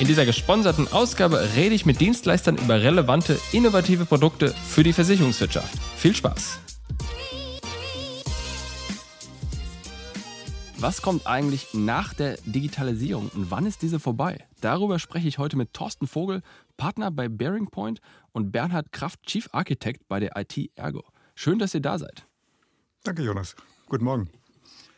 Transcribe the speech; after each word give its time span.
In 0.00 0.06
dieser 0.06 0.24
gesponserten 0.24 0.88
Ausgabe 0.88 1.46
rede 1.54 1.74
ich 1.74 1.84
mit 1.84 2.00
Dienstleistern 2.00 2.56
über 2.56 2.80
relevante, 2.80 3.38
innovative 3.52 4.06
Produkte 4.06 4.48
für 4.48 4.82
die 4.82 4.94
Versicherungswirtschaft. 4.94 5.78
Viel 5.98 6.16
Spaß! 6.16 6.58
Was 10.78 11.02
kommt 11.02 11.26
eigentlich 11.26 11.74
nach 11.74 12.14
der 12.14 12.38
Digitalisierung 12.46 13.28
und 13.34 13.50
wann 13.50 13.66
ist 13.66 13.82
diese 13.82 14.00
vorbei? 14.00 14.46
Darüber 14.62 14.98
spreche 14.98 15.28
ich 15.28 15.36
heute 15.36 15.58
mit 15.58 15.74
Thorsten 15.74 16.06
Vogel, 16.06 16.40
Partner 16.78 17.10
bei 17.10 17.28
Bearing 17.28 17.66
Point 17.66 18.00
und 18.32 18.52
Bernhard 18.52 18.92
Kraft, 18.92 19.22
Chief 19.26 19.50
Architect 19.52 20.08
bei 20.08 20.18
der 20.18 20.34
IT 20.34 20.70
Ergo. 20.76 21.04
Schön, 21.34 21.58
dass 21.58 21.74
ihr 21.74 21.82
da 21.82 21.98
seid. 21.98 22.26
Danke, 23.02 23.22
Jonas. 23.22 23.54
Guten 23.86 24.06
Morgen. 24.06 24.30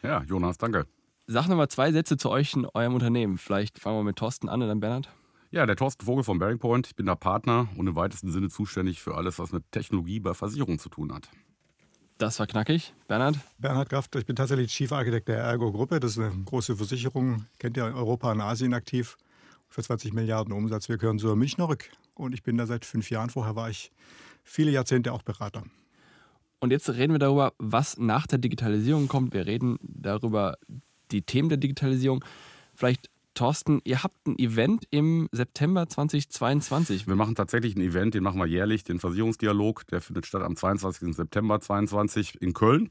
Ja, 0.05 0.23
Jonas, 0.23 0.59
danke. 0.59 0.87
Sag 1.27 1.48
nochmal 1.48 1.69
zwei 1.69 1.92
Sätze 1.92 2.17
zu 2.17 2.31
euch 2.31 2.55
in 2.55 2.67
eurem 2.67 2.95
Unternehmen. 2.95 3.39
Vielleicht 3.39 3.78
fangen 3.78 3.98
wir 3.98 4.05
mit 4.05 4.17
Thorsten 4.17 4.48
an 4.48 4.61
und 4.61 4.69
dann 4.69 4.81
Bernhard. 4.81 5.09
Ja, 5.51 5.67
der 5.67 5.77
Thorsten 5.77 6.05
Vogel 6.05 6.25
von 6.25 6.39
Bearing 6.39 6.59
Point. 6.59 6.89
Ich 6.89 6.97
bin 6.97 7.06
da 7.06 7.14
Partner 7.14 7.69
und 7.77 7.87
im 7.87 7.95
weitesten 7.95 8.33
Sinne 8.33 8.48
zuständig 8.48 9.03
für 9.03 9.14
alles, 9.14 9.39
was 9.39 9.53
mit 9.53 9.70
Technologie 9.70 10.19
bei 10.19 10.34
Versicherungen 10.34 10.79
zu 10.79 10.89
tun 10.89 11.12
hat. 11.12 11.29
Das 12.19 12.39
war 12.39 12.47
knackig. 12.47 12.95
Bernhard? 13.06 13.37
Bernhard 13.59 13.91
Kraft, 13.91 14.14
ich 14.17 14.27
bin 14.27 14.37
tatsächlich 14.37 14.73
Chief 14.73 14.91
Architect 14.92 15.29
der 15.29 15.39
Ergo-Gruppe. 15.39 16.01
Das 16.01 16.12
ist 16.12 16.19
eine 16.19 16.45
große 16.45 16.77
Versicherung, 16.77 17.47
kennt 17.59 17.77
ihr 17.77 17.86
in 17.86 17.95
Europa 17.95 18.33
und 18.33 18.41
Asien 18.41 18.75
aktiv, 18.75 19.17
für 19.69 19.83
20 19.83 20.12
Milliarden 20.12 20.53
Umsatz. 20.53 20.89
Wir 20.89 20.98
gehören 20.98 21.19
zur 21.19 21.36
Münchner 21.36 21.69
Rück 21.69 21.91
und 22.14 22.33
ich 22.33 22.42
bin 22.42 22.57
da 22.57 22.67
seit 22.67 22.84
fünf 22.84 23.11
Jahren. 23.11 23.31
Vorher 23.31 23.57
war 23.57 23.70
ich 23.70 23.91
viele 24.45 24.70
Jahrzehnte 24.70 25.12
auch 25.12 25.23
Berater. 25.23 25.64
Und 26.61 26.70
jetzt 26.70 26.89
reden 26.91 27.12
wir 27.12 27.19
darüber, 27.19 27.55
was 27.59 27.98
nach 27.98 28.27
der 28.27 28.39
Digitalisierung 28.39 29.09
kommt. 29.09 29.34
Wir 29.34 29.47
reden 29.47 29.79
darüber, 29.83 30.57
die 31.13 31.23
Themen 31.23 31.49
der 31.49 31.59
Digitalisierung. 31.59 32.25
Vielleicht, 32.75 33.11
Thorsten, 33.35 33.81
ihr 33.85 34.03
habt 34.03 34.27
ein 34.27 34.39
Event 34.39 34.85
im 34.91 35.29
September 35.33 35.89
2022. 35.89 37.07
Wir 37.07 37.15
machen 37.15 37.35
tatsächlich 37.35 37.77
ein 37.77 37.81
Event, 37.81 38.15
den 38.15 38.23
machen 38.23 38.39
wir 38.39 38.47
jährlich, 38.47 38.85
den 38.85 38.99
Versicherungsdialog. 38.99 39.87
Der 39.87 40.01
findet 40.01 40.27
statt 40.27 40.43
am 40.43 40.57
22. 40.57 41.15
September 41.15 41.61
2022 41.61 42.41
in 42.43 42.53
Köln. 42.53 42.91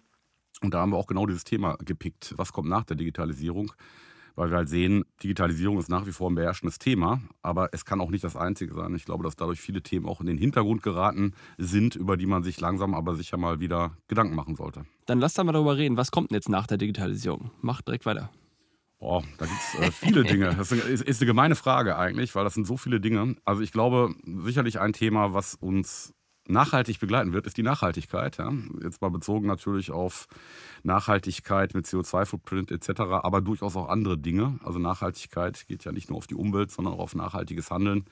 Und 0.61 0.73
da 0.73 0.81
haben 0.81 0.91
wir 0.91 0.97
auch 0.97 1.07
genau 1.07 1.25
dieses 1.25 1.43
Thema 1.43 1.75
gepickt. 1.83 2.33
Was 2.37 2.53
kommt 2.53 2.69
nach 2.69 2.83
der 2.83 2.95
Digitalisierung? 2.95 3.73
Weil 4.35 4.49
wir 4.49 4.57
halt 4.57 4.69
sehen, 4.69 5.03
Digitalisierung 5.23 5.77
ist 5.77 5.89
nach 5.89 6.05
wie 6.05 6.11
vor 6.11 6.29
ein 6.29 6.35
beherrschendes 6.35 6.79
Thema, 6.79 7.21
aber 7.41 7.69
es 7.73 7.85
kann 7.85 8.01
auch 8.01 8.09
nicht 8.09 8.23
das 8.23 8.35
einzige 8.35 8.73
sein. 8.73 8.95
Ich 8.95 9.05
glaube, 9.05 9.23
dass 9.23 9.35
dadurch 9.35 9.59
viele 9.59 9.81
Themen 9.81 10.05
auch 10.05 10.21
in 10.21 10.27
den 10.27 10.37
Hintergrund 10.37 10.83
geraten 10.83 11.33
sind, 11.57 11.95
über 11.95 12.17
die 12.17 12.25
man 12.25 12.43
sich 12.43 12.59
langsam 12.59 12.93
aber 12.93 13.15
sicher 13.15 13.37
mal 13.37 13.59
wieder 13.59 13.97
Gedanken 14.07 14.35
machen 14.35 14.55
sollte. 14.55 14.85
Dann 15.05 15.19
lasst 15.19 15.37
da 15.37 15.43
mal 15.43 15.51
darüber 15.51 15.77
reden. 15.77 15.97
Was 15.97 16.11
kommt 16.11 16.31
denn 16.31 16.35
jetzt 16.35 16.49
nach 16.49 16.67
der 16.67 16.77
Digitalisierung? 16.77 17.51
Macht 17.61 17.87
direkt 17.87 18.05
weiter. 18.05 18.31
Oh, 18.99 19.23
da 19.39 19.45
gibt 19.45 19.57
es 19.59 19.79
äh, 19.79 19.91
viele 19.91 20.23
Dinge. 20.23 20.53
Das 20.55 20.71
ist, 20.71 21.01
ist 21.01 21.21
eine 21.21 21.25
gemeine 21.25 21.55
Frage 21.55 21.97
eigentlich, 21.97 22.35
weil 22.35 22.43
das 22.43 22.53
sind 22.53 22.67
so 22.67 22.77
viele 22.77 23.01
Dinge. 23.01 23.35
Also 23.45 23.63
ich 23.63 23.71
glaube, 23.71 24.13
sicherlich 24.43 24.79
ein 24.79 24.93
Thema, 24.93 25.33
was 25.33 25.55
uns 25.55 26.13
nachhaltig 26.47 26.99
begleiten 26.99 27.33
wird, 27.33 27.45
ist 27.45 27.57
die 27.57 27.63
Nachhaltigkeit. 27.63 28.37
Ja? 28.37 28.51
Jetzt 28.83 29.01
mal 29.01 29.09
bezogen 29.09 29.47
natürlich 29.47 29.91
auf 29.91 30.27
Nachhaltigkeit 30.83 31.73
mit 31.73 31.85
CO2-Footprint 31.85 32.71
etc., 32.71 33.01
aber 33.01 33.41
durchaus 33.41 33.75
auch 33.75 33.89
andere 33.89 34.17
Dinge. 34.17 34.59
Also 34.63 34.79
Nachhaltigkeit 34.79 35.65
geht 35.67 35.83
ja 35.83 35.91
nicht 35.91 36.09
nur 36.09 36.17
auf 36.17 36.27
die 36.27 36.35
Umwelt, 36.35 36.71
sondern 36.71 36.95
auch 36.95 36.99
auf 36.99 37.15
nachhaltiges 37.15 37.71
Handeln. 37.71 38.05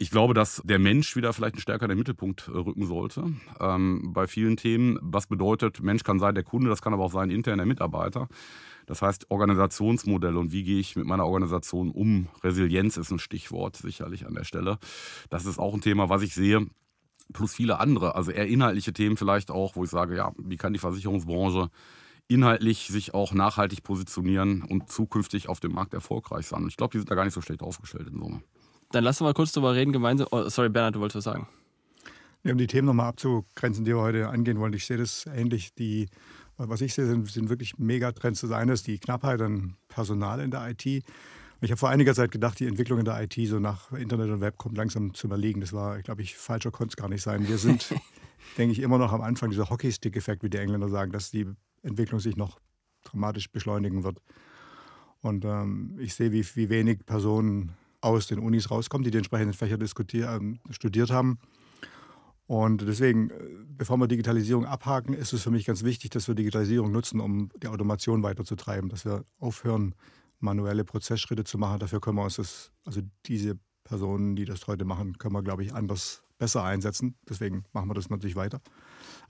Ich 0.00 0.12
glaube, 0.12 0.32
dass 0.32 0.62
der 0.64 0.78
Mensch 0.78 1.16
wieder 1.16 1.32
vielleicht 1.32 1.60
stärker 1.60 1.86
in 1.86 1.88
den 1.88 1.98
Mittelpunkt 1.98 2.46
äh, 2.46 2.52
rücken 2.52 2.86
sollte 2.86 3.32
ähm, 3.58 4.12
bei 4.12 4.28
vielen 4.28 4.56
Themen. 4.56 4.96
Was 5.02 5.26
bedeutet, 5.26 5.82
Mensch 5.82 6.04
kann 6.04 6.20
sein 6.20 6.36
der 6.36 6.44
Kunde, 6.44 6.70
das 6.70 6.82
kann 6.82 6.94
aber 6.94 7.04
auch 7.04 7.12
sein 7.12 7.30
interner 7.30 7.66
Mitarbeiter. 7.66 8.28
Das 8.86 9.02
heißt, 9.02 9.30
Organisationsmodelle 9.30 10.38
und 10.38 10.52
wie 10.52 10.62
gehe 10.62 10.78
ich 10.78 10.94
mit 10.94 11.04
meiner 11.04 11.26
Organisation 11.26 11.90
um? 11.90 12.28
Resilienz 12.44 12.96
ist 12.96 13.10
ein 13.10 13.18
Stichwort 13.18 13.76
sicherlich 13.76 14.24
an 14.24 14.34
der 14.34 14.44
Stelle. 14.44 14.78
Das 15.30 15.46
ist 15.46 15.58
auch 15.58 15.74
ein 15.74 15.80
Thema, 15.80 16.08
was 16.08 16.22
ich 16.22 16.32
sehe 16.32 16.68
plus 17.32 17.52
viele 17.54 17.80
andere, 17.80 18.14
also 18.14 18.30
eher 18.30 18.46
inhaltliche 18.46 18.92
Themen 18.92 19.16
vielleicht 19.16 19.50
auch, 19.50 19.76
wo 19.76 19.84
ich 19.84 19.90
sage, 19.90 20.16
ja, 20.16 20.32
wie 20.38 20.56
kann 20.56 20.72
die 20.72 20.78
Versicherungsbranche 20.78 21.70
inhaltlich 22.28 22.88
sich 22.88 23.14
auch 23.14 23.32
nachhaltig 23.32 23.82
positionieren 23.82 24.62
und 24.62 24.90
zukünftig 24.90 25.48
auf 25.48 25.60
dem 25.60 25.72
Markt 25.72 25.94
erfolgreich 25.94 26.46
sein. 26.46 26.62
Und 26.62 26.68
ich 26.68 26.76
glaube, 26.76 26.92
die 26.92 26.98
sind 26.98 27.10
da 27.10 27.14
gar 27.14 27.24
nicht 27.24 27.34
so 27.34 27.40
schlecht 27.40 27.62
aufgestellt 27.62 28.08
in 28.08 28.18
Summe. 28.18 28.42
Dann 28.92 29.04
lassen 29.04 29.20
wir 29.20 29.28
mal 29.28 29.34
kurz 29.34 29.52
drüber 29.52 29.74
reden 29.74 29.92
gemeinsam. 29.92 30.28
Oh, 30.30 30.48
sorry, 30.48 30.68
Bernhard, 30.68 30.94
du 30.94 31.00
wolltest 31.00 31.16
was 31.16 31.24
sagen. 31.24 31.48
Ja, 32.44 32.52
um 32.52 32.58
die 32.58 32.66
Themen 32.66 32.86
nochmal 32.86 33.08
abzugrenzen, 33.08 33.84
die 33.84 33.92
wir 33.92 34.00
heute 34.00 34.28
angehen 34.28 34.60
wollen. 34.60 34.72
Ich 34.72 34.86
sehe 34.86 34.96
das 34.96 35.26
ähnlich. 35.26 35.74
Die, 35.74 36.08
was 36.56 36.80
ich 36.80 36.94
sehe, 36.94 37.06
sind, 37.06 37.30
sind 37.30 37.48
wirklich 37.48 37.78
Megatrends. 37.78 38.42
Das 38.42 38.52
eine 38.52 38.72
ist 38.72 38.86
die 38.86 38.98
Knappheit 38.98 39.40
an 39.42 39.76
Personal 39.88 40.40
in 40.40 40.50
der 40.50 40.70
IT. 40.70 41.04
Ich 41.60 41.72
habe 41.72 41.78
vor 41.78 41.88
einiger 41.88 42.14
Zeit 42.14 42.30
gedacht, 42.30 42.60
die 42.60 42.66
Entwicklung 42.66 43.00
in 43.00 43.04
der 43.04 43.20
IT 43.20 43.34
so 43.48 43.58
nach 43.58 43.90
Internet 43.90 44.30
und 44.30 44.40
Web 44.40 44.58
kommt 44.58 44.76
langsam 44.76 45.12
zu 45.12 45.26
überlegen. 45.26 45.60
Das 45.60 45.72
war, 45.72 46.00
glaube 46.02 46.22
ich, 46.22 46.36
falscher 46.36 46.70
konnte 46.70 46.92
es 46.92 46.96
gar 46.96 47.08
nicht 47.08 47.22
sein. 47.22 47.48
Wir 47.48 47.58
sind, 47.58 47.92
denke 48.58 48.72
ich, 48.72 48.78
immer 48.78 48.96
noch 48.96 49.12
am 49.12 49.22
Anfang 49.22 49.50
dieser 49.50 49.68
Hockeystick-Effekt, 49.68 50.44
wie 50.44 50.50
die 50.50 50.58
Engländer 50.58 50.88
sagen, 50.88 51.10
dass 51.10 51.32
die 51.32 51.46
Entwicklung 51.82 52.20
sich 52.20 52.36
noch 52.36 52.60
dramatisch 53.02 53.50
beschleunigen 53.50 54.04
wird. 54.04 54.22
Und 55.20 55.44
ähm, 55.44 55.98
ich 55.98 56.14
sehe, 56.14 56.30
wie, 56.30 56.46
wie 56.54 56.68
wenig 56.68 57.04
Personen 57.06 57.72
aus 58.00 58.28
den 58.28 58.38
Unis 58.38 58.70
rauskommen, 58.70 59.02
die 59.02 59.10
die 59.10 59.18
entsprechenden 59.18 59.52
Fächer 59.52 59.78
ähm, 59.80 60.60
studiert 60.70 61.10
haben. 61.10 61.40
Und 62.46 62.86
deswegen, 62.86 63.30
äh, 63.30 63.34
bevor 63.66 63.96
wir 63.96 64.06
Digitalisierung 64.06 64.64
abhaken, 64.64 65.12
ist 65.12 65.32
es 65.32 65.42
für 65.42 65.50
mich 65.50 65.64
ganz 65.64 65.82
wichtig, 65.82 66.10
dass 66.10 66.28
wir 66.28 66.36
Digitalisierung 66.36 66.92
nutzen, 66.92 67.18
um 67.18 67.50
die 67.60 67.66
Automation 67.66 68.22
weiterzutreiben, 68.22 68.88
dass 68.88 69.04
wir 69.04 69.24
aufhören, 69.40 69.96
manuelle 70.40 70.84
Prozessschritte 70.84 71.44
zu 71.44 71.58
machen. 71.58 71.78
Dafür 71.80 72.00
können 72.00 72.16
wir 72.16 72.24
uns 72.24 72.36
das, 72.36 72.72
also 72.84 73.00
diese 73.26 73.58
Personen, 73.84 74.36
die 74.36 74.44
das 74.44 74.66
heute 74.66 74.84
machen, 74.84 75.18
können 75.18 75.34
wir, 75.34 75.42
glaube 75.42 75.64
ich, 75.64 75.74
anders 75.74 76.22
besser 76.38 76.62
einsetzen. 76.62 77.16
Deswegen 77.28 77.64
machen 77.72 77.88
wir 77.88 77.94
das 77.94 78.10
natürlich 78.10 78.36
weiter. 78.36 78.60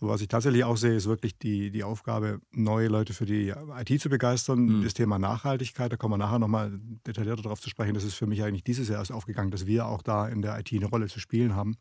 Aber 0.01 0.11
was 0.11 0.21
ich 0.21 0.29
tatsächlich 0.29 0.65
auch 0.65 0.77
sehe, 0.77 0.95
ist 0.95 1.07
wirklich 1.07 1.39
die, 1.39 1.71
die 1.71 1.83
Aufgabe, 1.83 2.41
neue 2.53 2.89
Leute 2.89 3.15
für 3.15 3.25
die 3.25 3.49
IT 3.49 4.01
zu 4.01 4.09
begeistern. 4.09 4.61
Mhm. 4.61 4.85
Das 4.85 4.95
Thema 4.95 5.19
Nachhaltigkeit, 5.19 5.93
da 5.93 5.97
kommen 5.97 6.15
wir 6.15 6.19
nachher 6.19 6.39
nochmal 6.39 6.79
detaillierter 7.07 7.43
darauf 7.43 7.61
zu 7.61 7.71
sprechen. 7.71 7.95
Das 7.95 8.05
ist 8.05 8.15
für 8.15 8.27
mich 8.27 8.43
eigentlich 8.43 8.65
dieses 8.65 8.89
Jahr 8.89 8.99
erst 8.99 9.13
aufgegangen, 9.13 9.51
dass 9.51 9.67
wir 9.67 9.87
auch 9.87 10.03
da 10.03 10.29
in 10.29 10.43
der 10.43 10.59
IT 10.59 10.73
eine 10.73 10.87
Rolle 10.87 11.09
zu 11.09 11.19
spielen 11.19 11.57
haben. 11.57 11.77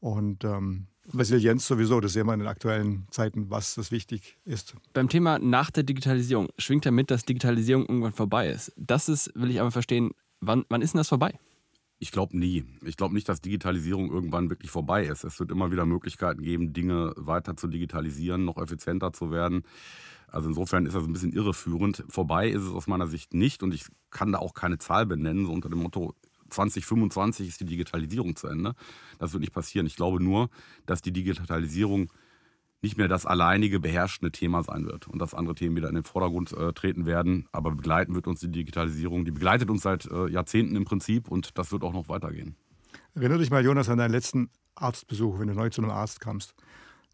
Und 0.00 0.44
ähm, 0.44 0.86
Resilienz 1.14 1.66
sowieso, 1.66 2.00
das 2.00 2.12
sehen 2.12 2.26
wir 2.26 2.34
in 2.34 2.40
den 2.40 2.48
aktuellen 2.48 3.06
Zeiten, 3.10 3.50
was 3.50 3.74
das 3.74 3.90
wichtig 3.90 4.38
ist. 4.44 4.74
Beim 4.92 5.08
Thema 5.08 5.38
nach 5.38 5.70
der 5.70 5.82
Digitalisierung 5.82 6.48
schwingt 6.58 6.86
damit, 6.86 7.10
dass 7.10 7.24
Digitalisierung 7.24 7.86
irgendwann 7.86 8.12
vorbei 8.12 8.48
ist. 8.50 8.72
Das 8.76 9.08
ist, 9.08 9.32
will 9.34 9.50
ich 9.50 9.60
aber 9.60 9.70
verstehen, 9.70 10.12
wann, 10.40 10.64
wann 10.68 10.82
ist 10.82 10.94
denn 10.94 10.98
das 10.98 11.08
vorbei? 11.08 11.38
Ich 11.98 12.12
glaube 12.12 12.38
nie. 12.38 12.64
Ich 12.82 12.96
glaube 12.96 13.14
nicht, 13.14 13.28
dass 13.28 13.42
Digitalisierung 13.42 14.10
irgendwann 14.10 14.48
wirklich 14.48 14.70
vorbei 14.70 15.04
ist. 15.04 15.22
Es 15.22 15.38
wird 15.38 15.50
immer 15.50 15.70
wieder 15.70 15.84
Möglichkeiten 15.84 16.42
geben, 16.42 16.72
Dinge 16.72 17.12
weiter 17.16 17.56
zu 17.56 17.68
digitalisieren, 17.68 18.44
noch 18.46 18.56
effizienter 18.56 19.12
zu 19.12 19.30
werden. 19.30 19.64
Also 20.26 20.48
insofern 20.48 20.86
ist 20.86 20.94
das 20.94 21.04
ein 21.04 21.12
bisschen 21.12 21.32
irreführend. 21.32 22.04
Vorbei 22.08 22.48
ist 22.48 22.62
es 22.62 22.72
aus 22.72 22.86
meiner 22.86 23.06
Sicht 23.06 23.34
nicht 23.34 23.62
und 23.62 23.74
ich 23.74 23.84
kann 24.10 24.32
da 24.32 24.38
auch 24.38 24.54
keine 24.54 24.78
Zahl 24.78 25.04
benennen, 25.04 25.44
so 25.44 25.52
unter 25.52 25.68
dem 25.68 25.80
Motto, 25.80 26.14
2025 26.50 27.48
ist 27.48 27.60
die 27.60 27.64
Digitalisierung 27.64 28.36
zu 28.36 28.48
Ende. 28.48 28.74
Das 29.18 29.32
wird 29.32 29.40
nicht 29.40 29.52
passieren. 29.52 29.86
Ich 29.86 29.96
glaube 29.96 30.22
nur, 30.22 30.50
dass 30.86 31.02
die 31.02 31.12
Digitalisierung 31.12 32.10
nicht 32.82 32.96
mehr 32.96 33.08
das 33.08 33.26
alleinige 33.26 33.78
beherrschende 33.78 34.32
Thema 34.32 34.62
sein 34.62 34.86
wird 34.86 35.06
und 35.06 35.18
dass 35.18 35.34
andere 35.34 35.54
Themen 35.54 35.76
wieder 35.76 35.88
in 35.88 35.94
den 35.94 36.04
Vordergrund 36.04 36.52
äh, 36.52 36.72
treten 36.72 37.04
werden. 37.04 37.46
Aber 37.52 37.72
begleiten 37.72 38.14
wird 38.14 38.26
uns 38.26 38.40
die 38.40 38.50
Digitalisierung. 38.50 39.24
Die 39.24 39.32
begleitet 39.32 39.70
uns 39.70 39.82
seit 39.82 40.06
äh, 40.06 40.28
Jahrzehnten 40.28 40.76
im 40.76 40.84
Prinzip 40.84 41.28
und 41.28 41.58
das 41.58 41.72
wird 41.72 41.82
auch 41.82 41.92
noch 41.92 42.08
weitergehen. 42.08 42.56
Erinnere 43.14 43.38
dich 43.38 43.50
mal, 43.50 43.64
Jonas, 43.64 43.88
an 43.88 43.98
deinen 43.98 44.12
letzten 44.12 44.50
Arztbesuch, 44.74 45.38
wenn 45.38 45.48
du 45.48 45.54
neu 45.54 45.68
zu 45.68 45.82
einem 45.82 45.90
Arzt 45.90 46.20
kamst. 46.20 46.54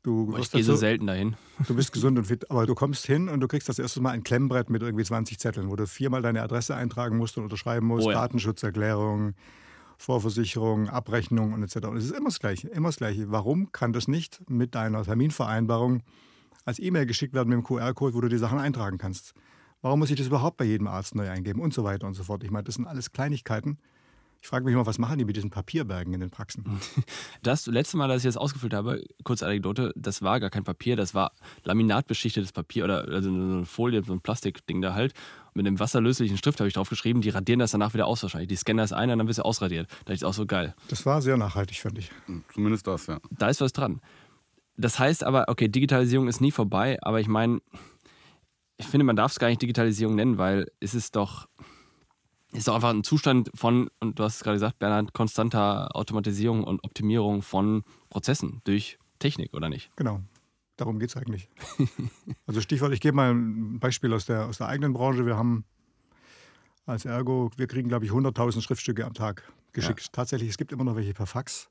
Du 0.06 0.28
ich 0.30 0.38
wirst 0.38 0.52
gehe 0.52 0.62
so 0.62 0.76
selten 0.76 1.08
dahin. 1.08 1.34
Du 1.66 1.74
bist 1.74 1.92
gesund 1.92 2.16
und 2.16 2.26
fit, 2.26 2.48
aber 2.48 2.64
du 2.64 2.76
kommst 2.76 3.04
hin 3.06 3.28
und 3.28 3.40
du 3.40 3.48
kriegst 3.48 3.68
das 3.68 3.80
erste 3.80 4.00
Mal 4.00 4.10
ein 4.10 4.22
Klemmbrett 4.22 4.70
mit 4.70 4.80
irgendwie 4.80 5.02
20 5.02 5.36
Zetteln, 5.36 5.68
wo 5.68 5.74
du 5.74 5.84
viermal 5.88 6.22
deine 6.22 6.42
Adresse 6.42 6.76
eintragen 6.76 7.16
musst 7.16 7.36
und 7.38 7.42
unterschreiben 7.42 7.88
musst, 7.88 8.06
Oh 8.06 8.12
ja. 8.12 8.20
Datenschutzerklärung, 8.20 9.34
Vorversicherung, 9.98 10.88
Abrechnung 10.88 11.54
und 11.54 11.64
etc. 11.64 11.88
Und 11.88 11.96
es 11.96 12.04
ist 12.04 12.12
immer 12.12 12.28
das 12.28 12.38
Gleiche, 12.38 12.68
immer 12.68 12.90
das 12.90 12.98
Gleiche. 12.98 13.32
Warum 13.32 13.72
kann 13.72 13.92
das 13.92 14.06
nicht 14.06 14.48
mit 14.48 14.76
deiner 14.76 15.02
Terminvereinbarung 15.02 16.04
als 16.64 16.78
E-Mail 16.78 17.06
geschickt 17.06 17.34
werden 17.34 17.48
mit 17.48 17.58
dem 17.58 17.64
QR-Code, 17.64 18.14
wo 18.14 18.20
du 18.20 18.28
die 18.28 18.38
Sachen 18.38 18.60
eintragen 18.60 18.98
kannst? 18.98 19.34
Warum 19.82 19.98
muss 19.98 20.10
ich 20.10 20.16
das 20.16 20.28
überhaupt 20.28 20.56
bei 20.56 20.66
jedem 20.66 20.86
Arzt 20.86 21.16
neu 21.16 21.28
eingeben 21.28 21.60
und 21.60 21.74
so 21.74 21.82
weiter 21.82 22.06
und 22.06 22.14
so 22.14 22.22
fort? 22.22 22.44
Ich 22.44 22.52
meine, 22.52 22.62
das 22.62 22.76
sind 22.76 22.86
alles 22.86 23.10
Kleinigkeiten. 23.10 23.78
Ich 24.46 24.50
frage 24.50 24.64
mich 24.64 24.74
immer, 24.74 24.86
was 24.86 25.00
machen 25.00 25.18
die 25.18 25.24
mit 25.24 25.34
diesen 25.34 25.50
Papierbergen 25.50 26.14
in 26.14 26.20
den 26.20 26.30
Praxen? 26.30 26.62
Das 27.42 27.66
letzte 27.66 27.96
Mal, 27.96 28.06
dass 28.06 28.18
ich 28.18 28.28
das 28.28 28.36
ausgefüllt 28.36 28.74
habe, 28.74 29.02
kurze 29.24 29.44
Anekdote, 29.44 29.92
das 29.96 30.22
war 30.22 30.38
gar 30.38 30.50
kein 30.50 30.62
Papier, 30.62 30.94
das 30.94 31.14
war 31.14 31.32
laminatbeschichtetes 31.64 32.52
Papier 32.52 32.84
oder 32.84 33.08
also 33.08 33.28
so 33.28 33.34
eine 33.34 33.64
Folie, 33.66 34.04
so 34.04 34.12
ein 34.12 34.20
Plastikding 34.20 34.80
da 34.82 34.94
halt. 34.94 35.14
Mit 35.54 35.66
einem 35.66 35.80
wasserlöslichen 35.80 36.38
Stift 36.38 36.60
habe 36.60 36.68
ich 36.68 36.74
drauf 36.74 36.88
geschrieben, 36.88 37.22
die 37.22 37.30
radieren 37.30 37.58
das 37.58 37.72
danach 37.72 37.92
wieder 37.92 38.06
aus 38.06 38.22
wahrscheinlich. 38.22 38.46
Die 38.46 38.54
scannen 38.54 38.78
das 38.78 38.92
ein 38.92 39.10
und 39.10 39.18
dann 39.18 39.26
wird 39.26 39.36
es 39.36 39.40
ausradiert. 39.40 39.88
Da 40.04 40.12
ist 40.12 40.24
auch 40.24 40.32
so 40.32 40.46
geil. 40.46 40.76
Das 40.86 41.04
war 41.06 41.20
sehr 41.22 41.36
nachhaltig, 41.36 41.78
finde 41.78 42.02
ich. 42.02 42.12
Zumindest 42.54 42.86
das, 42.86 43.08
ja. 43.08 43.18
Da 43.32 43.48
ist 43.48 43.60
was 43.60 43.72
dran. 43.72 44.00
Das 44.76 45.00
heißt 45.00 45.24
aber, 45.24 45.46
okay, 45.48 45.66
Digitalisierung 45.66 46.28
ist 46.28 46.40
nie 46.40 46.52
vorbei, 46.52 46.98
aber 47.02 47.18
ich 47.18 47.26
meine, 47.26 47.58
ich 48.76 48.86
finde, 48.86 49.02
man 49.06 49.16
darf 49.16 49.32
es 49.32 49.40
gar 49.40 49.48
nicht 49.48 49.60
Digitalisierung 49.60 50.14
nennen, 50.14 50.38
weil 50.38 50.70
es 50.78 50.94
ist 50.94 51.16
doch, 51.16 51.48
ist 52.52 52.68
doch 52.68 52.74
einfach 52.74 52.90
ein 52.90 53.04
Zustand 53.04 53.50
von, 53.54 53.90
und 54.00 54.18
du 54.18 54.24
hast 54.24 54.36
es 54.36 54.42
gerade 54.42 54.56
gesagt, 54.56 54.78
Bernhard, 54.78 55.12
konstanter 55.12 55.94
Automatisierung 55.94 56.64
und 56.64 56.82
Optimierung 56.84 57.42
von 57.42 57.82
Prozessen 58.08 58.60
durch 58.64 58.98
Technik, 59.18 59.54
oder 59.54 59.68
nicht? 59.68 59.90
Genau. 59.96 60.20
Darum 60.76 60.98
geht 60.98 61.10
es 61.10 61.16
eigentlich. 61.16 61.48
also 62.46 62.60
Stichwort, 62.60 62.92
ich 62.92 63.00
gebe 63.00 63.16
mal 63.16 63.32
ein 63.32 63.80
Beispiel 63.80 64.12
aus 64.12 64.26
der, 64.26 64.46
aus 64.46 64.58
der 64.58 64.68
eigenen 64.68 64.92
Branche. 64.92 65.24
Wir 65.24 65.36
haben 65.36 65.64
als 66.84 67.04
Ergo, 67.04 67.50
wir 67.56 67.66
kriegen, 67.66 67.88
glaube 67.88 68.04
ich, 68.04 68.10
100.000 68.12 68.60
Schriftstücke 68.60 69.04
am 69.04 69.14
Tag 69.14 69.42
geschickt. 69.72 70.12
Tatsächlich, 70.12 70.50
es 70.50 70.58
gibt 70.58 70.72
immer 70.72 70.84
noch 70.84 70.96
welche 70.96 71.14
per 71.14 71.26
Fax. 71.26 71.68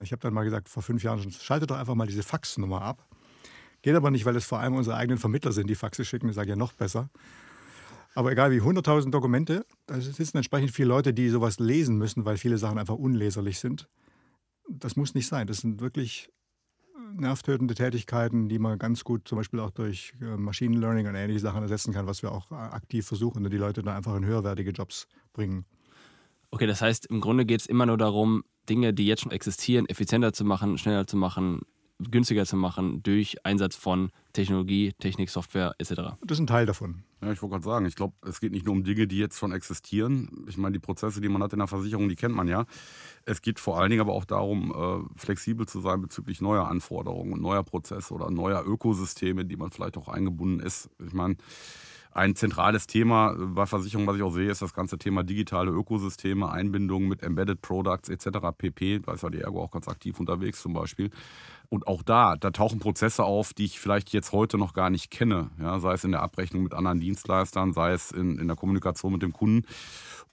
Ich 0.00 0.12
habe 0.12 0.20
dann 0.20 0.32
mal 0.32 0.44
gesagt, 0.44 0.68
vor 0.68 0.82
fünf 0.82 1.02
Jahren 1.02 1.20
schon, 1.20 1.32
schaltet 1.32 1.70
doch 1.70 1.76
einfach 1.76 1.94
mal 1.94 2.06
diese 2.06 2.22
Faxnummer 2.22 2.80
ab. 2.82 3.04
Geht 3.82 3.94
aber 3.94 4.10
nicht, 4.10 4.24
weil 4.24 4.36
es 4.36 4.44
vor 4.44 4.58
allem 4.58 4.74
unsere 4.74 4.96
eigenen 4.96 5.18
Vermittler 5.18 5.52
sind, 5.52 5.68
die 5.68 5.74
Faxe 5.74 6.04
schicken. 6.04 6.28
Ich 6.28 6.34
sage 6.34 6.50
ja 6.50 6.56
noch 6.56 6.72
besser. 6.72 7.10
Aber 8.14 8.32
egal 8.32 8.50
wie, 8.50 8.60
100.000 8.60 9.10
Dokumente, 9.10 9.64
da 9.86 10.00
sitzen 10.00 10.38
entsprechend 10.38 10.70
viele 10.70 10.88
Leute, 10.88 11.14
die 11.14 11.28
sowas 11.28 11.58
lesen 11.58 11.96
müssen, 11.96 12.24
weil 12.24 12.36
viele 12.36 12.58
Sachen 12.58 12.78
einfach 12.78 12.96
unleserlich 12.96 13.58
sind. 13.58 13.88
Das 14.68 14.96
muss 14.96 15.14
nicht 15.14 15.28
sein. 15.28 15.46
Das 15.46 15.58
sind 15.58 15.80
wirklich 15.80 16.30
nervtötende 17.16 17.74
Tätigkeiten, 17.74 18.48
die 18.48 18.58
man 18.58 18.78
ganz 18.78 19.04
gut 19.04 19.26
zum 19.26 19.38
Beispiel 19.38 19.60
auch 19.60 19.70
durch 19.70 20.14
äh, 20.20 20.36
Machine 20.36 20.78
Learning 20.78 21.06
und 21.06 21.14
ähnliche 21.14 21.40
Sachen 21.40 21.62
ersetzen 21.62 21.92
kann, 21.92 22.06
was 22.06 22.22
wir 22.22 22.32
auch 22.32 22.50
äh, 22.50 22.54
aktiv 22.54 23.06
versuchen 23.06 23.44
und 23.44 23.52
die 23.52 23.58
Leute 23.58 23.82
dann 23.82 23.96
einfach 23.96 24.14
in 24.16 24.24
höherwertige 24.24 24.70
Jobs 24.70 25.06
bringen. 25.32 25.64
Okay, 26.50 26.66
das 26.66 26.80
heißt, 26.80 27.06
im 27.06 27.20
Grunde 27.20 27.44
geht 27.44 27.60
es 27.60 27.66
immer 27.66 27.86
nur 27.86 27.98
darum, 27.98 28.44
Dinge, 28.68 28.94
die 28.94 29.06
jetzt 29.06 29.22
schon 29.22 29.32
existieren, 29.32 29.86
effizienter 29.86 30.32
zu 30.32 30.44
machen, 30.44 30.78
schneller 30.78 31.06
zu 31.06 31.16
machen, 31.16 31.60
günstiger 31.98 32.46
zu 32.46 32.56
machen 32.56 33.02
durch 33.02 33.44
Einsatz 33.44 33.76
von 33.76 34.10
Technologie, 34.38 34.92
Technik, 35.00 35.30
Software 35.30 35.74
etc. 35.78 35.94
Das 36.22 36.36
ist 36.36 36.38
ein 36.38 36.46
Teil 36.46 36.64
davon. 36.64 37.02
Ja, 37.20 37.32
ich 37.32 37.42
wollte 37.42 37.54
gerade 37.54 37.64
sagen, 37.64 37.86
ich 37.86 37.96
glaube, 37.96 38.14
es 38.24 38.38
geht 38.38 38.52
nicht 38.52 38.64
nur 38.64 38.72
um 38.72 38.84
Dinge, 38.84 39.08
die 39.08 39.18
jetzt 39.18 39.36
schon 39.36 39.50
existieren. 39.50 40.44
Ich 40.48 40.56
meine, 40.56 40.74
die 40.74 40.78
Prozesse, 40.78 41.20
die 41.20 41.28
man 41.28 41.42
hat 41.42 41.52
in 41.52 41.58
der 41.58 41.66
Versicherung, 41.66 42.08
die 42.08 42.14
kennt 42.14 42.36
man 42.36 42.46
ja. 42.46 42.64
Es 43.24 43.42
geht 43.42 43.58
vor 43.58 43.80
allen 43.80 43.90
Dingen 43.90 44.00
aber 44.00 44.12
auch 44.12 44.24
darum, 44.24 44.70
äh, 44.70 45.18
flexibel 45.18 45.66
zu 45.66 45.80
sein 45.80 46.00
bezüglich 46.00 46.40
neuer 46.40 46.68
Anforderungen 46.68 47.32
und 47.32 47.42
neuer 47.42 47.64
Prozesse 47.64 48.14
oder 48.14 48.30
neuer 48.30 48.64
Ökosysteme, 48.64 49.40
in 49.40 49.48
die 49.48 49.56
man 49.56 49.72
vielleicht 49.72 49.96
auch 49.96 50.06
eingebunden 50.06 50.60
ist. 50.60 50.88
Ich 51.04 51.12
meine, 51.12 51.34
ein 52.10 52.34
zentrales 52.34 52.86
Thema 52.86 53.34
bei 53.38 53.66
Versicherungen, 53.66 54.08
was 54.08 54.16
ich 54.16 54.22
auch 54.22 54.32
sehe, 54.32 54.50
ist 54.50 54.62
das 54.62 54.74
ganze 54.74 54.98
Thema 54.98 55.22
digitale 55.22 55.70
Ökosysteme, 55.70 56.50
Einbindung 56.50 57.06
mit 57.06 57.22
Embedded 57.22 57.60
Products 57.60 58.08
etc. 58.08 58.38
pp. 58.56 59.00
Da 59.00 59.12
ist 59.12 59.22
ja 59.22 59.30
die 59.30 59.40
Ergo 59.40 59.62
auch 59.62 59.70
ganz 59.70 59.88
aktiv 59.88 60.18
unterwegs 60.18 60.60
zum 60.60 60.72
Beispiel. 60.72 61.10
Und 61.68 61.86
auch 61.86 62.02
da, 62.02 62.36
da 62.36 62.50
tauchen 62.50 62.78
Prozesse 62.78 63.24
auf, 63.24 63.52
die 63.52 63.66
ich 63.66 63.78
vielleicht 63.78 64.10
jetzt 64.12 64.32
heute 64.32 64.56
noch 64.56 64.72
gar 64.72 64.88
nicht 64.88 65.10
kenne. 65.10 65.50
Ja, 65.60 65.78
sei 65.80 65.92
es 65.92 66.04
in 66.04 66.12
der 66.12 66.22
Abrechnung 66.22 66.62
mit 66.62 66.74
anderen 66.74 66.98
Dienstleistern, 67.00 67.72
sei 67.72 67.92
es 67.92 68.10
in, 68.10 68.38
in 68.38 68.48
der 68.48 68.56
Kommunikation 68.56 69.12
mit 69.12 69.22
dem 69.22 69.32
Kunden. 69.32 69.66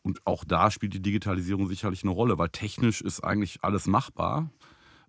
Und 0.01 0.25
auch 0.25 0.45
da 0.45 0.71
spielt 0.71 0.93
die 0.93 1.01
Digitalisierung 1.01 1.67
sicherlich 1.67 2.03
eine 2.03 2.13
Rolle, 2.13 2.37
weil 2.37 2.49
technisch 2.49 3.01
ist 3.01 3.21
eigentlich 3.21 3.63
alles 3.63 3.87
machbar. 3.87 4.49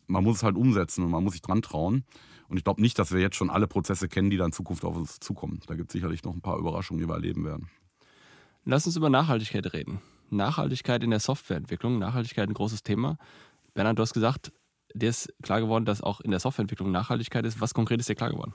Man 0.08 0.24
muss 0.24 0.38
es 0.38 0.42
halt 0.42 0.56
umsetzen 0.56 1.04
und 1.04 1.10
man 1.10 1.22
muss 1.22 1.34
sich 1.34 1.42
dran 1.42 1.62
trauen. 1.62 2.04
Und 2.48 2.56
ich 2.56 2.64
glaube 2.64 2.80
nicht, 2.80 2.98
dass 2.98 3.12
wir 3.12 3.20
jetzt 3.20 3.36
schon 3.36 3.50
alle 3.50 3.66
Prozesse 3.66 4.08
kennen, 4.08 4.30
die 4.30 4.36
dann 4.36 4.46
in 4.46 4.52
Zukunft 4.52 4.84
auf 4.84 4.96
uns 4.96 5.20
zukommen. 5.20 5.60
Da 5.66 5.74
gibt 5.74 5.90
es 5.90 5.92
sicherlich 5.92 6.24
noch 6.24 6.34
ein 6.34 6.40
paar 6.40 6.58
Überraschungen, 6.58 7.00
die 7.00 7.08
wir 7.08 7.14
erleben 7.14 7.44
werden. 7.44 7.68
Lass 8.64 8.86
uns 8.86 8.96
über 8.96 9.10
Nachhaltigkeit 9.10 9.72
reden. 9.72 10.00
Nachhaltigkeit 10.30 11.02
in 11.02 11.10
der 11.10 11.20
Softwareentwicklung. 11.20 11.98
Nachhaltigkeit 11.98 12.48
ein 12.48 12.54
großes 12.54 12.82
Thema. 12.82 13.18
Bernhard, 13.74 13.98
du 13.98 14.02
hast 14.02 14.14
gesagt, 14.14 14.52
dir 14.94 15.08
ist 15.08 15.32
klar 15.42 15.60
geworden, 15.60 15.84
dass 15.84 16.00
auch 16.00 16.20
in 16.20 16.30
der 16.30 16.40
Softwareentwicklung 16.40 16.90
Nachhaltigkeit 16.90 17.44
ist. 17.44 17.60
Was 17.60 17.74
konkret 17.74 18.00
ist 18.00 18.08
dir 18.08 18.14
klar 18.14 18.30
geworden? 18.30 18.54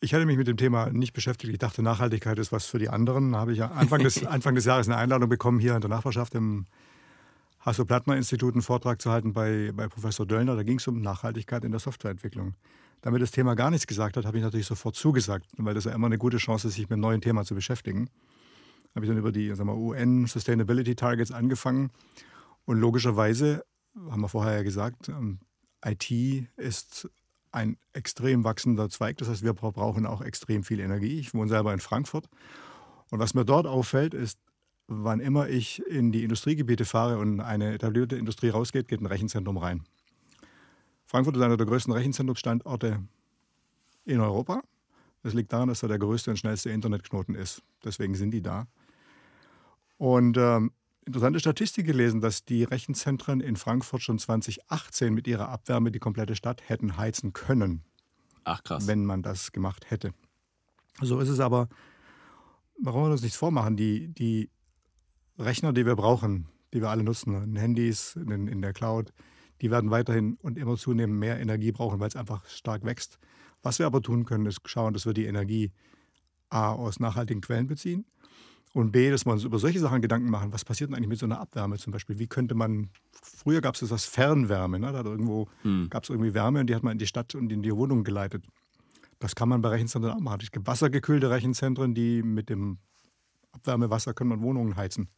Ich 0.00 0.12
hatte 0.12 0.26
mich 0.26 0.36
mit 0.36 0.46
dem 0.46 0.56
Thema 0.56 0.90
nicht 0.90 1.12
beschäftigt. 1.12 1.52
Ich 1.52 1.58
dachte, 1.58 1.82
Nachhaltigkeit 1.82 2.38
ist 2.38 2.52
was 2.52 2.66
für 2.66 2.78
die 2.78 2.88
anderen. 2.88 3.32
Da 3.32 3.38
habe 3.38 3.52
ich 3.52 3.58
ja 3.58 3.70
Anfang 3.70 3.98
des, 4.02 4.24
Anfang 4.26 4.54
des 4.54 4.64
Jahres 4.64 4.86
eine 4.86 4.96
Einladung 4.96 5.28
bekommen, 5.28 5.58
hier 5.58 5.74
in 5.74 5.80
der 5.80 5.90
Nachbarschaft 5.90 6.34
im 6.34 6.66
Hasso-Plattner-Institut 7.64 8.54
einen 8.54 8.62
Vortrag 8.62 9.00
zu 9.00 9.10
halten 9.10 9.32
bei, 9.32 9.72
bei 9.74 9.88
Professor 9.88 10.26
Döllner. 10.26 10.54
Da 10.54 10.62
ging 10.62 10.78
es 10.78 10.86
um 10.86 11.00
Nachhaltigkeit 11.00 11.64
in 11.64 11.70
der 11.70 11.80
Softwareentwicklung. 11.80 12.54
Damit 13.00 13.22
das 13.22 13.30
Thema 13.30 13.54
gar 13.54 13.70
nichts 13.70 13.86
gesagt 13.86 14.16
hat, 14.16 14.26
habe 14.26 14.36
ich 14.36 14.42
natürlich 14.42 14.66
sofort 14.66 14.96
zugesagt, 14.96 15.46
weil 15.56 15.74
das 15.74 15.84
ja 15.84 15.92
immer 15.92 16.06
eine 16.06 16.18
gute 16.18 16.36
Chance 16.36 16.68
ist, 16.68 16.74
sich 16.74 16.84
mit 16.84 16.92
einem 16.92 17.00
neuen 17.00 17.20
Thema 17.20 17.44
zu 17.44 17.54
beschäftigen. 17.54 18.10
Habe 18.94 19.06
ich 19.06 19.08
dann 19.08 19.18
über 19.18 19.32
die 19.32 19.50
UN 19.50 20.26
Sustainability 20.26 20.94
Targets 20.94 21.32
angefangen. 21.32 21.90
Und 22.66 22.78
logischerweise, 22.78 23.64
haben 24.10 24.20
wir 24.20 24.28
vorher 24.28 24.54
ja 24.54 24.62
gesagt, 24.62 25.08
ähm, 25.08 25.40
IT 25.84 26.10
ist 26.56 27.10
ein 27.50 27.76
extrem 27.92 28.44
wachsender 28.44 28.88
Zweig. 28.90 29.18
Das 29.18 29.28
heißt, 29.28 29.42
wir 29.42 29.54
brauchen 29.54 30.06
auch 30.06 30.20
extrem 30.20 30.64
viel 30.64 30.80
Energie. 30.80 31.18
Ich 31.18 31.34
wohne 31.34 31.48
selber 31.48 31.72
in 31.72 31.80
Frankfurt. 31.80 32.28
Und 33.10 33.20
was 33.20 33.34
mir 33.34 33.44
dort 33.44 33.66
auffällt, 33.66 34.12
ist, 34.12 34.38
wann 34.86 35.20
immer 35.20 35.48
ich 35.48 35.80
in 35.86 36.12
die 36.12 36.22
Industriegebiete 36.22 36.84
fahre 36.84 37.18
und 37.18 37.40
eine 37.40 37.74
etablierte 37.74 38.16
Industrie 38.16 38.50
rausgeht, 38.50 38.88
geht 38.88 39.00
ein 39.00 39.06
Rechenzentrum 39.06 39.56
rein. 39.56 39.84
Frankfurt 41.06 41.36
ist 41.36 41.42
einer 41.42 41.56
der 41.56 41.66
größten 41.66 41.92
Rechenzentrumsstandorte 41.92 43.02
in 44.04 44.20
Europa. 44.20 44.62
Das 45.22 45.32
liegt 45.32 45.52
daran, 45.52 45.68
dass 45.68 45.82
er 45.82 45.88
der 45.88 45.98
größte 45.98 46.30
und 46.30 46.36
schnellste 46.36 46.70
Internetknoten 46.70 47.34
ist. 47.34 47.62
Deswegen 47.84 48.14
sind 48.14 48.32
die 48.32 48.42
da. 48.42 48.66
Und 49.96 50.36
ähm, 50.36 50.72
interessante 51.06 51.40
Statistik 51.40 51.86
gelesen, 51.86 52.20
dass 52.20 52.44
die 52.44 52.64
Rechenzentren 52.64 53.40
in 53.40 53.56
Frankfurt 53.56 54.02
schon 54.02 54.18
2018 54.18 55.14
mit 55.14 55.26
ihrer 55.26 55.48
Abwärme 55.48 55.90
die 55.90 55.98
komplette 55.98 56.36
Stadt 56.36 56.68
hätten 56.68 56.96
heizen 56.96 57.32
können, 57.32 57.82
Ach 58.44 58.62
krass. 58.62 58.86
wenn 58.86 59.04
man 59.06 59.22
das 59.22 59.52
gemacht 59.52 59.90
hätte. 59.90 60.12
So 61.00 61.20
ist 61.20 61.28
es 61.28 61.40
aber, 61.40 61.68
warum 62.80 63.04
wir 63.04 63.12
uns 63.12 63.22
nichts 63.22 63.36
vormachen, 63.38 63.76
die, 63.76 64.08
die 64.08 64.50
Rechner, 65.38 65.72
die 65.72 65.86
wir 65.86 65.96
brauchen, 65.96 66.46
die 66.72 66.80
wir 66.80 66.90
alle 66.90 67.02
nutzen, 67.02 67.34
in 67.42 67.56
Handys, 67.56 68.16
in, 68.16 68.48
in 68.48 68.62
der 68.62 68.72
Cloud, 68.72 69.12
die 69.60 69.70
werden 69.70 69.90
weiterhin 69.90 70.36
und 70.42 70.58
immer 70.58 70.76
zunehmend 70.76 71.18
mehr 71.18 71.40
Energie 71.40 71.72
brauchen, 71.72 72.00
weil 72.00 72.08
es 72.08 72.16
einfach 72.16 72.46
stark 72.48 72.84
wächst. 72.84 73.18
Was 73.62 73.78
wir 73.78 73.86
aber 73.86 74.02
tun 74.02 74.24
können, 74.24 74.46
ist 74.46 74.60
schauen, 74.66 74.92
dass 74.92 75.06
wir 75.06 75.14
die 75.14 75.24
Energie 75.26 75.72
A 76.50 76.72
aus 76.72 77.00
nachhaltigen 77.00 77.40
Quellen 77.40 77.66
beziehen 77.66 78.04
und 78.74 78.92
B, 78.92 79.10
dass 79.10 79.24
wir 79.24 79.32
uns 79.32 79.44
über 79.44 79.58
solche 79.58 79.78
Sachen 79.80 80.02
Gedanken 80.02 80.28
machen. 80.30 80.52
Was 80.52 80.64
passiert 80.64 80.90
denn 80.90 80.96
eigentlich 80.96 81.08
mit 81.08 81.18
so 81.18 81.26
einer 81.26 81.40
Abwärme 81.40 81.78
zum 81.78 81.92
Beispiel? 81.92 82.18
Wie 82.18 82.26
könnte 82.26 82.54
man, 82.54 82.90
früher 83.22 83.60
gab 83.60 83.74
es 83.74 83.80
das 83.80 83.92
als 83.92 84.04
Fernwärme, 84.04 84.78
ne? 84.78 84.92
da 84.92 85.02
irgendwo, 85.02 85.48
Hm. 85.62 85.88
gab 85.90 86.02
es 86.04 86.10
irgendwie 86.10 86.34
Wärme 86.34 86.60
und 86.60 86.68
die 86.68 86.74
hat 86.74 86.82
man 86.82 86.92
in 86.92 86.98
die 86.98 87.06
Stadt 87.06 87.34
und 87.34 87.50
in 87.50 87.62
die 87.62 87.74
Wohnung 87.74 88.04
geleitet. 88.04 88.44
Das 89.20 89.34
kann 89.34 89.48
man 89.48 89.62
bei 89.62 89.70
Rechenzentren 89.70 90.12
auch 90.12 90.20
machen. 90.20 90.40
Es 90.42 90.50
gibt 90.50 90.66
wassergekühlte 90.66 91.30
Rechenzentren, 91.30 91.94
die 91.94 92.22
mit 92.22 92.50
dem 92.50 92.78
Abwärmewasser 93.52 94.12
können 94.12 94.30
man 94.30 94.42
Wohnungen 94.42 94.76
heizen 94.76 95.08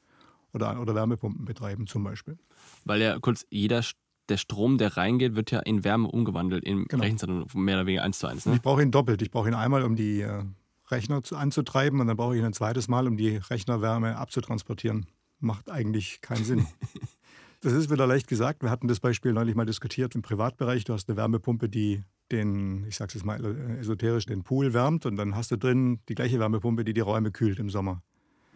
oder, 0.56 0.80
oder 0.80 0.94
Wärmepumpen 0.94 1.44
betreiben 1.44 1.86
zum 1.86 2.02
Beispiel. 2.02 2.36
Weil 2.84 3.00
ja 3.00 3.18
kurz 3.20 3.46
jeder 3.50 3.82
der 4.28 4.38
Strom, 4.38 4.76
der 4.76 4.96
reingeht, 4.96 5.36
wird 5.36 5.52
ja 5.52 5.60
in 5.60 5.84
Wärme 5.84 6.08
umgewandelt 6.08 6.64
im 6.64 6.86
Genau. 6.88 7.04
Rechenzentrum, 7.04 7.64
mehr 7.64 7.76
oder 7.76 7.86
weniger 7.86 8.02
eins 8.02 8.18
zu 8.18 8.26
eins. 8.26 8.44
Ne? 8.46 8.56
Ich 8.56 8.62
brauche 8.62 8.82
ihn 8.82 8.90
doppelt. 8.90 9.22
Ich 9.22 9.30
brauche 9.30 9.48
ihn 9.48 9.54
einmal, 9.54 9.84
um 9.84 9.94
die 9.94 10.22
äh, 10.22 10.42
Rechner 10.88 11.22
zu, 11.22 11.36
anzutreiben 11.36 12.00
und 12.00 12.08
dann 12.08 12.16
brauche 12.16 12.34
ich 12.34 12.40
ihn 12.40 12.46
ein 12.46 12.52
zweites 12.52 12.88
Mal, 12.88 13.06
um 13.06 13.16
die 13.16 13.36
Rechnerwärme 13.36 14.16
abzutransportieren. 14.16 15.06
Macht 15.38 15.70
eigentlich 15.70 16.20
keinen 16.22 16.44
Sinn. 16.44 16.66
das 17.60 17.72
ist 17.72 17.90
wieder 17.90 18.06
leicht 18.06 18.26
gesagt. 18.26 18.62
Wir 18.62 18.70
hatten 18.70 18.88
das 18.88 18.98
Beispiel 18.98 19.32
neulich 19.32 19.54
mal 19.54 19.66
diskutiert 19.66 20.14
im 20.16 20.22
Privatbereich. 20.22 20.84
Du 20.84 20.92
hast 20.92 21.08
eine 21.08 21.16
Wärmepumpe, 21.16 21.68
die 21.68 22.02
den, 22.32 22.84
ich 22.88 22.96
sage 22.96 23.08
es 23.10 23.14
jetzt 23.14 23.24
mal 23.24 23.44
äh, 23.44 23.78
esoterisch, 23.78 24.26
den 24.26 24.42
Pool 24.42 24.72
wärmt 24.74 25.06
und 25.06 25.16
dann 25.16 25.36
hast 25.36 25.52
du 25.52 25.56
drin 25.56 26.00
die 26.08 26.16
gleiche 26.16 26.40
Wärmepumpe, 26.40 26.84
die 26.84 26.94
die 26.94 27.00
Räume 27.00 27.30
kühlt 27.30 27.60
im 27.60 27.70
Sommer. 27.70 28.02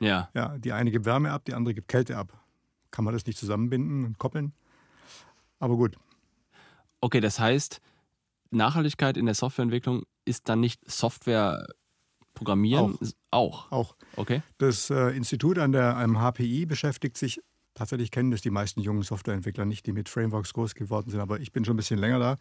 Ja. 0.00 0.30
Ja, 0.34 0.58
die 0.58 0.72
eine 0.72 0.90
gibt 0.90 1.04
Wärme 1.04 1.30
ab, 1.30 1.44
die 1.44 1.54
andere 1.54 1.74
gibt 1.74 1.88
Kälte 1.88 2.16
ab. 2.16 2.38
Kann 2.90 3.04
man 3.04 3.14
das 3.14 3.26
nicht 3.26 3.38
zusammenbinden 3.38 4.04
und 4.04 4.18
koppeln? 4.18 4.52
Aber 5.60 5.76
gut, 5.76 5.96
Okay, 7.00 7.20
das 7.20 7.40
heißt, 7.40 7.80
Nachhaltigkeit 8.50 9.16
in 9.16 9.26
der 9.26 9.34
Softwareentwicklung 9.34 10.04
ist 10.24 10.48
dann 10.48 10.60
nicht 10.60 10.88
Software 10.90 11.66
programmieren? 12.34 12.98
Auch. 13.30 13.70
Auch. 13.70 13.72
Auch. 13.72 13.96
Okay. 14.16 14.42
Das 14.58 14.90
äh, 14.90 15.16
Institut 15.16 15.58
an 15.58 15.72
der 15.72 15.96
am 15.96 16.18
HPI 16.18 16.66
beschäftigt 16.66 17.16
sich, 17.16 17.40
tatsächlich 17.74 18.10
kennen 18.10 18.30
das 18.30 18.42
die 18.42 18.50
meisten 18.50 18.80
jungen 18.80 19.02
Softwareentwickler 19.02 19.64
nicht, 19.64 19.86
die 19.86 19.92
mit 19.92 20.08
Frameworks 20.08 20.52
groß 20.52 20.74
geworden 20.74 21.10
sind, 21.10 21.20
aber 21.20 21.40
ich 21.40 21.52
bin 21.52 21.64
schon 21.64 21.74
ein 21.74 21.78
bisschen 21.78 21.98
länger 21.98 22.18
da. 22.18 22.36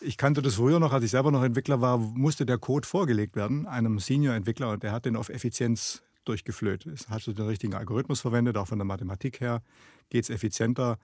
Ich 0.00 0.18
kannte 0.18 0.42
das 0.42 0.56
früher 0.56 0.78
noch, 0.78 0.92
als 0.92 1.04
ich 1.04 1.10
selber 1.10 1.30
noch 1.30 1.42
Entwickler 1.42 1.80
war, 1.80 1.96
musste 1.96 2.44
der 2.44 2.58
Code 2.58 2.86
vorgelegt 2.86 3.34
werden, 3.34 3.66
einem 3.66 3.98
Senior-Entwickler, 3.98 4.70
und 4.70 4.82
der 4.82 4.92
hat 4.92 5.06
den 5.06 5.16
auf 5.16 5.30
Effizienz 5.30 6.02
durchgeflöht. 6.28 6.86
Es 6.86 7.08
hat 7.08 7.22
so 7.22 7.32
den 7.32 7.46
richtigen 7.46 7.74
Algorithmus 7.74 8.20
verwendet, 8.20 8.56
auch 8.56 8.68
von 8.68 8.78
der 8.78 8.84
Mathematik 8.84 9.40
her 9.40 9.62
geht 10.10 10.24
es 10.24 10.30
effizienter, 10.30 10.98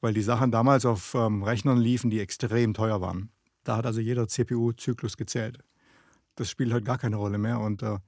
weil 0.00 0.14
die 0.14 0.22
Sachen 0.22 0.50
damals 0.50 0.86
auf 0.86 1.14
ähm, 1.14 1.42
Rechnern 1.42 1.78
liefen, 1.78 2.10
die 2.10 2.20
extrem 2.20 2.74
teuer 2.74 3.00
waren. 3.00 3.30
Da 3.64 3.76
hat 3.76 3.86
also 3.86 4.00
jeder 4.00 4.26
CPU-Zyklus 4.26 5.16
gezählt. 5.16 5.58
Das 6.36 6.48
spielt 6.48 6.72
heute 6.72 6.84
gar 6.84 6.98
keine 6.98 7.16
Rolle 7.16 7.38
mehr 7.38 7.60
und 7.60 7.82
äh, 7.82 7.98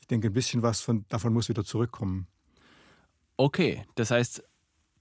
ich 0.00 0.06
denke, 0.06 0.28
ein 0.28 0.32
bisschen 0.32 0.62
was 0.62 0.80
von, 0.80 1.04
davon 1.08 1.32
muss 1.32 1.48
wieder 1.48 1.64
zurückkommen. 1.64 2.26
Okay, 3.36 3.84
das 3.96 4.10
heißt, 4.10 4.42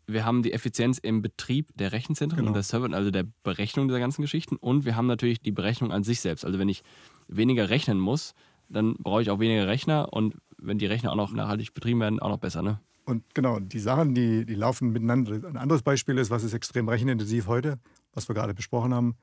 wir 0.08 0.26
haben 0.26 0.44
die 0.44 0.52
Effizienz 0.54 0.98
im 0.98 1.22
Betrieb 1.22 1.70
der 1.76 1.92
Rechenzentren 1.92 2.38
Genau. 2.40 2.50
und 2.50 2.54
der 2.54 2.64
Server, 2.64 2.92
also 2.94 3.12
der 3.12 3.26
Berechnung 3.44 3.88
dieser 3.88 4.00
ganzen 4.00 4.22
Geschichten. 4.22 4.56
Und 4.56 4.86
wir 4.86 4.96
haben 4.96 5.08
natürlich 5.08 5.40
die 5.40 5.52
Berechnung 5.52 5.92
an 5.92 6.04
sich 6.04 6.20
selbst. 6.20 6.46
Also 6.46 6.60
wenn 6.60 6.70
ich 6.70 6.84
weniger 7.28 7.70
rechnen 7.70 8.00
muss, 8.00 8.34
dann 8.70 8.96
brauche 8.96 9.22
ich 9.22 9.30
auch 9.30 9.40
weniger 9.40 9.68
Rechner 9.68 10.12
und 10.12 10.36
wenn 10.58 10.78
die 10.78 10.86
Rechner 10.86 11.12
auch 11.12 11.16
noch 11.16 11.32
nachhaltig 11.32 11.74
betrieben 11.74 12.00
werden, 12.00 12.20
auch 12.20 12.30
noch 12.30 12.40
besser, 12.40 12.62
ne? 12.62 12.80
Und 13.06 13.24
genau, 13.36 13.60
die 13.60 13.80
Sachen, 13.80 14.16
die, 14.16 14.46
die 14.46 14.56
laufen 14.56 14.90
miteinander. 14.90 15.34
Ein 15.48 15.58
anderes 15.58 15.84
Beispiel 15.84 16.18
ist, 16.18 16.32
was 16.32 16.44
ist 16.44 16.54
extrem 16.54 16.90
rechenintensiv 16.90 17.46
heute, 17.46 17.78
was 18.14 18.28
wir 18.28 18.34
gerade 18.34 18.56
besprochen 18.56 18.96
haben, 18.96 19.16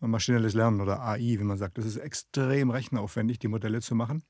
maschinelles 0.00 0.54
Lernen 0.54 0.80
oder 0.80 1.02
AI, 1.02 1.36
wie 1.38 1.44
man 1.44 1.58
sagt. 1.58 1.76
Das 1.76 1.84
ist 1.84 1.98
extrem 1.98 2.70
rechenaufwendig, 2.70 3.38
die 3.38 3.48
Modelle 3.48 3.82
zu 3.82 3.94
machen. 3.94 4.22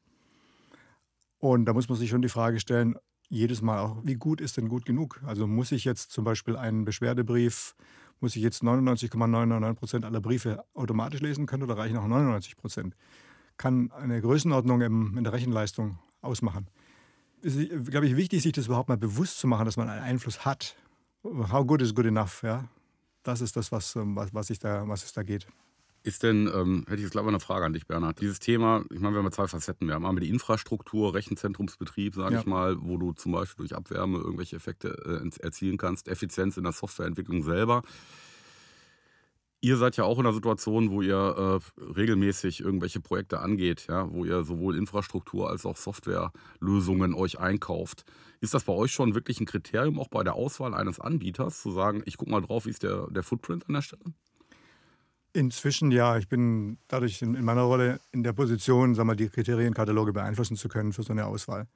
Und 1.38 1.64
da 1.64 1.72
muss 1.72 1.88
man 1.88 1.96
sich 1.96 2.10
schon 2.10 2.22
die 2.22 2.28
Frage 2.28 2.58
stellen, 2.58 2.96
jedes 3.28 3.62
Mal 3.62 3.78
auch, 3.78 3.96
wie 4.04 4.14
gut 4.14 4.40
ist 4.40 4.56
denn 4.56 4.68
gut 4.68 4.84
genug? 4.84 5.20
Also 5.24 5.46
muss 5.46 5.72
ich 5.72 5.84
jetzt 5.84 6.10
zum 6.10 6.24
Beispiel 6.24 6.56
einen 6.56 6.84
Beschwerdebrief, 6.84 7.74
muss 8.20 8.36
ich 8.36 8.42
jetzt 8.42 8.62
99,999 8.62 9.78
Prozent 9.78 10.04
aller 10.04 10.20
Briefe 10.20 10.64
automatisch 10.74 11.20
lesen 11.20 11.46
können 11.46 11.62
oder 11.62 11.78
reichen 11.78 11.96
auch 11.96 12.06
99 12.06 12.56
Prozent? 12.56 12.94
Kann 13.56 13.90
eine 13.92 14.20
Größenordnung 14.20 14.82
im, 14.82 15.16
in 15.16 15.24
der 15.24 15.32
Rechenleistung 15.32 15.98
ausmachen? 16.22 16.68
Es 17.42 17.56
ist, 17.56 17.90
glaube 17.90 18.06
ich, 18.06 18.16
wichtig, 18.16 18.42
sich 18.42 18.52
das 18.52 18.66
überhaupt 18.66 18.88
mal 18.88 18.96
bewusst 18.96 19.38
zu 19.38 19.46
machen, 19.46 19.64
dass 19.64 19.76
man 19.76 19.88
einen 19.88 20.02
Einfluss 20.02 20.44
hat. 20.44 20.76
How 21.24 21.66
good 21.66 21.82
is 21.82 21.94
good 21.94 22.06
enough? 22.06 22.42
Ja? 22.42 22.68
Das 23.22 23.40
ist 23.40 23.56
das, 23.56 23.72
was, 23.72 23.96
ähm, 23.96 24.16
was, 24.16 24.32
was, 24.32 24.50
ich 24.50 24.58
da, 24.58 24.86
was 24.88 25.04
es 25.04 25.12
da 25.12 25.22
geht. 25.22 25.46
Ist 26.04 26.24
denn, 26.24 26.50
ähm, 26.52 26.80
hätte 26.88 26.96
ich 26.96 27.02
jetzt 27.02 27.12
gleich 27.12 27.22
mal 27.22 27.28
eine 27.30 27.38
Frage 27.38 27.64
an 27.64 27.72
dich, 27.72 27.86
Bernhard. 27.86 28.20
Dieses 28.20 28.40
Thema, 28.40 28.84
ich 28.90 28.98
meine, 28.98 29.14
wir 29.14 29.18
haben 29.18 29.26
ja 29.26 29.30
zwei 29.30 29.46
Facetten. 29.46 29.86
Wir 29.86 29.94
haben 29.94 30.04
einmal 30.04 30.20
die 30.20 30.30
Infrastruktur, 30.30 31.14
Rechenzentrumsbetrieb, 31.14 32.16
sage 32.16 32.34
Ja. 32.34 32.40
ich 32.40 32.46
mal, 32.46 32.76
wo 32.80 32.96
du 32.96 33.12
zum 33.12 33.30
Beispiel 33.32 33.66
durch 33.66 33.76
Abwärme 33.76 34.18
irgendwelche 34.18 34.56
Effekte 34.56 35.22
äh, 35.24 35.42
erzielen 35.44 35.78
kannst, 35.78 36.08
Effizienz 36.08 36.56
in 36.56 36.64
der 36.64 36.72
Softwareentwicklung 36.72 37.44
selber. 37.44 37.82
Ihr 39.64 39.76
seid 39.76 39.96
ja 39.96 40.02
auch 40.02 40.18
in 40.18 40.26
einer 40.26 40.34
Situation, 40.34 40.90
wo 40.90 41.02
ihr 41.02 41.60
äh, 41.78 41.80
regelmäßig 41.80 42.60
irgendwelche 42.60 42.98
Projekte 42.98 43.38
angeht, 43.38 43.86
ja, 43.88 44.12
wo 44.12 44.24
ihr 44.24 44.42
sowohl 44.42 44.76
Infrastruktur 44.76 45.48
als 45.48 45.64
auch 45.64 45.76
Softwarelösungen 45.76 47.14
euch 47.14 47.38
einkauft. 47.38 48.04
Ist 48.40 48.54
das 48.54 48.64
bei 48.64 48.72
euch 48.72 48.90
schon 48.90 49.14
wirklich 49.14 49.38
ein 49.38 49.46
Kriterium, 49.46 50.00
auch 50.00 50.08
bei 50.08 50.24
der 50.24 50.34
Auswahl 50.34 50.74
eines 50.74 50.98
Anbieters, 50.98 51.62
zu 51.62 51.70
sagen, 51.70 52.02
ich 52.06 52.16
gucke 52.16 52.32
mal 52.32 52.40
drauf, 52.40 52.66
wie 52.66 52.70
ist 52.70 52.82
der, 52.82 53.06
der 53.12 53.22
Footprint 53.22 53.68
an 53.68 53.74
der 53.74 53.82
Stelle? 53.82 54.02
Inzwischen 55.32 55.92
ja, 55.92 56.18
ich 56.18 56.28
bin 56.28 56.78
dadurch 56.88 57.22
in, 57.22 57.36
in 57.36 57.44
meiner 57.44 57.62
Rolle 57.62 58.00
in 58.10 58.24
der 58.24 58.32
Position, 58.32 58.96
sagen 58.96 59.10
wir, 59.10 59.14
die 59.14 59.28
Kriterienkataloge 59.28 60.12
beeinflussen 60.12 60.56
zu 60.56 60.68
können 60.68 60.92
für 60.92 61.04
so 61.04 61.12
eine 61.12 61.26
Auswahl. 61.26 61.68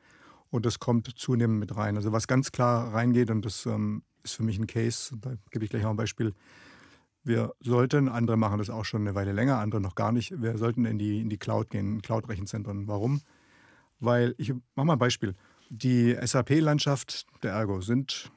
Und 0.50 0.66
das 0.66 0.80
kommt 0.80 1.08
zunehmend 1.16 1.60
mit 1.60 1.76
rein. 1.76 1.94
Also 1.94 2.10
was 2.10 2.26
ganz 2.26 2.50
klar 2.50 2.92
reingeht, 2.92 3.30
und 3.30 3.44
das 3.44 3.64
ähm, 3.64 4.02
ist 4.24 4.34
für 4.34 4.42
mich 4.42 4.58
ein 4.58 4.66
Case, 4.66 5.16
da 5.20 5.34
gebe 5.52 5.64
ich 5.64 5.70
gleich 5.70 5.84
auch 5.84 5.90
ein 5.90 5.96
Beispiel. 5.96 6.34
Wir 7.26 7.54
sollten, 7.58 8.08
andere 8.08 8.36
machen 8.36 8.58
das 8.58 8.70
auch 8.70 8.84
schon 8.84 9.00
eine 9.00 9.16
Weile 9.16 9.32
länger, 9.32 9.58
andere 9.58 9.80
noch 9.80 9.96
gar 9.96 10.12
nicht, 10.12 10.40
wir 10.40 10.56
sollten 10.58 10.84
in 10.84 10.96
die, 10.96 11.20
in 11.20 11.28
die 11.28 11.38
Cloud 11.38 11.70
gehen, 11.70 11.94
in 11.94 12.02
Cloud-Rechenzentren. 12.02 12.86
Warum? 12.86 13.20
Weil, 13.98 14.36
ich 14.38 14.54
mache 14.76 14.86
mal 14.86 14.92
ein 14.92 15.00
Beispiel. 15.00 15.34
Die 15.68 16.16
SAP-Landschaft 16.22 17.26
der 17.42 17.50
Ergo 17.50 17.80
sind, 17.80 18.30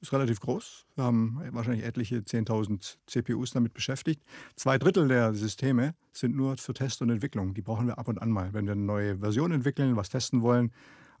ist 0.00 0.12
relativ 0.12 0.38
groß. 0.38 0.86
Wir 0.94 1.02
haben 1.02 1.42
wahrscheinlich 1.50 1.84
etliche 1.84 2.18
10.000 2.18 2.98
CPUs 3.08 3.50
damit 3.50 3.74
beschäftigt. 3.74 4.22
Zwei 4.54 4.78
Drittel 4.78 5.08
der 5.08 5.34
Systeme 5.34 5.96
sind 6.12 6.36
nur 6.36 6.56
für 6.58 6.74
Test 6.74 7.02
und 7.02 7.10
Entwicklung. 7.10 7.54
Die 7.54 7.62
brauchen 7.62 7.88
wir 7.88 7.98
ab 7.98 8.06
und 8.06 8.22
an 8.22 8.30
mal, 8.30 8.52
wenn 8.52 8.66
wir 8.66 8.74
eine 8.74 8.82
neue 8.82 9.18
Version 9.18 9.50
entwickeln, 9.50 9.96
was 9.96 10.10
testen 10.10 10.42
wollen. 10.42 10.70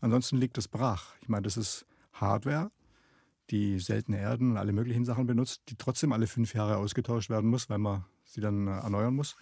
Ansonsten 0.00 0.36
liegt 0.36 0.56
das 0.56 0.68
brach. 0.68 1.16
Ich 1.20 1.28
meine, 1.28 1.42
das 1.42 1.56
ist 1.56 1.84
Hardware, 2.12 2.70
die 3.50 3.78
seltene 3.78 4.18
Erden 4.18 4.52
und 4.52 4.56
alle 4.56 4.72
möglichen 4.72 5.04
Sachen 5.04 5.26
benutzt, 5.26 5.62
die 5.68 5.76
trotzdem 5.76 6.12
alle 6.12 6.26
fünf 6.26 6.54
Jahre 6.54 6.76
ausgetauscht 6.76 7.30
werden 7.30 7.48
muss, 7.48 7.70
weil 7.70 7.78
man 7.78 8.04
sie 8.24 8.40
dann 8.40 8.68
äh, 8.68 8.78
erneuern 8.78 9.14
muss. 9.14 9.36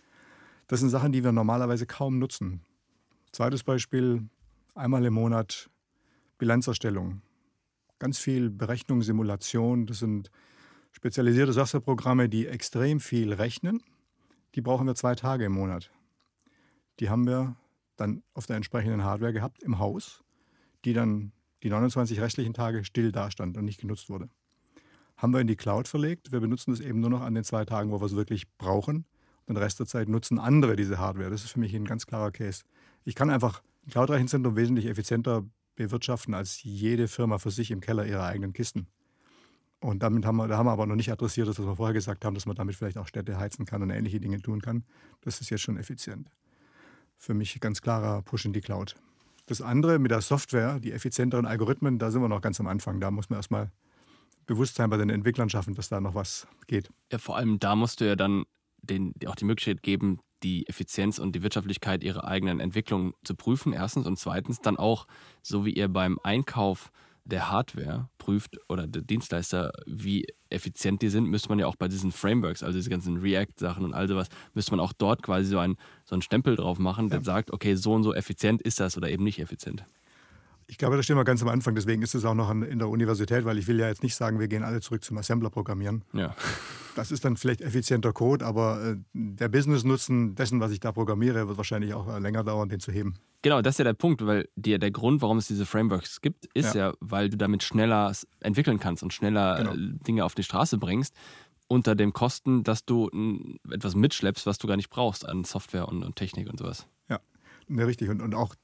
Das 0.68 0.80
sind 0.80 0.90
Sachen, 0.90 1.12
die 1.12 1.24
wir 1.24 1.32
normalerweise 1.32 1.86
kaum 1.86 2.18
nutzen. 2.18 2.60
Zweites 3.32 3.62
Beispiel, 3.62 4.28
einmal 4.74 5.04
im 5.04 5.14
Monat 5.14 5.70
Bilanzerstellung. 6.38 7.22
Ganz 7.98 8.18
viel 8.18 8.50
Berechnung, 8.50 9.02
Simulation. 9.02 9.86
Das 9.86 10.00
sind 10.00 10.30
spezialisierte 10.92 11.52
Softwareprogramme, 11.52 12.28
die 12.28 12.46
extrem 12.46 13.00
viel 13.00 13.32
rechnen. 13.32 13.82
Die 14.54 14.60
brauchen 14.60 14.86
wir 14.86 14.94
zwei 14.94 15.14
Tage 15.14 15.44
im 15.44 15.52
Monat. 15.52 15.90
Die 17.00 17.10
haben 17.10 17.26
wir 17.26 17.56
dann 17.96 18.22
auf 18.34 18.46
der 18.46 18.56
entsprechenden 18.56 19.04
Hardware 19.04 19.32
gehabt 19.32 19.62
im 19.62 19.78
Haus, 19.78 20.24
die 20.84 20.92
dann 20.92 21.32
die 21.66 21.70
29 21.70 22.20
restlichen 22.20 22.54
Tage 22.54 22.84
still 22.84 23.10
dastand 23.10 23.56
und 23.56 23.64
nicht 23.64 23.80
genutzt 23.80 24.08
wurde. 24.08 24.28
Haben 25.16 25.32
wir 25.32 25.40
in 25.40 25.48
die 25.48 25.56
Cloud 25.56 25.88
verlegt. 25.88 26.30
Wir 26.30 26.38
benutzen 26.38 26.72
es 26.72 26.78
eben 26.78 27.00
nur 27.00 27.10
noch 27.10 27.22
an 27.22 27.34
den 27.34 27.42
zwei 27.42 27.64
Tagen, 27.64 27.90
wo 27.90 28.00
wir 28.00 28.06
es 28.06 28.14
wirklich 28.14 28.48
brauchen. 28.56 29.04
Und 29.46 29.54
den 29.54 29.56
Rest 29.56 29.80
der 29.80 29.86
Zeit 29.86 30.08
nutzen 30.08 30.38
andere 30.38 30.76
diese 30.76 30.98
Hardware. 30.98 31.28
Das 31.28 31.42
ist 31.42 31.50
für 31.50 31.60
mich 31.60 31.74
ein 31.74 31.84
ganz 31.84 32.06
klarer 32.06 32.30
Case. 32.30 32.62
Ich 33.04 33.16
kann 33.16 33.30
einfach 33.30 33.62
ein 33.84 33.90
Cloud-Rechenzentrum 33.90 34.54
wesentlich 34.54 34.86
effizienter 34.86 35.44
bewirtschaften 35.74 36.34
als 36.34 36.62
jede 36.62 37.08
Firma 37.08 37.38
für 37.38 37.50
sich 37.50 37.72
im 37.72 37.80
Keller 37.80 38.06
ihre 38.06 38.22
eigenen 38.22 38.52
Kisten. 38.52 38.86
Und 39.80 40.04
damit 40.04 40.24
haben 40.24 40.36
wir, 40.36 40.46
da 40.46 40.58
haben 40.58 40.66
wir 40.66 40.72
aber 40.72 40.86
noch 40.86 40.94
nicht 40.94 41.10
adressiert, 41.10 41.48
das, 41.48 41.58
was 41.58 41.66
wir 41.66 41.76
vorher 41.76 41.94
gesagt 41.94 42.24
haben, 42.24 42.34
dass 42.34 42.46
man 42.46 42.54
damit 42.54 42.76
vielleicht 42.76 42.96
auch 42.96 43.08
Städte 43.08 43.38
heizen 43.38 43.66
kann 43.66 43.82
und 43.82 43.90
ähnliche 43.90 44.20
Dinge 44.20 44.40
tun 44.40 44.62
kann. 44.62 44.84
Das 45.22 45.40
ist 45.40 45.50
jetzt 45.50 45.62
schon 45.62 45.78
effizient. 45.78 46.30
Für 47.18 47.34
mich 47.34 47.58
ganz 47.60 47.82
klarer 47.82 48.22
Push 48.22 48.44
in 48.44 48.52
die 48.52 48.60
Cloud. 48.60 48.94
Das 49.46 49.60
andere 49.60 49.98
mit 49.98 50.10
der 50.10 50.20
Software, 50.20 50.80
die 50.80 50.92
effizienteren 50.92 51.46
Algorithmen, 51.46 51.98
da 51.98 52.10
sind 52.10 52.20
wir 52.20 52.28
noch 52.28 52.40
ganz 52.40 52.58
am 52.60 52.66
Anfang. 52.66 53.00
Da 53.00 53.10
muss 53.10 53.30
man 53.30 53.38
erstmal 53.38 53.70
Bewusstsein 54.46 54.90
bei 54.90 54.96
den 54.96 55.10
Entwicklern 55.10 55.48
schaffen, 55.48 55.74
dass 55.74 55.88
da 55.88 56.00
noch 56.00 56.14
was 56.14 56.46
geht. 56.66 56.90
Ja, 57.12 57.18
vor 57.18 57.36
allem 57.36 57.58
da 57.58 57.76
musst 57.76 58.00
du 58.00 58.06
ja 58.06 58.16
dann 58.16 58.44
den, 58.82 59.14
auch 59.26 59.34
die 59.34 59.44
Möglichkeit 59.44 59.82
geben, 59.82 60.20
die 60.42 60.66
Effizienz 60.68 61.18
und 61.18 61.34
die 61.34 61.42
Wirtschaftlichkeit 61.42 62.04
ihrer 62.04 62.24
eigenen 62.24 62.60
Entwicklung 62.60 63.14
zu 63.24 63.34
prüfen, 63.34 63.72
erstens. 63.72 64.06
Und 64.06 64.18
zweitens 64.18 64.60
dann 64.60 64.76
auch, 64.76 65.06
so 65.42 65.64
wie 65.64 65.72
ihr 65.72 65.88
beim 65.88 66.18
Einkauf 66.22 66.90
der 67.24 67.50
Hardware 67.50 68.08
prüft 68.18 68.56
oder 68.68 68.86
der 68.86 69.02
Dienstleister, 69.02 69.72
wie 69.86 70.26
effizient 70.50 71.02
die 71.02 71.08
sind, 71.08 71.26
müsste 71.26 71.48
man 71.48 71.58
ja 71.58 71.66
auch 71.66 71.76
bei 71.76 71.88
diesen 71.88 72.12
Frameworks, 72.12 72.62
also 72.62 72.78
diese 72.78 72.90
ganzen 72.90 73.18
React-Sachen 73.18 73.84
und 73.84 73.94
all 73.94 74.08
sowas, 74.08 74.28
müsste 74.54 74.72
man 74.72 74.80
auch 74.80 74.92
dort 74.92 75.22
quasi 75.22 75.46
so, 75.46 75.58
ein, 75.58 75.76
so 76.04 76.14
einen 76.14 76.22
Stempel 76.22 76.56
drauf 76.56 76.78
machen, 76.78 77.08
der 77.08 77.22
sagt, 77.24 77.52
okay, 77.52 77.74
so 77.74 77.92
und 77.92 78.02
so 78.02 78.14
effizient 78.14 78.62
ist 78.62 78.80
das 78.80 78.96
oder 78.96 79.10
eben 79.10 79.24
nicht 79.24 79.38
effizient. 79.38 79.84
Ich 80.68 80.78
glaube, 80.78 80.96
da 80.96 81.02
stehen 81.02 81.16
wir 81.16 81.24
ganz 81.24 81.42
am 81.42 81.48
Anfang. 81.48 81.74
Deswegen 81.76 82.02
ist 82.02 82.14
es 82.14 82.24
auch 82.24 82.34
noch 82.34 82.50
in 82.50 82.78
der 82.78 82.88
Universität, 82.88 83.44
weil 83.44 83.56
ich 83.56 83.68
will 83.68 83.78
ja 83.78 83.86
jetzt 83.86 84.02
nicht 84.02 84.16
sagen, 84.16 84.40
wir 84.40 84.48
gehen 84.48 84.64
alle 84.64 84.80
zurück 84.80 85.04
zum 85.04 85.16
Assembler-Programmieren. 85.16 86.02
Ja. 86.12 86.34
Das 86.96 87.12
ist 87.12 87.24
dann 87.24 87.36
vielleicht 87.36 87.60
effizienter 87.60 88.12
Code, 88.12 88.44
aber 88.44 88.82
äh, 88.84 88.96
der 89.12 89.48
Business-Nutzen 89.48 90.34
dessen, 90.34 90.58
was 90.60 90.72
ich 90.72 90.80
da 90.80 90.90
programmiere, 90.92 91.46
wird 91.46 91.56
wahrscheinlich 91.56 91.94
auch 91.94 92.08
äh, 92.08 92.18
länger 92.18 92.42
dauern, 92.42 92.68
den 92.68 92.80
zu 92.80 92.90
heben. 92.90 93.14
Genau, 93.42 93.62
das 93.62 93.74
ist 93.74 93.78
ja 93.78 93.84
der 93.84 93.92
Punkt, 93.92 94.26
weil 94.26 94.48
dir 94.56 94.78
der 94.80 94.90
Grund, 94.90 95.22
warum 95.22 95.38
es 95.38 95.46
diese 95.46 95.66
Frameworks 95.66 96.20
gibt, 96.20 96.46
ist 96.54 96.74
ja, 96.74 96.88
Ja. 96.88 96.94
weil 97.00 97.28
du 97.28 97.36
damit 97.36 97.62
schneller 97.62 98.12
entwickeln 98.40 98.80
kannst 98.80 99.02
und 99.04 99.12
schneller 99.12 99.58
Genau. 99.58 99.72
äh, 99.74 99.98
Dinge 100.04 100.24
auf 100.24 100.34
die 100.34 100.42
Straße 100.42 100.78
bringst, 100.78 101.14
unter 101.68 101.94
dem 101.94 102.12
Kosten, 102.12 102.64
dass 102.64 102.84
du 102.84 103.08
etwas 103.70 103.94
mitschleppst, 103.94 104.46
was 104.46 104.58
du 104.58 104.66
gar 104.66 104.76
nicht 104.76 104.90
brauchst 104.90 105.28
an 105.28 105.44
Software 105.44 105.86
und, 105.88 106.02
und 106.02 106.16
Technik 106.16 106.48
und 106.48 106.58
sowas. 106.58 106.86
Ja, 107.08 107.20
ne, 107.68 107.86
richtig. 107.86 108.08
Und, 108.08 108.20
und 108.22 108.34
auch, 108.34 108.54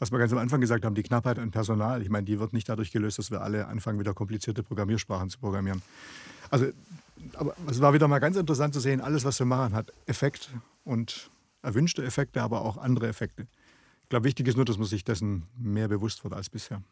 was 0.00 0.10
wir 0.10 0.18
ganz 0.18 0.32
am 0.32 0.38
Anfang 0.38 0.60
gesagt 0.60 0.84
haben, 0.84 0.94
die 0.94 1.02
Knappheit 1.02 1.38
an 1.38 1.50
Personal, 1.50 2.02
ich 2.02 2.08
meine, 2.08 2.24
die 2.24 2.40
wird 2.40 2.54
nicht 2.54 2.68
dadurch 2.68 2.90
gelöst, 2.90 3.18
dass 3.18 3.30
wir 3.30 3.42
alle 3.42 3.68
anfangen, 3.68 4.00
wieder 4.00 4.14
komplizierte 4.14 4.62
Programmiersprachen 4.62 5.28
zu 5.28 5.38
programmieren. 5.38 5.82
Also, 6.48 6.66
aber 7.34 7.54
es 7.68 7.80
war 7.80 7.92
wieder 7.92 8.08
mal 8.08 8.18
ganz 8.18 8.36
interessant 8.36 8.72
zu 8.72 8.80
sehen, 8.80 9.02
alles, 9.02 9.24
was 9.24 9.38
wir 9.38 9.46
machen, 9.46 9.74
hat 9.74 9.92
Effekt 10.06 10.50
und 10.84 11.30
erwünschte 11.62 12.02
Effekte, 12.02 12.42
aber 12.42 12.62
auch 12.62 12.78
andere 12.78 13.08
Effekte. 13.08 13.46
Ich 14.02 14.08
glaube, 14.08 14.24
wichtig 14.24 14.48
ist 14.48 14.56
nur, 14.56 14.64
dass 14.64 14.78
man 14.78 14.86
sich 14.86 15.04
dessen 15.04 15.46
mehr 15.56 15.86
bewusst 15.86 16.24
wird 16.24 16.32
als 16.32 16.48
bisher. 16.48 16.82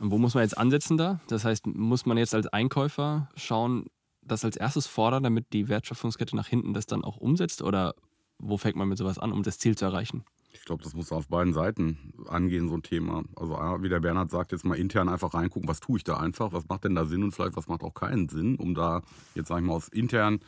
Und 0.00 0.12
wo 0.12 0.18
muss 0.18 0.34
man 0.34 0.44
jetzt 0.44 0.56
ansetzen 0.56 0.96
da? 0.96 1.20
Das 1.26 1.44
heißt, 1.44 1.66
muss 1.66 2.06
man 2.06 2.16
jetzt 2.16 2.34
als 2.34 2.46
Einkäufer 2.46 3.28
schauen, 3.34 3.86
das 4.22 4.44
als 4.44 4.56
erstes 4.56 4.86
fordern, 4.86 5.24
damit 5.24 5.52
die 5.52 5.68
Wertschöpfungskette 5.68 6.36
nach 6.36 6.46
hinten 6.46 6.72
das 6.72 6.86
dann 6.86 7.02
auch 7.02 7.16
umsetzt? 7.16 7.62
Oder 7.62 7.94
wo 8.38 8.56
fängt 8.56 8.76
man 8.76 8.88
mit 8.88 8.96
sowas 8.96 9.18
an, 9.18 9.32
um 9.32 9.42
das 9.42 9.58
Ziel 9.58 9.76
zu 9.76 9.84
erreichen? 9.84 10.24
Ich 10.54 10.66
glaube, 10.66 10.82
das 10.84 10.94
muss 10.94 11.10
auf 11.12 11.28
beiden 11.28 11.54
Seiten 11.54 12.12
angehen, 12.28 12.68
so 12.68 12.74
ein 12.74 12.82
Thema. 12.82 13.24
Also 13.36 13.54
wie 13.82 13.88
der 13.88 14.00
Bernhard 14.00 14.30
sagt, 14.30 14.52
jetzt 14.52 14.64
mal 14.64 14.74
intern 14.74 15.08
einfach 15.08 15.32
reingucken, 15.32 15.68
was 15.68 15.80
tue 15.80 15.96
ich 15.96 16.04
da 16.04 16.18
einfach, 16.18 16.52
was 16.52 16.68
macht 16.68 16.84
denn 16.84 16.94
da 16.94 17.06
Sinn 17.06 17.22
und 17.22 17.32
vielleicht 17.32 17.56
was 17.56 17.68
macht 17.68 17.82
auch 17.82 17.94
keinen 17.94 18.28
Sinn, 18.28 18.56
um 18.56 18.74
da 18.74 19.02
jetzt, 19.34 19.48
sage 19.48 19.62
ich 19.62 19.66
mal, 19.66 19.74
aus 19.74 19.88
intern 19.88 20.40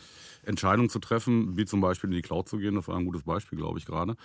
Entscheidungen 0.43 0.91
zu 0.91 0.99
treffen, 0.99 1.57
wie 1.57 1.65
zum 1.65 1.81
Beispiel 1.81 2.11
in 2.11 2.17
die 2.17 2.23
Cloud 2.23 2.49
zu 2.49 2.59
gehen. 2.59 2.75
Das 2.75 2.87
war 2.87 2.97
ein 2.97 3.07
gutes 3.07 3.23
Beispiel, 3.23 3.59
glaube 3.59 3.79
ich, 3.79 3.87
gerade. 3.87 4.17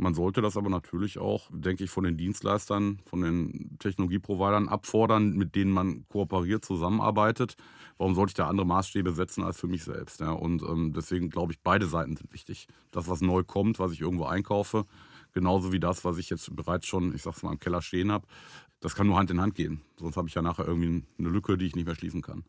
Man 0.00 0.14
sollte 0.14 0.40
das 0.40 0.56
aber 0.56 0.70
natürlich 0.70 1.18
auch, 1.18 1.50
denke 1.52 1.84
ich, 1.84 1.90
von 1.90 2.04
den 2.04 2.16
Dienstleistern, 2.16 3.00
von 3.04 3.20
den 3.20 3.76
Technologieprovidern 3.80 4.66
abfordern, 4.66 5.32
mit 5.36 5.54
denen 5.54 5.72
man 5.72 6.08
kooperiert, 6.08 6.64
zusammenarbeitet. 6.64 7.56
Warum 7.98 8.14
sollte 8.14 8.30
ich 8.30 8.34
da 8.34 8.48
andere 8.48 8.66
Maßstäbe 8.66 9.12
setzen 9.12 9.44
als 9.44 9.60
für 9.60 9.66
mich 9.66 9.84
selbst? 9.84 10.20
Ja? 10.20 10.30
Und 10.30 10.62
ähm, 10.62 10.94
deswegen 10.94 11.28
glaube 11.28 11.52
ich, 11.52 11.60
beide 11.60 11.84
Seiten 11.84 12.16
sind 12.16 12.32
wichtig. 12.32 12.66
Das, 12.92 13.08
was 13.08 13.20
neu 13.20 13.44
kommt, 13.44 13.78
was 13.78 13.92
ich 13.92 14.00
irgendwo 14.00 14.24
einkaufe, 14.24 14.86
genauso 15.34 15.70
wie 15.70 15.80
das, 15.80 16.02
was 16.02 16.16
ich 16.16 16.30
jetzt 16.30 16.56
bereits 16.56 16.86
schon, 16.86 17.14
ich 17.14 17.20
sag's 17.20 17.42
mal, 17.42 17.52
im 17.52 17.58
Keller 17.58 17.82
stehen 17.82 18.10
habe, 18.10 18.26
das 18.80 18.94
kann 18.94 19.06
nur 19.06 19.18
Hand 19.18 19.30
in 19.30 19.42
Hand 19.42 19.54
gehen. 19.54 19.82
Sonst 19.98 20.16
habe 20.16 20.28
ich 20.28 20.34
ja 20.34 20.40
nachher 20.40 20.66
irgendwie 20.66 21.04
eine 21.18 21.28
Lücke, 21.28 21.58
die 21.58 21.66
ich 21.66 21.76
nicht 21.76 21.84
mehr 21.84 21.94
schließen 21.94 22.22
kann. 22.22 22.44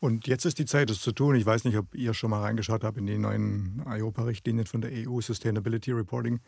Und 0.00 0.26
jetzt 0.26 0.44
ist 0.44 0.58
die 0.58 0.66
Zeit, 0.66 0.90
das 0.90 1.00
zu 1.00 1.12
tun. 1.12 1.34
Ich 1.34 1.46
weiß 1.46 1.64
nicht, 1.64 1.76
ob 1.76 1.94
ihr 1.94 2.14
schon 2.14 2.30
mal 2.30 2.40
reingeschaut 2.40 2.84
habt 2.84 2.98
in 2.98 3.06
die 3.06 3.18
neuen 3.18 3.82
IOPA-Richtlinien 3.86 4.66
von 4.66 4.80
der 4.80 4.90
EU, 4.92 5.20
Sustainability 5.20 5.92
Reporting. 5.92 6.40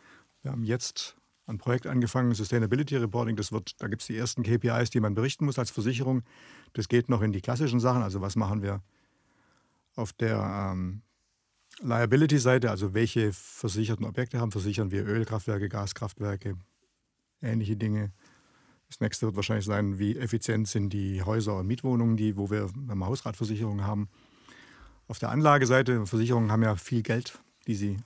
Wir 0.42 0.52
haben 0.52 0.64
jetzt 0.64 1.16
ein 1.46 1.58
Projekt 1.58 1.86
angefangen, 1.86 2.34
Sustainability 2.34 2.96
Reporting. 2.96 3.36
Das 3.36 3.52
wird, 3.52 3.80
da 3.80 3.88
gibt 3.88 4.02
es 4.02 4.08
die 4.08 4.16
ersten 4.16 4.42
KPIs, 4.42 4.90
die 4.90 5.00
man 5.00 5.14
berichten 5.14 5.44
muss 5.44 5.58
als 5.58 5.70
Versicherung. 5.70 6.22
Das 6.72 6.88
geht 6.88 7.08
noch 7.08 7.22
in 7.22 7.32
die 7.32 7.40
klassischen 7.40 7.80
Sachen. 7.80 8.02
Also 8.02 8.20
was 8.20 8.36
machen 8.36 8.62
wir 8.62 8.82
auf 9.94 10.12
der 10.12 10.72
ähm, 10.72 11.02
Liability-Seite, 11.80 12.70
also 12.70 12.94
welche 12.94 13.32
versicherten 13.32 14.04
Objekte 14.04 14.40
haben, 14.40 14.50
versichern 14.50 14.90
wir 14.90 15.06
Ölkraftwerke, 15.06 15.68
Gaskraftwerke, 15.68 16.56
ähnliche 17.42 17.76
Dinge. 17.76 18.12
Das 18.88 19.00
nächste 19.00 19.26
wird 19.26 19.36
wahrscheinlich 19.36 19.64
sein, 19.64 19.98
wie 19.98 20.16
effizient 20.16 20.68
sind 20.68 20.92
die 20.92 21.22
Häuser 21.22 21.58
und 21.58 21.66
Mietwohnungen, 21.66 22.16
die, 22.16 22.36
wo 22.36 22.50
wir 22.50 22.70
eine 22.88 23.06
Hausratversicherung 23.06 23.82
haben. 23.82 24.08
Auf 25.08 25.18
der 25.18 25.30
Anlageseite, 25.30 26.06
Versicherungen 26.06 26.52
haben 26.52 26.62
ja 26.62 26.76
viel 26.76 27.02
Geld, 27.02 27.40
die 27.66 27.74
sie 27.74 27.96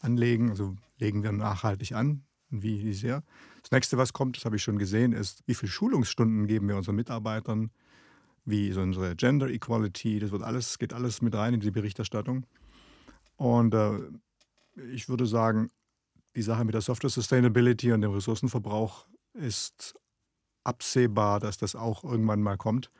anlegen, 0.00 0.50
also 0.50 0.76
legen 0.98 1.22
wir 1.22 1.32
nachhaltig 1.32 1.92
an 1.92 2.24
und 2.50 2.62
wie, 2.62 2.84
wie 2.84 2.94
sehr. 2.94 3.22
Das 3.62 3.70
nächste, 3.70 3.98
was 3.98 4.12
kommt, 4.12 4.36
das 4.36 4.44
habe 4.44 4.56
ich 4.56 4.62
schon 4.62 4.78
gesehen, 4.78 5.12
ist, 5.12 5.42
wie 5.46 5.54
viele 5.54 5.70
Schulungsstunden 5.70 6.46
geben 6.46 6.68
wir 6.68 6.76
unseren 6.76 6.96
Mitarbeitern, 6.96 7.70
wie 8.44 8.68
ist 8.68 8.78
unsere 8.78 9.16
Gender 9.16 9.48
Equality, 9.48 10.18
das 10.18 10.30
wird 10.30 10.42
alles, 10.42 10.78
geht 10.78 10.92
alles 10.92 11.20
mit 11.20 11.34
rein 11.34 11.54
in 11.54 11.60
die 11.60 11.70
Berichterstattung. 11.70 12.46
Und 13.36 13.74
äh, 13.74 13.98
ich 14.92 15.08
würde 15.08 15.26
sagen, 15.26 15.70
die 16.36 16.42
Sache 16.42 16.64
mit 16.64 16.74
der 16.74 16.80
Software 16.80 17.10
Sustainability 17.10 17.92
und 17.92 18.00
dem 18.02 18.12
Ressourcenverbrauch 18.12 19.06
ist 19.34 19.94
absehbar, 20.64 21.40
dass 21.40 21.58
das 21.58 21.74
auch 21.74 22.04
irgendwann 22.04 22.42
mal 22.42 22.56
kommt. 22.56 22.90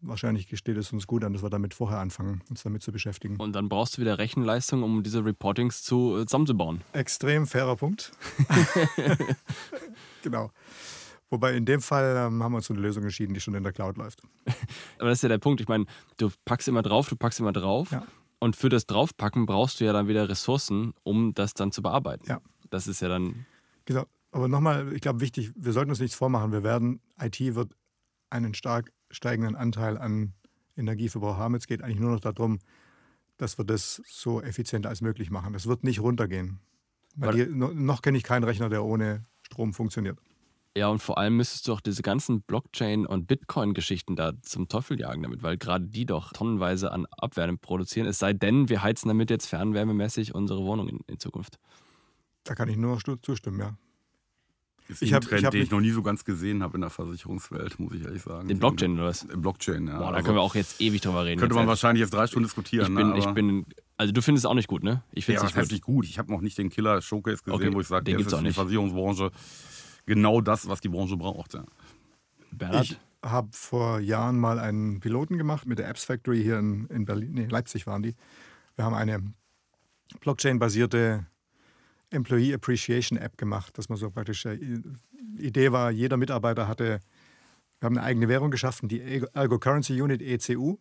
Wahrscheinlich 0.00 0.56
steht 0.56 0.76
es 0.76 0.92
uns 0.92 1.08
gut 1.08 1.24
an, 1.24 1.32
dass 1.32 1.42
wir 1.42 1.50
damit 1.50 1.74
vorher 1.74 1.98
anfangen, 1.98 2.42
uns 2.48 2.62
damit 2.62 2.82
zu 2.82 2.92
beschäftigen. 2.92 3.36
Und 3.36 3.52
dann 3.54 3.68
brauchst 3.68 3.96
du 3.96 4.00
wieder 4.00 4.18
Rechenleistung, 4.18 4.84
um 4.84 5.02
diese 5.02 5.24
Reportings 5.24 5.82
zu, 5.82 6.16
äh, 6.16 6.26
zusammenzubauen. 6.26 6.82
Extrem 6.92 7.48
fairer 7.48 7.74
Punkt. 7.74 8.12
genau. 10.22 10.52
Wobei 11.30 11.54
in 11.54 11.64
dem 11.64 11.80
Fall 11.80 12.16
ähm, 12.16 12.42
haben 12.42 12.52
wir 12.52 12.56
uns 12.56 12.68
für 12.68 12.74
eine 12.74 12.82
Lösung 12.82 13.02
entschieden, 13.02 13.34
die 13.34 13.40
schon 13.40 13.54
in 13.54 13.62
der 13.64 13.72
Cloud 13.72 13.96
läuft. 13.96 14.22
Aber 14.98 15.08
das 15.08 15.18
ist 15.18 15.22
ja 15.22 15.28
der 15.28 15.38
Punkt. 15.38 15.60
Ich 15.60 15.68
meine, 15.68 15.84
du 16.16 16.30
packst 16.44 16.68
immer 16.68 16.82
drauf, 16.82 17.08
du 17.08 17.16
packst 17.16 17.40
immer 17.40 17.52
drauf. 17.52 17.90
Ja. 17.90 18.06
Und 18.38 18.54
für 18.54 18.68
das 18.68 18.86
Draufpacken 18.86 19.46
brauchst 19.46 19.80
du 19.80 19.84
ja 19.84 19.92
dann 19.92 20.06
wieder 20.06 20.28
Ressourcen, 20.28 20.94
um 21.02 21.34
das 21.34 21.54
dann 21.54 21.72
zu 21.72 21.82
bearbeiten. 21.82 22.24
Ja. 22.28 22.40
Das 22.70 22.86
ist 22.86 23.00
ja 23.00 23.08
dann. 23.08 23.46
Genau. 23.84 24.04
Aber 24.30 24.48
nochmal, 24.48 24.92
ich 24.92 25.00
glaube, 25.00 25.20
wichtig, 25.20 25.52
wir 25.56 25.72
sollten 25.72 25.90
uns 25.90 26.00
nichts 26.00 26.16
vormachen. 26.16 26.52
Wir 26.52 26.62
werden, 26.62 27.00
IT 27.20 27.40
wird 27.54 27.72
einen 28.30 28.54
stark 28.54 28.92
steigenden 29.10 29.56
Anteil 29.56 29.96
an 29.96 30.34
Energieverbrauch 30.76 31.36
haben. 31.36 31.54
Es 31.54 31.66
geht 31.66 31.82
eigentlich 31.82 31.98
nur 32.00 32.12
noch 32.12 32.20
darum, 32.20 32.58
dass 33.38 33.58
wir 33.58 33.64
das 33.64 34.02
so 34.06 34.42
effizient 34.42 34.86
als 34.86 35.00
möglich 35.00 35.30
machen. 35.30 35.52
Das 35.52 35.66
wird 35.66 35.84
nicht 35.84 36.00
runtergehen. 36.00 36.60
Weil 37.16 37.46
die, 37.46 37.52
noch 37.52 38.02
kenne 38.02 38.18
ich 38.18 38.24
keinen 38.24 38.44
Rechner, 38.44 38.68
der 38.68 38.84
ohne 38.84 39.24
Strom 39.42 39.72
funktioniert. 39.72 40.18
Ja, 40.76 40.88
und 40.88 41.00
vor 41.00 41.18
allem 41.18 41.36
müsstest 41.36 41.66
du 41.66 41.72
auch 41.72 41.80
diese 41.80 42.02
ganzen 42.02 42.42
Blockchain- 42.42 43.06
und 43.06 43.26
Bitcoin-Geschichten 43.26 44.14
da 44.14 44.32
zum 44.42 44.68
Teufel 44.68 45.00
jagen 45.00 45.22
damit, 45.22 45.42
weil 45.42 45.56
gerade 45.56 45.88
die 45.88 46.06
doch 46.06 46.32
tonnenweise 46.32 46.92
an 46.92 47.06
Abwärme 47.10 47.56
produzieren. 47.56 48.06
Es 48.06 48.20
sei 48.20 48.32
denn, 48.32 48.68
wir 48.68 48.82
heizen 48.82 49.08
damit 49.08 49.30
jetzt 49.30 49.46
fernwärmemäßig 49.46 50.34
unsere 50.34 50.64
Wohnung 50.64 50.88
in, 50.88 51.00
in 51.08 51.18
Zukunft. 51.18 51.58
Da 52.44 52.54
kann 52.54 52.68
ich 52.68 52.76
nur 52.76 53.00
zustimmen, 53.22 53.58
ja. 53.58 53.76
Ist 54.88 55.02
ich 55.02 55.14
ein 55.14 55.20
Trend, 55.20 55.42
ich 55.42 55.50
den 55.50 55.62
ich 55.62 55.70
noch 55.70 55.80
nie 55.80 55.90
so 55.90 56.02
ganz 56.02 56.24
gesehen 56.24 56.62
habe 56.62 56.78
in 56.78 56.80
der 56.80 56.88
Versicherungswelt, 56.88 57.78
muss 57.78 57.92
ich 57.92 58.04
ehrlich 58.04 58.22
sagen. 58.22 58.48
Den 58.48 58.58
Blockchain 58.58 58.94
oder 58.94 59.08
was? 59.08 59.26
Blockchain, 59.26 59.86
ja. 59.86 59.98
Boah, 59.98 60.10
da 60.10 60.16
also 60.16 60.24
können 60.24 60.38
wir 60.38 60.42
auch 60.42 60.54
jetzt 60.54 60.80
ewig 60.80 61.02
drüber 61.02 61.26
reden. 61.26 61.38
Könnte 61.38 61.54
man 61.54 61.64
jetzt. 61.64 61.68
wahrscheinlich 61.68 62.00
jetzt 62.00 62.14
drei 62.14 62.26
Stunden 62.26 62.46
diskutieren. 62.46 62.92
Ich 62.92 62.96
bin, 62.96 63.10
ne? 63.10 63.18
ich 63.18 63.26
bin, 63.26 63.66
also 63.98 64.12
du 64.12 64.22
findest 64.22 64.46
es 64.46 64.50
auch 64.50 64.54
nicht 64.54 64.68
gut, 64.68 64.82
ne? 64.82 65.02
Ich 65.12 65.26
finde 65.26 65.44
es 65.44 65.54
ja, 65.54 65.62
nicht 65.62 65.82
gut. 65.82 66.06
Ich 66.06 66.18
habe 66.18 66.32
noch 66.32 66.40
nicht 66.40 66.56
den 66.56 66.70
Killer-Showcase 66.70 67.42
gesehen, 67.42 67.54
okay, 67.54 67.74
wo 67.74 67.80
ich 67.80 67.86
sage, 67.86 68.14
das 68.14 68.32
ist 68.32 68.40
die 68.42 68.52
Versicherungsbranche 68.52 69.30
genau 70.06 70.40
das, 70.40 70.66
was 70.68 70.80
die 70.80 70.88
Branche 70.88 71.18
braucht. 71.18 71.52
Ja. 71.52 71.64
Bernhard? 72.50 72.84
Ich 72.84 72.98
habe 73.22 73.48
vor 73.52 74.00
Jahren 74.00 74.38
mal 74.38 74.58
einen 74.58 75.00
Piloten 75.00 75.36
gemacht 75.36 75.66
mit 75.66 75.78
der 75.78 75.88
Apps 75.88 76.04
Factory 76.04 76.42
hier 76.42 76.58
in, 76.58 76.86
in 76.86 77.04
Berlin, 77.04 77.32
nee, 77.32 77.46
Leipzig 77.46 77.86
waren 77.86 78.02
die. 78.02 78.14
Wir 78.76 78.84
haben 78.84 78.94
eine 78.94 79.22
Blockchain-basierte 80.20 81.26
Employee 82.10 82.54
Appreciation 82.54 83.18
App 83.18 83.36
gemacht, 83.36 83.76
dass 83.78 83.88
man 83.88 83.98
so 83.98 84.10
praktisch, 84.10 84.42
die 84.42 84.82
Idee 85.38 85.72
war, 85.72 85.90
jeder 85.90 86.16
Mitarbeiter 86.16 86.68
hatte, 86.68 87.00
wir 87.80 87.86
haben 87.86 87.98
eine 87.98 88.06
eigene 88.06 88.28
Währung 88.28 88.50
geschaffen, 88.50 88.88
die 88.88 89.00
Ergo 89.00 89.58
Currency 89.58 90.00
Unit 90.00 90.20
ECU. 90.20 90.78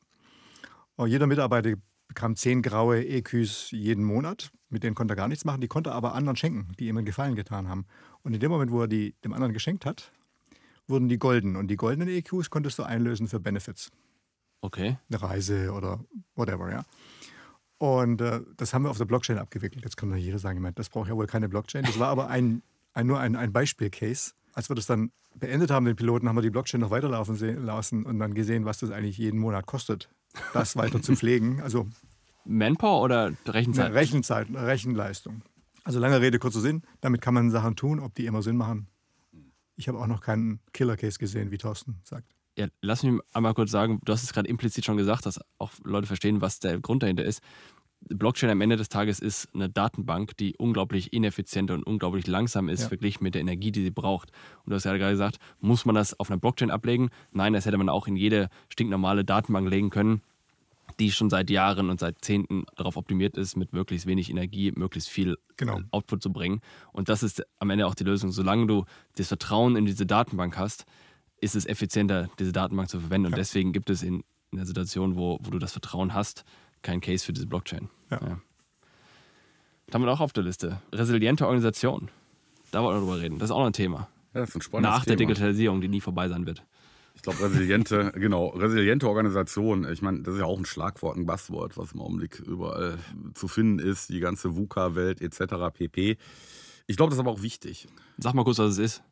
Und 0.95 1.09
jeder 1.09 1.27
Mitarbeiter 1.27 1.75
bekam 2.07 2.35
zehn 2.35 2.61
graue 2.61 3.05
EQs 3.05 3.69
jeden 3.71 4.03
Monat. 4.03 4.51
Mit 4.69 4.83
denen 4.83 4.95
konnte 4.95 5.13
er 5.13 5.15
gar 5.15 5.27
nichts 5.27 5.45
machen. 5.45 5.61
Die 5.61 5.67
konnte 5.67 5.91
er 5.91 5.95
aber 5.95 6.15
anderen 6.15 6.35
schenken, 6.35 6.73
die 6.79 6.87
ihm 6.87 6.97
einen 6.97 7.05
Gefallen 7.05 7.35
getan 7.35 7.69
haben. 7.69 7.85
Und 8.23 8.33
in 8.33 8.39
dem 8.39 8.49
Moment, 8.49 8.71
wo 8.71 8.81
er 8.81 8.87
die 8.87 9.15
dem 9.23 9.33
anderen 9.33 9.53
geschenkt 9.53 9.85
hat, 9.85 10.11
wurden 10.87 11.07
die 11.07 11.19
golden. 11.19 11.55
Und 11.55 11.67
die 11.67 11.75
goldenen 11.75 12.09
EQs 12.09 12.49
konntest 12.49 12.79
du 12.79 12.83
einlösen 12.83 13.27
für 13.27 13.39
Benefits. 13.39 13.91
Okay. 14.61 14.97
Eine 15.09 15.21
Reise 15.21 15.71
oder 15.71 16.03
whatever, 16.35 16.71
ja. 16.71 16.83
Und 17.79 18.21
äh, 18.21 18.41
das 18.57 18.73
haben 18.73 18.83
wir 18.83 18.89
auf 18.89 18.97
der 18.97 19.05
Blockchain 19.05 19.37
abgewickelt. 19.37 19.83
Jetzt 19.83 19.97
kann 19.97 20.09
doch 20.09 20.17
jeder 20.17 20.39
sagen, 20.39 20.67
das 20.75 20.89
braucht 20.89 21.09
ja 21.09 21.15
wohl 21.15 21.27
keine 21.27 21.47
Blockchain. 21.47 21.83
Das 21.83 21.99
war 21.99 22.07
aber 22.07 22.27
ein, 22.29 22.63
ein 22.93 23.07
nur 23.07 23.19
ein, 23.19 23.35
ein 23.35 23.53
Beispiel-Case. 23.53 24.31
Als 24.53 24.69
wir 24.69 24.75
das 24.75 24.87
dann 24.87 25.11
beendet 25.35 25.69
haben, 25.69 25.85
den 25.85 25.95
Piloten, 25.95 26.27
haben 26.27 26.35
wir 26.35 26.41
die 26.41 26.49
Blockchain 26.49 26.81
noch 26.81 26.89
weiterlaufen 26.89 27.37
lassen 27.63 28.05
und 28.05 28.19
dann 28.19 28.33
gesehen, 28.33 28.65
was 28.65 28.79
das 28.79 28.89
eigentlich 28.89 29.17
jeden 29.19 29.39
Monat 29.39 29.67
kostet, 29.67 30.09
das 30.53 30.75
weiter 30.75 31.01
zu 31.01 31.15
pflegen. 31.15 31.61
Also 31.61 31.87
Manpower 32.45 33.01
oder 33.01 33.33
Rechenzeit? 33.45 33.93
Rechenzeit, 33.93 34.47
Rechenleistung. 34.51 35.41
Also 35.83 35.99
lange 35.99 36.19
Rede, 36.19 36.39
kurzer 36.39 36.61
Sinn. 36.61 36.81
Damit 37.01 37.21
kann 37.21 37.33
man 37.33 37.51
Sachen 37.51 37.75
tun, 37.75 37.99
ob 37.99 38.15
die 38.15 38.25
immer 38.25 38.41
Sinn 38.41 38.57
machen. 38.57 38.87
Ich 39.75 39.87
habe 39.87 39.99
auch 39.99 40.07
noch 40.07 40.21
keinen 40.21 40.59
Killer-Case 40.73 41.19
gesehen, 41.19 41.51
wie 41.51 41.57
Thorsten 41.57 42.01
sagt. 42.03 42.36
Ja, 42.57 42.67
lass 42.81 43.03
mich 43.03 43.21
einmal 43.33 43.53
kurz 43.53 43.69
sagen, 43.69 43.99
du 44.03 44.11
hast 44.11 44.23
es 44.23 44.33
gerade 44.33 44.49
implizit 44.49 44.83
schon 44.83 44.97
gesagt, 44.97 45.27
dass 45.27 45.39
auch 45.59 45.71
Leute 45.83 46.07
verstehen, 46.07 46.41
was 46.41 46.59
der 46.59 46.79
Grund 46.79 47.03
dahinter 47.03 47.23
ist. 47.23 47.41
Blockchain 48.01 48.49
am 48.49 48.61
Ende 48.61 48.77
des 48.77 48.89
Tages 48.89 49.19
ist 49.19 49.47
eine 49.53 49.69
Datenbank, 49.69 50.35
die 50.37 50.55
unglaublich 50.57 51.13
ineffizient 51.13 51.71
und 51.71 51.83
unglaublich 51.83 52.25
langsam 52.25 52.69
ist, 52.69 52.81
ja. 52.81 52.87
verglichen 52.87 53.23
mit 53.23 53.35
der 53.35 53.41
Energie, 53.41 53.71
die 53.71 53.83
sie 53.83 53.91
braucht. 53.91 54.31
Und 54.63 54.71
du 54.71 54.75
hast 54.75 54.85
ja 54.85 54.95
gerade 54.97 55.11
gesagt, 55.11 55.37
muss 55.59 55.85
man 55.85 55.95
das 55.95 56.19
auf 56.19 56.29
einer 56.29 56.39
Blockchain 56.39 56.71
ablegen? 56.71 57.09
Nein, 57.31 57.53
das 57.53 57.65
hätte 57.65 57.77
man 57.77 57.89
auch 57.89 58.07
in 58.07 58.15
jede 58.15 58.49
stinknormale 58.69 59.23
Datenbank 59.23 59.69
legen 59.69 59.89
können, 59.89 60.21
die 60.99 61.11
schon 61.11 61.29
seit 61.29 61.49
Jahren 61.49 61.89
und 61.89 61.99
seit 61.99 62.23
Zehnten 62.23 62.65
darauf 62.75 62.97
optimiert 62.97 63.37
ist, 63.37 63.55
mit 63.55 63.73
möglichst 63.73 64.07
wenig 64.07 64.29
Energie 64.29 64.71
möglichst 64.75 65.09
viel 65.09 65.37
genau. 65.57 65.81
Output 65.91 66.23
zu 66.23 66.31
bringen. 66.31 66.61
Und 66.93 67.09
das 67.09 67.23
ist 67.23 67.43
am 67.59 67.69
Ende 67.69 67.85
auch 67.87 67.95
die 67.95 68.03
Lösung. 68.03 68.31
Solange 68.31 68.67
du 68.67 68.85
das 69.15 69.27
Vertrauen 69.27 69.75
in 69.75 69.85
diese 69.85 70.05
Datenbank 70.05 70.57
hast, 70.57 70.85
ist 71.39 71.55
es 71.55 71.65
effizienter, 71.65 72.29
diese 72.39 72.51
Datenbank 72.51 72.89
zu 72.89 72.99
verwenden. 72.99 73.27
Und 73.27 73.31
ja. 73.33 73.37
deswegen 73.37 73.73
gibt 73.73 73.89
es 73.89 74.03
in 74.03 74.23
einer 74.51 74.65
Situation, 74.65 75.15
wo, 75.15 75.39
wo 75.41 75.49
du 75.49 75.59
das 75.59 75.71
Vertrauen 75.71 76.13
hast, 76.13 76.43
keinen 76.81 77.01
Case 77.01 77.25
für 77.25 77.33
diese 77.33 77.47
Blockchain. 77.47 77.89
Ja. 78.09 78.19
ja. 78.21 78.39
Wir 79.99 80.11
auch 80.11 80.19
auf 80.19 80.33
der 80.33 80.43
Liste. 80.43 80.81
Resiliente 80.93 81.45
Organisation. 81.45 82.09
Da 82.71 82.83
wollen 82.83 82.97
wir 82.97 82.99
drüber 82.99 83.21
reden. 83.21 83.39
Das 83.39 83.49
ist 83.49 83.55
auch 83.55 83.59
noch 83.59 83.67
ein 83.67 83.73
Thema. 83.73 84.09
Ja, 84.33 84.41
das 84.41 84.49
ist 84.49 84.55
ein 84.55 84.61
spannendes 84.61 84.97
Nach 84.97 85.05
der 85.05 85.15
Digitalisierung, 85.15 85.81
die 85.81 85.87
nie 85.87 86.01
vorbei 86.01 86.27
sein 86.27 86.45
wird. 86.45 86.63
Ich 87.15 87.21
glaube, 87.23 87.41
resiliente, 87.41 88.11
genau, 88.15 88.49
resiliente 88.49 89.07
Organisation. 89.07 89.89
Ich 89.91 90.01
meine, 90.01 90.21
das 90.21 90.35
ist 90.35 90.39
ja 90.41 90.45
auch 90.45 90.59
ein 90.59 90.65
Schlagwort, 90.65 91.17
ein 91.17 91.25
Buzzword, 91.25 91.77
was 91.77 91.93
im 91.93 92.01
Augenblick 92.01 92.39
überall 92.39 92.99
zu 93.33 93.47
finden 93.47 93.79
ist. 93.79 94.09
Die 94.09 94.19
ganze 94.19 94.55
VUCA-Welt 94.55 95.21
etc. 95.21 95.55
pp. 95.73 96.17
Ich 96.85 96.97
glaube, 96.97 97.09
das 97.09 97.17
ist 97.17 97.21
aber 97.21 97.31
auch 97.31 97.41
wichtig. 97.41 97.87
Sag 98.17 98.33
mal 98.33 98.43
kurz, 98.43 98.59
was 98.59 98.73
es 98.73 98.77
ist. 98.77 99.03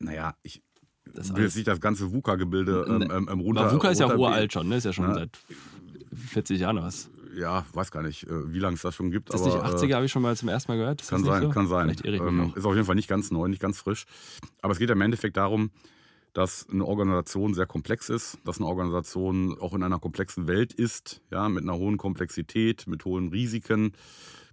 Naja, 0.00 0.34
ich, 0.42 0.62
das 1.04 1.34
will 1.34 1.44
jetzt 1.44 1.56
nicht 1.56 1.68
das 1.68 1.80
ganze 1.80 2.12
VUCA-Gebilde 2.12 2.86
ähm, 2.88 3.02
ähm, 3.10 3.28
ähm, 3.30 3.40
runter. 3.40 3.62
Aber 3.62 3.72
VUCA 3.72 3.90
ist 3.90 4.00
ja 4.00 4.14
uralt 4.14 4.52
schon, 4.52 4.68
ne? 4.68 4.76
Ist 4.76 4.84
ja 4.84 4.92
schon 4.92 5.08
ja. 5.08 5.14
seit 5.14 5.38
40 6.14 6.60
Jahren 6.60 6.76
was. 6.76 7.10
Ja, 7.36 7.64
weiß 7.72 7.90
gar 7.90 8.02
nicht, 8.02 8.24
äh, 8.24 8.52
wie 8.52 8.58
lange 8.58 8.74
es 8.74 8.82
das 8.82 8.94
schon 8.94 9.10
gibt. 9.10 9.32
Ist 9.32 9.42
aber, 9.42 9.62
nicht 9.62 9.74
80er, 9.76 9.88
äh, 9.88 9.94
habe 9.94 10.04
ich 10.04 10.12
schon 10.12 10.22
mal 10.22 10.36
zum 10.36 10.48
ersten 10.48 10.72
Mal 10.72 10.78
gehört. 10.78 11.00
Ist 11.00 11.10
kann 11.10 11.24
sein, 11.24 11.42
so? 11.42 11.48
kann 11.50 11.68
sein. 11.68 11.94
Ähm, 12.04 12.52
ist 12.54 12.64
auf 12.64 12.74
jeden 12.74 12.86
Fall 12.86 12.96
nicht 12.96 13.08
ganz 13.08 13.30
neu, 13.30 13.48
nicht 13.48 13.62
ganz 13.62 13.78
frisch. 13.78 14.04
Aber 14.62 14.72
es 14.72 14.78
geht 14.78 14.90
im 14.90 15.00
Endeffekt 15.00 15.36
darum, 15.36 15.70
dass 16.32 16.68
eine 16.70 16.84
Organisation 16.84 17.54
sehr 17.54 17.66
komplex 17.66 18.08
ist, 18.08 18.38
dass 18.44 18.58
eine 18.58 18.66
Organisation 18.66 19.58
auch 19.60 19.74
in 19.74 19.82
einer 19.82 19.98
komplexen 19.98 20.46
Welt 20.46 20.72
ist, 20.72 21.22
ja, 21.30 21.48
mit 21.48 21.64
einer 21.64 21.76
hohen 21.76 21.96
Komplexität, 21.96 22.86
mit 22.86 23.04
hohen 23.04 23.28
Risiken, 23.28 23.92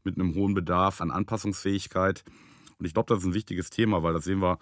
mit 0.03 0.15
einem 0.15 0.33
hohen 0.35 0.53
Bedarf 0.53 1.01
an 1.01 1.11
Anpassungsfähigkeit. 1.11 2.23
Und 2.79 2.85
ich 2.85 2.93
glaube, 2.93 3.13
das 3.13 3.19
ist 3.19 3.25
ein 3.25 3.33
wichtiges 3.33 3.69
Thema, 3.69 4.03
weil 4.03 4.13
das 4.13 4.23
sehen 4.23 4.41
wir 4.41 4.59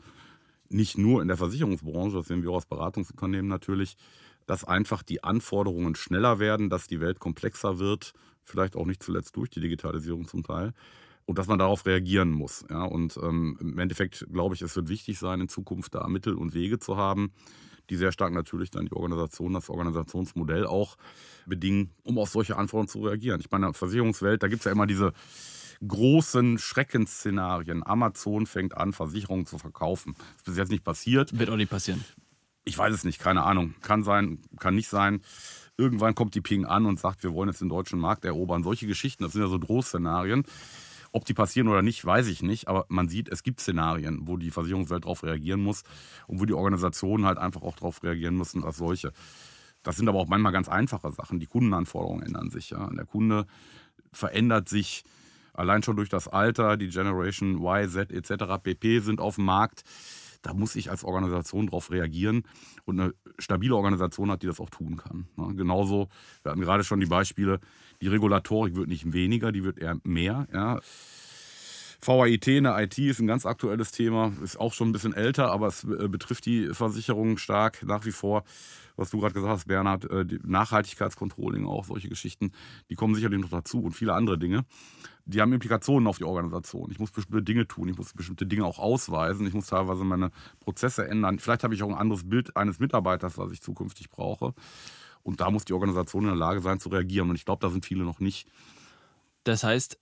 nicht 0.69 0.97
nur 0.97 1.21
in 1.21 1.27
der 1.27 1.37
Versicherungsbranche, 1.37 2.17
das 2.17 2.27
sehen 2.27 2.43
wir 2.43 2.51
auch 2.51 2.57
aus 2.57 2.65
Beratungsunternehmen 2.65 3.47
natürlich, 3.47 3.97
dass 4.45 4.63
einfach 4.63 5.03
die 5.03 5.23
Anforderungen 5.23 5.95
schneller 5.95 6.39
werden, 6.39 6.69
dass 6.69 6.87
die 6.87 7.01
Welt 7.01 7.19
komplexer 7.19 7.79
wird, 7.79 8.13
vielleicht 8.43 8.75
auch 8.75 8.85
nicht 8.85 9.01
zuletzt 9.01 9.35
durch 9.35 9.49
die 9.49 9.59
Digitalisierung 9.59 10.27
zum 10.27 10.43
Teil. 10.43 10.73
Und 11.27 11.39
dass 11.39 11.47
man 11.47 11.57
darauf 11.57 11.87
reagieren 11.87 12.29
muss. 12.29 12.63
Ja, 12.69 12.83
und 12.83 13.17
ähm, 13.17 13.57
im 13.59 13.79
Endeffekt 13.79 14.27
glaube 14.31 14.53
ich, 14.53 14.61
es 14.61 14.75
wird 14.75 14.89
wichtig 14.89 15.17
sein, 15.17 15.41
in 15.41 15.49
Zukunft 15.49 15.95
da 15.95 16.07
Mittel 16.07 16.35
und 16.35 16.53
Wege 16.53 16.77
zu 16.77 16.97
haben, 16.97 17.31
die 17.89 17.95
sehr 17.95 18.11
stark 18.11 18.31
natürlich 18.31 18.69
dann 18.69 18.85
die 18.85 18.93
Organisation, 18.93 19.53
das 19.53 19.71
Organisationsmodell 19.71 20.67
auch 20.67 20.97
bedingen, 21.47 21.89
um 22.03 22.19
auf 22.19 22.29
solche 22.29 22.57
Anforderungen 22.57 22.89
zu 22.89 22.99
reagieren. 22.99 23.39
Ich 23.41 23.49
meine, 23.49 23.65
in 23.65 23.71
der 23.71 23.77
Versicherungswelt, 23.77 24.43
da 24.43 24.47
gibt 24.47 24.59
es 24.59 24.65
ja 24.65 24.71
immer 24.71 24.85
diese 24.85 25.13
großen 25.85 26.57
Schreckensszenarien. 26.57 27.85
Amazon 27.85 28.45
fängt 28.45 28.77
an, 28.77 28.93
Versicherungen 28.93 29.45
zu 29.45 29.57
verkaufen. 29.57 30.15
Das 30.17 30.37
ist 30.37 30.45
bis 30.45 30.57
jetzt 30.57 30.71
nicht 30.71 30.83
passiert. 30.83 31.37
Wird 31.37 31.49
auch 31.49 31.57
nicht 31.57 31.69
passieren. 31.69 32.03
Ich 32.63 32.77
weiß 32.77 32.93
es 32.93 33.03
nicht, 33.03 33.19
keine 33.19 33.43
Ahnung. 33.43 33.75
Kann 33.81 34.03
sein, 34.03 34.39
kann 34.59 34.75
nicht 34.75 34.89
sein. 34.89 35.21
Irgendwann 35.77 36.15
kommt 36.15 36.35
die 36.35 36.41
Ping 36.41 36.65
an 36.65 36.85
und 36.85 36.99
sagt, 36.99 37.23
wir 37.23 37.33
wollen 37.33 37.49
jetzt 37.49 37.61
den 37.61 37.69
deutschen 37.69 37.99
Markt 37.99 38.25
erobern. 38.25 38.63
Solche 38.63 38.87
Geschichten, 38.87 39.23
das 39.23 39.33
sind 39.33 39.41
ja 39.41 39.47
so 39.47 39.57
Drohszenarien. 39.57 40.43
Ob 41.11 41.25
die 41.25 41.33
passieren 41.33 41.67
oder 41.67 41.81
nicht, 41.81 42.03
weiß 42.03 42.27
ich 42.27 42.41
nicht. 42.41 42.67
Aber 42.67 42.85
man 42.89 43.07
sieht, 43.07 43.29
es 43.29 43.43
gibt 43.43 43.59
Szenarien, 43.59 44.27
wo 44.27 44.37
die 44.37 44.51
Versicherungswelt 44.51 45.05
darauf 45.05 45.23
reagieren 45.23 45.61
muss 45.61 45.83
und 46.27 46.39
wo 46.39 46.45
die 46.45 46.53
Organisationen 46.53 47.25
halt 47.25 47.37
einfach 47.37 47.61
auch 47.61 47.75
darauf 47.75 48.03
reagieren 48.03 48.35
müssen 48.35 48.63
als 48.63 48.77
solche. 48.77 49.13
Das 49.83 49.97
sind 49.97 50.09
aber 50.09 50.19
auch 50.19 50.27
manchmal 50.27 50.51
ganz 50.51 50.67
einfache 50.67 51.11
Sachen. 51.11 51.39
Die 51.39 51.45
Kundenanforderungen 51.45 52.23
ändern 52.23 52.49
sich. 52.49 52.71
Ja. 52.71 52.89
Der 52.89 53.05
Kunde 53.05 53.45
verändert 54.11 54.67
sich 54.67 55.03
allein 55.55 55.83
schon 55.83 55.95
durch 55.95 56.09
das 56.09 56.27
Alter, 56.27 56.77
die 56.77 56.89
Generation 56.89 57.55
Y, 57.55 57.89
Z 57.89 58.11
etc. 58.11 58.61
pp. 58.61 58.99
sind 58.99 59.19
auf 59.19 59.35
dem 59.35 59.45
Markt. 59.45 59.83
Da 60.41 60.53
muss 60.53 60.75
ich 60.75 60.91
als 60.91 61.03
Organisation 61.03 61.65
darauf 61.65 61.89
reagieren. 61.89 62.43
Und 62.85 62.99
eine 62.99 63.13
stabile 63.39 63.75
Organisation 63.75 64.29
hat, 64.29 64.43
die 64.43 64.47
das 64.47 64.59
auch 64.59 64.69
tun 64.69 64.97
kann. 64.97 65.27
Ne? 65.37 65.55
Genauso, 65.55 66.07
wir 66.43 66.51
hatten 66.51 66.61
gerade 66.61 66.83
schon 66.83 66.99
die 66.99 67.07
Beispiele, 67.07 67.59
die 68.01 68.07
Regulatorik 68.07 68.75
wird 68.75 68.87
nicht 68.87 69.11
weniger, 69.11 69.51
die 69.51 69.63
wird 69.63 69.79
eher 69.79 69.97
mehr. 70.03 70.47
Ja. 70.53 70.79
VAIT 72.01 72.47
in 72.47 72.65
der 72.65 72.79
IT 72.79 72.97
ist 72.99 73.19
ein 73.19 73.27
ganz 73.27 73.45
aktuelles 73.45 73.91
Thema, 73.91 74.33
ist 74.43 74.59
auch 74.59 74.73
schon 74.73 74.89
ein 74.89 74.91
bisschen 74.91 75.13
älter, 75.13 75.51
aber 75.51 75.67
es 75.67 75.83
äh, 75.83 76.07
betrifft 76.07 76.45
die 76.45 76.67
Versicherungen 76.73 77.37
stark 77.37 77.81
nach 77.83 78.05
wie 78.05 78.11
vor. 78.11 78.43
Was 78.95 79.09
du 79.09 79.19
gerade 79.19 79.33
gesagt 79.33 79.51
hast, 79.51 79.67
Bernhard, 79.67 80.09
äh, 80.09 80.25
Nachhaltigkeitscontrolling 80.43 81.65
auch, 81.65 81.85
solche 81.85 82.09
Geschichten, 82.09 82.51
die 82.89 82.95
kommen 82.95 83.15
sicherlich 83.15 83.39
noch 83.39 83.49
dazu 83.49 83.81
und 83.81 83.93
viele 83.93 84.13
andere 84.13 84.37
Dinge 84.37 84.65
die 85.25 85.41
haben 85.41 85.51
Implikationen 85.53 86.07
auf 86.07 86.19
die 86.19 86.23
Organisation. 86.23 86.91
Ich 86.91 86.99
muss 86.99 87.11
bestimmte 87.11 87.41
Dinge 87.41 87.67
tun, 87.67 87.89
ich 87.89 87.97
muss 87.97 88.13
bestimmte 88.13 88.45
Dinge 88.45 88.65
auch 88.65 88.77
ausweisen, 88.77 89.47
ich 89.47 89.53
muss 89.53 89.67
teilweise 89.67 90.03
meine 90.03 90.31
Prozesse 90.59 91.07
ändern. 91.07 91.39
Vielleicht 91.39 91.63
habe 91.63 91.73
ich 91.73 91.81
auch 91.81 91.89
ein 91.89 91.95
anderes 91.95 92.29
Bild 92.29 92.55
eines 92.55 92.79
Mitarbeiters, 92.79 93.37
was 93.37 93.51
ich 93.51 93.61
zukünftig 93.61 94.09
brauche. 94.09 94.53
Und 95.23 95.41
da 95.41 95.49
muss 95.49 95.65
die 95.65 95.73
Organisation 95.73 96.23
in 96.23 96.29
der 96.29 96.37
Lage 96.37 96.61
sein 96.61 96.79
zu 96.79 96.89
reagieren. 96.89 97.29
Und 97.31 97.35
ich 97.35 97.45
glaube, 97.45 97.65
da 97.65 97.71
sind 97.71 97.85
viele 97.85 98.03
noch 98.03 98.19
nicht. 98.19 98.47
Das 99.43 99.63
heißt, 99.63 99.97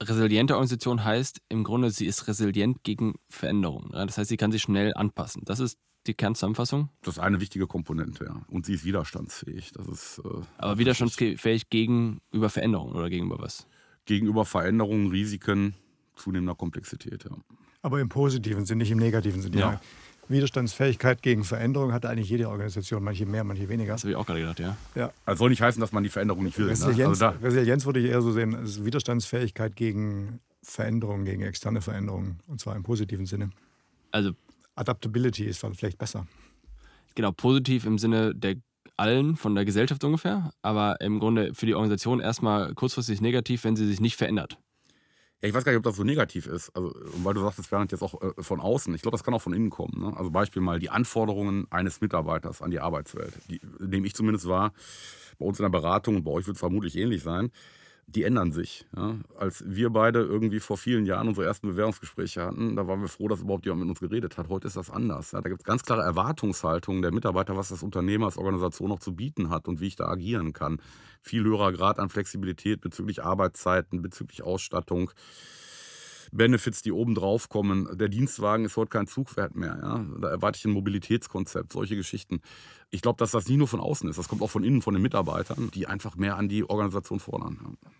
resiliente 0.00 0.54
Organisation 0.54 1.02
heißt 1.02 1.42
im 1.48 1.64
Grunde, 1.64 1.90
sie 1.90 2.06
ist 2.06 2.28
resilient 2.28 2.84
gegen 2.84 3.14
Veränderungen. 3.28 3.90
Das 3.90 4.16
heißt, 4.16 4.28
sie 4.28 4.36
kann 4.36 4.52
sich 4.52 4.62
schnell 4.62 4.94
anpassen. 4.94 5.42
Das 5.44 5.58
ist 5.58 5.78
die 6.08 6.14
Kernzusammenfassung? 6.14 6.88
Das 7.02 7.16
ist 7.16 7.20
eine 7.20 7.40
wichtige 7.40 7.66
Komponente, 7.66 8.24
ja. 8.24 8.40
Und 8.48 8.66
sie 8.66 8.74
ist 8.74 8.84
widerstandsfähig. 8.84 9.72
Das 9.72 9.86
ist, 9.86 10.20
äh, 10.24 10.40
Aber 10.56 10.78
widerstandsfähig 10.78 11.70
gegenüber 11.70 12.50
Veränderungen 12.50 12.94
oder 12.94 13.08
gegenüber 13.10 13.38
was? 13.38 13.66
gegenüber 14.08 14.44
Veränderungen, 14.44 15.10
Risiken, 15.10 15.74
zunehmender 16.16 16.56
Komplexität. 16.56 17.24
Ja. 17.24 17.36
Aber 17.82 18.00
im 18.00 18.08
positiven 18.08 18.64
Sinne, 18.64 18.78
nicht 18.78 18.90
im 18.90 18.98
negativen 18.98 19.40
Sinne. 19.40 19.58
Ja. 19.58 19.80
Widerstandsfähigkeit 20.28 21.22
gegen 21.22 21.44
Veränderung 21.44 21.92
hat 21.92 22.04
eigentlich 22.04 22.28
jede 22.28 22.48
Organisation, 22.48 23.02
manche 23.02 23.24
mehr, 23.24 23.44
manche 23.44 23.68
weniger. 23.68 23.92
Das 23.92 24.02
habe 24.02 24.10
ich 24.10 24.16
auch 24.16 24.26
gerade 24.26 24.40
gedacht, 24.40 24.60
ja. 24.60 24.76
ja. 24.94 25.12
Also 25.24 25.38
soll 25.40 25.50
nicht 25.50 25.62
heißen, 25.62 25.80
dass 25.80 25.92
man 25.92 26.02
die 26.02 26.08
Veränderung 26.08 26.44
nicht 26.44 26.58
will. 26.58 26.66
Ne? 26.66 26.72
Resilienz, 26.72 27.20
ne? 27.20 27.28
also 27.28 27.38
Resilienz 27.46 27.86
würde 27.86 28.00
ich 28.00 28.10
eher 28.10 28.20
so 28.20 28.32
sehen, 28.32 28.54
als 28.54 28.84
Widerstandsfähigkeit 28.84 29.76
gegen 29.76 30.40
Veränderungen, 30.62 31.24
gegen 31.24 31.42
externe 31.42 31.80
Veränderungen. 31.80 32.40
Und 32.46 32.60
zwar 32.60 32.76
im 32.76 32.82
positiven 32.82 33.24
Sinne. 33.24 33.50
Also 34.10 34.32
Adaptability 34.78 35.44
ist 35.44 35.64
vielleicht 35.76 35.98
besser. 35.98 36.26
Genau, 37.14 37.32
positiv 37.32 37.84
im 37.84 37.98
Sinne 37.98 38.34
der 38.34 38.56
allen 38.96 39.36
von 39.36 39.54
der 39.54 39.64
Gesellschaft 39.64 40.02
ungefähr, 40.04 40.52
aber 40.62 41.00
im 41.00 41.18
Grunde 41.20 41.54
für 41.54 41.66
die 41.66 41.74
Organisation 41.74 42.20
erstmal 42.20 42.74
kurzfristig 42.74 43.20
negativ, 43.20 43.64
wenn 43.64 43.76
sie 43.76 43.86
sich 43.86 44.00
nicht 44.00 44.16
verändert. 44.16 44.58
Ja, 45.40 45.48
ich 45.48 45.54
weiß 45.54 45.64
gar 45.64 45.70
nicht, 45.70 45.78
ob 45.78 45.84
das 45.84 45.94
so 45.94 46.02
negativ 46.02 46.46
ist. 46.46 46.70
Also, 46.74 46.92
weil 47.22 47.34
du 47.34 47.40
sagst, 47.42 47.60
das 47.60 47.70
wäre 47.70 47.86
jetzt 47.88 48.02
auch 48.02 48.20
äh, 48.20 48.42
von 48.42 48.60
außen. 48.60 48.92
Ich 48.94 49.02
glaube, 49.02 49.16
das 49.16 49.22
kann 49.22 49.34
auch 49.34 49.42
von 49.42 49.52
innen 49.52 49.70
kommen. 49.70 50.00
Ne? 50.00 50.16
Also 50.16 50.32
Beispiel 50.32 50.60
mal 50.60 50.80
die 50.80 50.90
Anforderungen 50.90 51.66
eines 51.70 52.00
Mitarbeiters 52.00 52.60
an 52.60 52.72
die 52.72 52.80
Arbeitswelt. 52.80 53.34
Die 53.48 53.60
nehme 53.78 54.06
ich 54.08 54.14
zumindest 54.14 54.48
wahr, 54.48 54.72
bei 55.38 55.46
uns 55.46 55.60
in 55.60 55.62
der 55.62 55.70
Beratung 55.70 56.16
und 56.16 56.24
bei 56.24 56.32
euch 56.32 56.46
wird 56.48 56.56
es 56.56 56.60
vermutlich 56.60 56.96
ähnlich 56.96 57.22
sein 57.22 57.52
die 58.08 58.24
ändern 58.24 58.52
sich. 58.52 58.86
Ja. 58.96 59.16
Als 59.36 59.62
wir 59.66 59.90
beide 59.90 60.20
irgendwie 60.20 60.60
vor 60.60 60.78
vielen 60.78 61.04
Jahren 61.04 61.28
unsere 61.28 61.46
ersten 61.46 61.68
Bewerbungsgespräche 61.68 62.42
hatten, 62.42 62.74
da 62.74 62.86
waren 62.86 63.02
wir 63.02 63.08
froh, 63.08 63.28
dass 63.28 63.42
überhaupt 63.42 63.66
jemand 63.66 63.82
mit 63.82 63.90
uns 63.90 64.00
geredet 64.00 64.38
hat. 64.38 64.48
Heute 64.48 64.66
ist 64.66 64.76
das 64.76 64.88
anders. 64.88 65.32
Ja. 65.32 65.42
Da 65.42 65.50
gibt 65.50 65.60
es 65.60 65.66
ganz 65.66 65.82
klare 65.82 66.02
Erwartungshaltungen 66.02 67.02
der 67.02 67.12
Mitarbeiter, 67.12 67.56
was 67.56 67.68
das 67.68 67.82
Unternehmen 67.82 68.24
als 68.24 68.38
Organisation 68.38 68.88
noch 68.88 69.00
zu 69.00 69.14
bieten 69.14 69.50
hat 69.50 69.68
und 69.68 69.80
wie 69.80 69.88
ich 69.88 69.96
da 69.96 70.08
agieren 70.08 70.54
kann. 70.54 70.80
Viel 71.20 71.44
höherer 71.44 71.72
Grad 71.72 71.98
an 71.98 72.08
Flexibilität 72.08 72.80
bezüglich 72.80 73.22
Arbeitszeiten, 73.22 74.00
bezüglich 74.00 74.42
Ausstattung. 74.42 75.10
Benefits, 76.32 76.82
die 76.82 76.92
oben 76.92 77.14
drauf 77.14 77.48
kommen. 77.48 77.88
Der 77.96 78.08
Dienstwagen 78.08 78.64
ist 78.64 78.76
heute 78.76 78.90
kein 78.90 79.06
Zugwert 79.06 79.54
mehr. 79.54 79.78
Ja? 79.80 80.06
Da 80.20 80.28
erwarte 80.28 80.58
ich 80.58 80.64
ein 80.64 80.72
Mobilitätskonzept, 80.72 81.72
solche 81.72 81.96
Geschichten. 81.96 82.40
Ich 82.90 83.02
glaube, 83.02 83.18
dass 83.18 83.30
das 83.30 83.48
nicht 83.48 83.58
nur 83.58 83.68
von 83.68 83.80
außen 83.80 84.08
ist, 84.08 84.18
das 84.18 84.28
kommt 84.28 84.42
auch 84.42 84.50
von 84.50 84.64
innen, 84.64 84.82
von 84.82 84.94
den 84.94 85.02
Mitarbeitern, 85.02 85.70
die 85.72 85.86
einfach 85.86 86.16
mehr 86.16 86.36
an 86.36 86.48
die 86.48 86.68
Organisation 86.68 87.20
fordern. 87.20 87.58
Ja. 87.62 87.90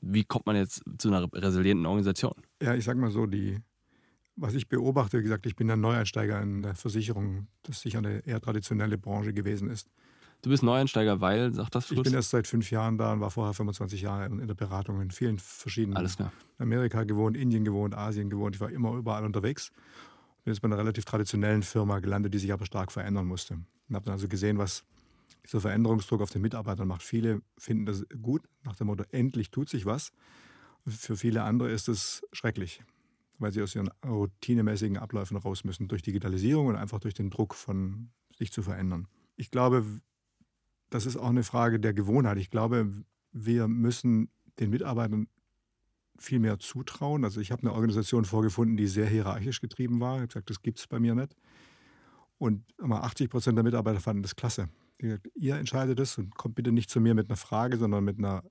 Wie 0.00 0.24
kommt 0.24 0.46
man 0.46 0.56
jetzt 0.56 0.82
zu 0.98 1.08
einer 1.08 1.28
resilienten 1.32 1.86
Organisation? 1.86 2.34
Ja, 2.62 2.74
ich 2.74 2.84
sag 2.84 2.96
mal 2.96 3.10
so, 3.10 3.26
die, 3.26 3.58
was 4.36 4.54
ich 4.54 4.68
beobachte, 4.68 5.18
wie 5.18 5.22
gesagt, 5.22 5.46
ich 5.46 5.56
bin 5.56 5.70
ein 5.70 5.80
Neueinsteiger 5.80 6.40
in 6.40 6.62
der 6.62 6.74
Versicherung, 6.74 7.48
das 7.62 7.80
sicher 7.80 7.98
eine 7.98 8.24
eher 8.26 8.40
traditionelle 8.40 8.98
Branche 8.98 9.32
gewesen 9.32 9.70
ist. 9.70 9.90
Du 10.42 10.50
bist 10.50 10.62
Neueinsteiger, 10.62 11.20
weil, 11.20 11.52
sagt 11.52 11.74
das 11.74 11.88
kurz? 11.88 11.98
Ich 11.98 12.04
bin 12.04 12.14
erst 12.14 12.30
seit 12.30 12.46
fünf 12.46 12.70
Jahren 12.70 12.98
da 12.98 13.12
und 13.12 13.20
war 13.20 13.30
vorher 13.30 13.52
25 13.52 14.02
Jahre 14.02 14.26
in 14.26 14.46
der 14.46 14.54
Beratung 14.54 15.00
in 15.00 15.10
vielen 15.10 15.38
verschiedenen. 15.38 15.96
Alles 15.96 16.16
klar. 16.16 16.32
Amerika 16.58 17.04
gewohnt, 17.04 17.36
Indien 17.36 17.64
gewohnt, 17.64 17.94
Asien 17.94 18.30
gewohnt. 18.30 18.54
Ich 18.54 18.60
war 18.60 18.70
immer 18.70 18.94
überall 18.94 19.24
unterwegs. 19.24 19.72
Bin 20.44 20.52
jetzt 20.52 20.60
bei 20.60 20.66
einer 20.66 20.78
relativ 20.78 21.04
traditionellen 21.04 21.62
Firma 21.62 21.98
gelandet, 21.98 22.32
die 22.34 22.38
sich 22.38 22.52
aber 22.52 22.66
stark 22.66 22.92
verändern 22.92 23.26
musste. 23.26 23.54
Und 23.54 23.94
habe 23.94 24.04
dann 24.04 24.12
also 24.12 24.28
gesehen, 24.28 24.58
was 24.58 24.84
dieser 25.44 25.60
Veränderungsdruck 25.60 26.20
auf 26.20 26.30
den 26.30 26.42
Mitarbeitern 26.42 26.88
macht. 26.88 27.02
Viele 27.02 27.42
finden 27.58 27.86
das 27.86 28.04
gut, 28.22 28.42
nach 28.64 28.76
dem 28.76 28.88
Motto, 28.88 29.04
endlich 29.10 29.50
tut 29.50 29.68
sich 29.68 29.86
was. 29.86 30.12
Für 30.86 31.16
viele 31.16 31.42
andere 31.42 31.70
ist 31.70 31.88
es 31.88 32.22
schrecklich, 32.32 32.82
weil 33.38 33.52
sie 33.52 33.62
aus 33.62 33.74
ihren 33.74 33.90
routinemäßigen 34.04 34.98
Abläufen 34.98 35.36
raus 35.36 35.64
müssen, 35.64 35.88
durch 35.88 36.02
Digitalisierung 36.02 36.68
und 36.68 36.76
einfach 36.76 37.00
durch 37.00 37.14
den 37.14 37.30
Druck 37.30 37.54
von 37.54 38.10
sich 38.36 38.52
zu 38.52 38.62
verändern. 38.62 39.08
Ich 39.36 39.50
glaube, 39.50 39.84
das 40.90 41.06
ist 41.06 41.16
auch 41.16 41.28
eine 41.28 41.42
Frage 41.42 41.80
der 41.80 41.94
Gewohnheit. 41.94 42.38
Ich 42.38 42.50
glaube, 42.50 42.90
wir 43.32 43.68
müssen 43.68 44.30
den 44.58 44.70
Mitarbeitern 44.70 45.28
viel 46.18 46.38
mehr 46.38 46.58
zutrauen. 46.58 47.24
Also 47.24 47.40
ich 47.40 47.50
habe 47.52 47.62
eine 47.62 47.72
Organisation 47.72 48.24
vorgefunden, 48.24 48.76
die 48.76 48.86
sehr 48.86 49.06
hierarchisch 49.06 49.60
getrieben 49.60 50.00
war. 50.00 50.16
Ich 50.16 50.20
habe 50.20 50.28
gesagt, 50.28 50.50
das 50.50 50.62
gibt 50.62 50.78
es 50.78 50.86
bei 50.86 50.98
mir 50.98 51.14
nicht. 51.14 51.36
Und 52.38 52.64
immer 52.78 53.04
80 53.04 53.30
Prozent 53.30 53.56
der 53.56 53.64
Mitarbeiter 53.64 54.00
fanden 54.00 54.22
das 54.22 54.36
klasse. 54.36 54.68
Gesagt, 54.98 55.28
ihr 55.34 55.56
entscheidet 55.56 56.00
es 56.00 56.16
und 56.16 56.34
kommt 56.36 56.54
bitte 56.54 56.72
nicht 56.72 56.90
zu 56.90 57.00
mir 57.00 57.14
mit 57.14 57.28
einer 57.28 57.36
Frage, 57.36 57.76
sondern 57.76 58.04
mit, 58.04 58.18
einer, 58.18 58.42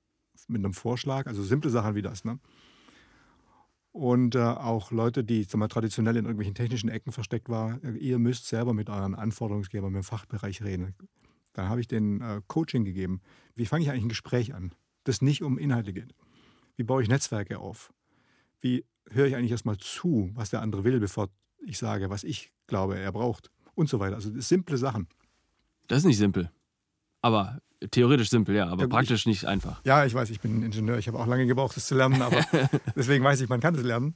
mit 0.47 0.63
einem 0.63 0.73
Vorschlag. 0.73 1.27
Also 1.27 1.43
simple 1.43 1.71
Sachen 1.71 1.95
wie 1.95 2.01
das. 2.01 2.23
Ne? 2.23 2.39
Und 3.91 4.35
äh, 4.35 4.39
auch 4.39 4.91
Leute, 4.91 5.23
die 5.23 5.47
mal, 5.55 5.67
traditionell 5.67 6.17
in 6.17 6.25
irgendwelchen 6.25 6.53
technischen 6.53 6.89
Ecken 6.89 7.11
versteckt 7.11 7.49
waren, 7.49 7.95
ihr 7.95 8.19
müsst 8.19 8.47
selber 8.47 8.73
mit 8.73 8.89
euren 8.89 9.15
Anforderungsgebern, 9.15 9.93
dem 9.93 10.03
Fachbereich 10.03 10.61
reden. 10.61 10.95
Dann 11.55 11.67
habe 11.67 11.81
ich 11.81 11.87
den 11.87 12.21
äh, 12.21 12.41
Coaching 12.47 12.85
gegeben. 12.85 13.21
Wie 13.55 13.65
fange 13.65 13.83
ich 13.83 13.89
eigentlich 13.89 14.05
ein 14.05 14.09
Gespräch 14.09 14.53
an, 14.53 14.73
das 15.03 15.21
nicht 15.21 15.41
um 15.41 15.57
Inhalte 15.57 15.91
geht? 15.91 16.13
Wie 16.77 16.83
baue 16.83 17.01
ich 17.01 17.09
Netzwerke 17.09 17.59
auf? 17.59 17.91
Wie 18.59 18.85
höre 19.09 19.25
ich 19.25 19.35
eigentlich 19.35 19.51
erstmal 19.51 19.77
zu, 19.77 20.31
was 20.33 20.51
der 20.51 20.61
andere 20.61 20.83
will, 20.83 20.99
bevor 20.99 21.29
ich 21.65 21.77
sage, 21.77 22.09
was 22.09 22.23
ich 22.23 22.51
glaube, 22.67 22.97
er 22.97 23.11
braucht? 23.11 23.51
und 23.75 23.89
so 23.89 23.99
weiter. 23.99 24.15
Also 24.15 24.31
simple 24.39 24.77
Sachen. 24.77 25.07
Das 25.87 25.99
ist 25.99 26.05
nicht 26.05 26.17
simpel. 26.17 26.49
Aber 27.21 27.59
theoretisch 27.91 28.29
simpel, 28.29 28.55
ja, 28.55 28.67
aber 28.67 28.83
Ja, 28.83 28.87
praktisch 28.87 29.25
nicht 29.25 29.45
einfach. 29.45 29.81
Ja, 29.83 30.05
ich 30.05 30.13
weiß, 30.13 30.29
ich 30.29 30.39
bin 30.39 30.63
Ingenieur, 30.63 30.97
ich 30.97 31.07
habe 31.07 31.19
auch 31.19 31.27
lange 31.27 31.45
gebraucht, 31.45 31.75
das 31.75 31.85
zu 31.85 31.95
lernen, 31.95 32.21
aber 32.21 32.43
deswegen 32.95 33.23
weiß 33.23 33.41
ich, 33.41 33.49
man 33.49 33.59
kann 33.59 33.75
es 33.75 33.83
lernen. 33.83 34.15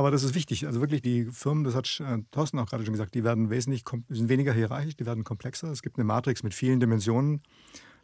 Aber 0.00 0.10
das 0.10 0.22
ist 0.22 0.34
wichtig. 0.34 0.66
Also 0.66 0.80
wirklich 0.80 1.02
die 1.02 1.26
Firmen, 1.26 1.62
das 1.62 1.74
hat 1.74 2.00
äh, 2.00 2.22
Thorsten 2.30 2.58
auch 2.58 2.64
gerade 2.64 2.86
schon 2.86 2.94
gesagt, 2.94 3.14
die 3.14 3.22
werden 3.22 3.50
wesentlich 3.50 3.84
sind 4.08 4.30
weniger 4.30 4.54
hierarchisch, 4.54 4.96
die 4.96 5.04
werden 5.04 5.24
komplexer. 5.24 5.70
Es 5.70 5.82
gibt 5.82 5.98
eine 5.98 6.04
Matrix 6.04 6.42
mit 6.42 6.54
vielen 6.54 6.80
Dimensionen. 6.80 7.42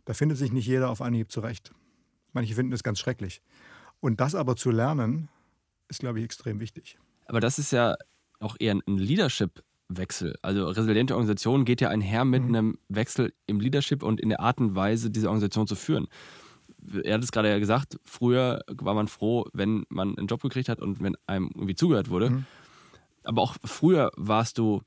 Da 0.05 0.13
findet 0.13 0.37
sich 0.37 0.53
nicht 0.53 0.67
jeder 0.67 0.91
auf 0.91 1.01
Anhieb 1.01 1.33
zurecht. 1.33 1.73
Manche 2.35 2.55
finden 2.55 2.71
das 2.71 2.83
ganz 2.83 2.99
schrecklich. 2.99 3.41
Und 4.01 4.21
das 4.21 4.35
aber 4.35 4.57
zu 4.57 4.71
lernen, 4.71 5.31
ist, 5.89 6.01
glaube 6.01 6.19
ich, 6.19 6.27
extrem 6.27 6.61
wichtig. 6.61 6.99
Aber 7.29 7.41
das 7.41 7.59
ist 7.59 7.73
ja 7.73 7.97
auch 8.41 8.57
eher 8.59 8.75
ein 8.75 8.99
Leadership-Wechsel. 8.99 10.37
Also 10.43 10.67
resiliente 10.67 11.15
Organisation 11.15 11.65
geht 11.65 11.81
ja 11.81 11.89
einher 11.89 12.27
mit 12.27 12.43
Mhm. 12.43 12.55
einem 12.55 12.79
Wechsel 12.91 13.33
im 13.47 13.59
Leadership 13.59 14.03
und 14.03 14.21
in 14.21 14.29
der 14.29 14.41
Art 14.41 14.59
und 14.59 14.75
Weise, 14.75 15.11
diese 15.11 15.29
Organisation 15.29 15.67
zu 15.67 15.77
führen. 15.77 16.09
Er 17.03 17.15
hat 17.15 17.25
es 17.25 17.33
gerade 17.33 17.49
ja 17.51 17.59
gesagt, 17.59 17.99
früher 18.05 18.61
war 18.69 18.95
man 18.95 19.09
froh, 19.09 19.45
wenn 19.53 19.85
man 19.89 20.17
einen 20.17 20.27
Job 20.27 20.43
gekriegt 20.43 20.69
hat 20.69 20.81
und 20.81 21.03
wenn 21.03 21.17
einem 21.27 21.51
irgendwie 21.55 21.75
zugehört 21.75 22.11
wurde. 22.11 22.31
Mhm. 22.31 22.47
Aber 23.25 23.43
auch 23.43 23.57
früher 23.65 24.11
warst 24.17 24.59
du, 24.59 24.83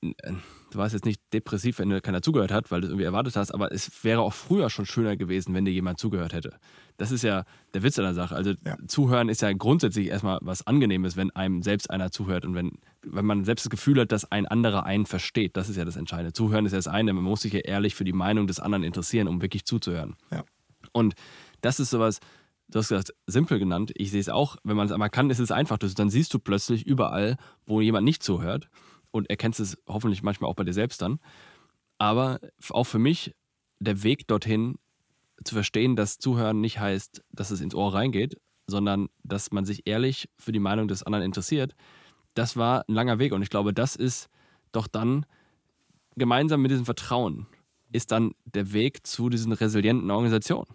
du 0.00 0.78
warst 0.78 0.94
jetzt 0.94 1.04
nicht 1.04 1.20
depressiv, 1.32 1.78
wenn 1.78 1.88
dir 1.88 2.00
keiner 2.00 2.22
zugehört 2.22 2.50
hat, 2.50 2.70
weil 2.70 2.80
du 2.80 2.86
es 2.86 2.90
irgendwie 2.90 3.04
erwartet 3.04 3.36
hast, 3.36 3.52
aber 3.52 3.72
es 3.72 4.02
wäre 4.02 4.22
auch 4.22 4.32
früher 4.32 4.68
schon 4.68 4.84
schöner 4.86 5.16
gewesen, 5.16 5.54
wenn 5.54 5.64
dir 5.64 5.70
jemand 5.70 6.00
zugehört 6.00 6.32
hätte. 6.32 6.58
Das 6.96 7.12
ist 7.12 7.22
ja 7.22 7.44
der 7.74 7.82
Witz 7.82 7.98
an 7.98 8.06
der 8.06 8.14
Sache. 8.14 8.34
Also 8.34 8.54
Ja. 8.66 8.76
zuhören 8.88 9.28
ist 9.28 9.42
ja 9.42 9.52
grundsätzlich 9.52 10.08
erstmal 10.08 10.38
was 10.42 10.66
Angenehmes, 10.66 11.16
wenn 11.16 11.30
einem 11.30 11.62
selbst 11.62 11.90
einer 11.90 12.10
zuhört 12.10 12.44
und 12.44 12.54
wenn, 12.54 12.72
wenn 13.02 13.24
man 13.24 13.44
selbst 13.44 13.66
das 13.66 13.70
Gefühl 13.70 14.00
hat, 14.00 14.12
dass 14.12 14.30
ein 14.32 14.46
anderer 14.46 14.84
einen 14.86 15.06
versteht. 15.06 15.56
Das 15.56 15.68
ist 15.68 15.76
ja 15.76 15.84
das 15.84 15.96
Entscheidende. 15.96 16.32
Zuhören 16.32 16.66
ist 16.66 16.72
ja 16.72 16.78
das 16.78 16.88
eine, 16.88 17.12
man 17.12 17.24
muss 17.24 17.42
sich 17.42 17.52
ja 17.52 17.60
ehrlich 17.60 17.94
für 17.94 18.04
die 18.04 18.12
Meinung 18.12 18.46
des 18.46 18.58
anderen 18.60 18.82
interessieren, 18.82 19.28
um 19.28 19.40
wirklich 19.40 19.64
zuzuhören. 19.64 20.16
Ja. 20.30 20.44
Und 20.92 21.14
das 21.60 21.80
ist 21.80 21.90
sowas, 21.90 22.20
du 22.68 22.78
hast 22.78 22.88
gesagt, 22.88 23.14
simpel 23.26 23.58
genannt. 23.58 23.92
Ich 23.94 24.10
sehe 24.10 24.20
es 24.20 24.28
auch, 24.28 24.56
wenn 24.64 24.76
man 24.76 24.86
es 24.86 24.92
einmal 24.92 25.10
kann, 25.10 25.30
ist 25.30 25.38
es 25.38 25.50
einfach. 25.50 25.78
Dann 25.78 26.10
siehst 26.10 26.32
du 26.34 26.38
plötzlich 26.38 26.86
überall, 26.86 27.36
wo 27.66 27.80
jemand 27.80 28.04
nicht 28.04 28.22
zuhört 28.22 28.68
und 29.10 29.30
erkennst 29.30 29.60
es 29.60 29.78
hoffentlich 29.86 30.22
manchmal 30.22 30.50
auch 30.50 30.56
bei 30.56 30.64
dir 30.64 30.72
selbst 30.72 31.02
dann. 31.02 31.20
Aber 31.98 32.40
auch 32.70 32.84
für 32.84 32.98
mich 32.98 33.34
der 33.78 34.02
Weg 34.02 34.26
dorthin 34.26 34.78
zu 35.44 35.54
verstehen, 35.54 35.96
dass 35.96 36.18
Zuhören 36.18 36.60
nicht 36.60 36.78
heißt, 36.78 37.22
dass 37.30 37.50
es 37.50 37.60
ins 37.60 37.74
Ohr 37.74 37.94
reingeht, 37.94 38.40
sondern 38.66 39.08
dass 39.22 39.50
man 39.50 39.64
sich 39.64 39.86
ehrlich 39.86 40.28
für 40.38 40.52
die 40.52 40.60
Meinung 40.60 40.88
des 40.88 41.02
anderen 41.02 41.24
interessiert, 41.24 41.74
das 42.34 42.56
war 42.56 42.84
ein 42.88 42.94
langer 42.94 43.18
Weg. 43.18 43.32
Und 43.32 43.42
ich 43.42 43.50
glaube, 43.50 43.74
das 43.74 43.96
ist 43.96 44.28
doch 44.72 44.86
dann 44.86 45.26
gemeinsam 46.16 46.62
mit 46.62 46.70
diesem 46.70 46.84
Vertrauen, 46.84 47.46
ist 47.92 48.12
dann 48.12 48.34
der 48.44 48.72
Weg 48.72 49.06
zu 49.06 49.28
diesen 49.28 49.52
resilienten 49.52 50.10
Organisationen, 50.10 50.68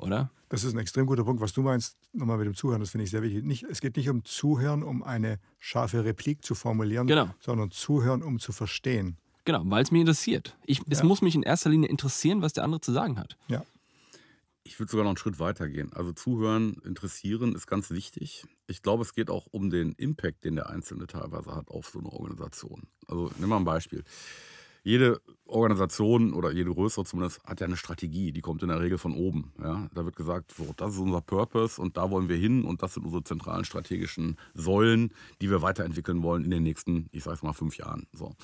oder? 0.00 0.30
Das 0.48 0.64
ist 0.64 0.72
ein 0.74 0.78
extrem 0.80 1.06
guter 1.06 1.24
Punkt, 1.24 1.40
was 1.40 1.52
du 1.52 1.62
meinst, 1.62 1.96
nochmal 2.12 2.38
mit 2.38 2.46
dem 2.46 2.54
Zuhören, 2.54 2.80
das 2.80 2.90
finde 2.90 3.04
ich 3.04 3.10
sehr 3.10 3.22
wichtig. 3.22 3.44
Nicht, 3.44 3.64
es 3.70 3.80
geht 3.80 3.96
nicht 3.96 4.08
um 4.08 4.24
Zuhören, 4.24 4.82
um 4.82 5.02
eine 5.04 5.38
scharfe 5.60 6.04
Replik 6.04 6.44
zu 6.44 6.54
formulieren, 6.56 7.06
Genau. 7.06 7.32
sondern 7.40 7.70
Zuhören, 7.70 8.22
um 8.22 8.40
zu 8.40 8.50
verstehen. 8.52 9.16
Genau, 9.44 9.62
weil 9.66 9.82
es 9.82 9.90
mich 9.92 10.00
interessiert. 10.00 10.56
Ich, 10.66 10.82
Es 10.88 10.98
Ja. 11.00 11.04
muss 11.04 11.22
mich 11.22 11.34
in 11.34 11.42
erster 11.42 11.70
Linie 11.70 11.88
interessieren, 11.88 12.42
was 12.42 12.52
der 12.52 12.64
andere 12.64 12.80
zu 12.80 12.92
sagen 12.92 13.18
hat. 13.18 13.36
Ja. 13.48 13.64
Ich 14.64 14.78
würde 14.78 14.90
sogar 14.90 15.04
noch 15.04 15.10
einen 15.10 15.16
Schritt 15.16 15.38
weiter 15.38 15.68
gehen. 15.68 15.92
Also 15.94 16.12
zuhören, 16.12 16.74
interessieren 16.84 17.54
ist 17.54 17.66
ganz 17.66 17.90
wichtig. 17.90 18.44
Ich 18.66 18.82
glaube, 18.82 19.02
es 19.02 19.14
geht 19.14 19.30
auch 19.30 19.46
um 19.50 19.70
den 19.70 19.92
Impact, 19.92 20.44
den 20.44 20.56
der 20.56 20.68
Einzelne 20.68 21.06
teilweise 21.06 21.54
hat 21.54 21.68
auf 21.70 21.88
so 21.88 21.98
eine 22.00 22.10
Organisation. 22.10 22.82
Also 23.08 23.30
nimm 23.38 23.48
mal 23.48 23.56
ein 23.56 23.64
Beispiel. 23.64 24.04
Jede 24.82 25.20
Organisation 25.46 26.32
oder 26.32 26.52
jede 26.52 26.72
größere 26.72 27.04
zumindest 27.04 27.42
hat 27.44 27.60
ja 27.60 27.66
eine 27.66 27.76
Strategie, 27.76 28.32
die 28.32 28.40
kommt 28.40 28.62
in 28.62 28.68
der 28.68 28.80
Regel 28.80 28.98
von 28.98 29.14
oben. 29.14 29.52
Ja? 29.60 29.88
Da 29.94 30.04
wird 30.04 30.16
gesagt, 30.16 30.52
so, 30.56 30.72
das 30.76 30.94
ist 30.94 31.00
unser 31.00 31.20
Purpose 31.20 31.80
und 31.80 31.96
da 31.96 32.10
wollen 32.10 32.28
wir 32.28 32.36
hin 32.36 32.64
und 32.64 32.82
das 32.82 32.94
sind 32.94 33.04
unsere 33.04 33.24
zentralen 33.24 33.64
strategischen 33.64 34.38
Säulen, 34.54 35.12
die 35.40 35.50
wir 35.50 35.62
weiterentwickeln 35.62 36.22
wollen 36.22 36.44
in 36.44 36.50
den 36.50 36.62
nächsten, 36.62 37.08
ich 37.12 37.24
sage 37.24 37.40
mal, 37.42 37.52
fünf 37.52 37.76
Jahren. 37.76 38.06
So. 38.12 38.34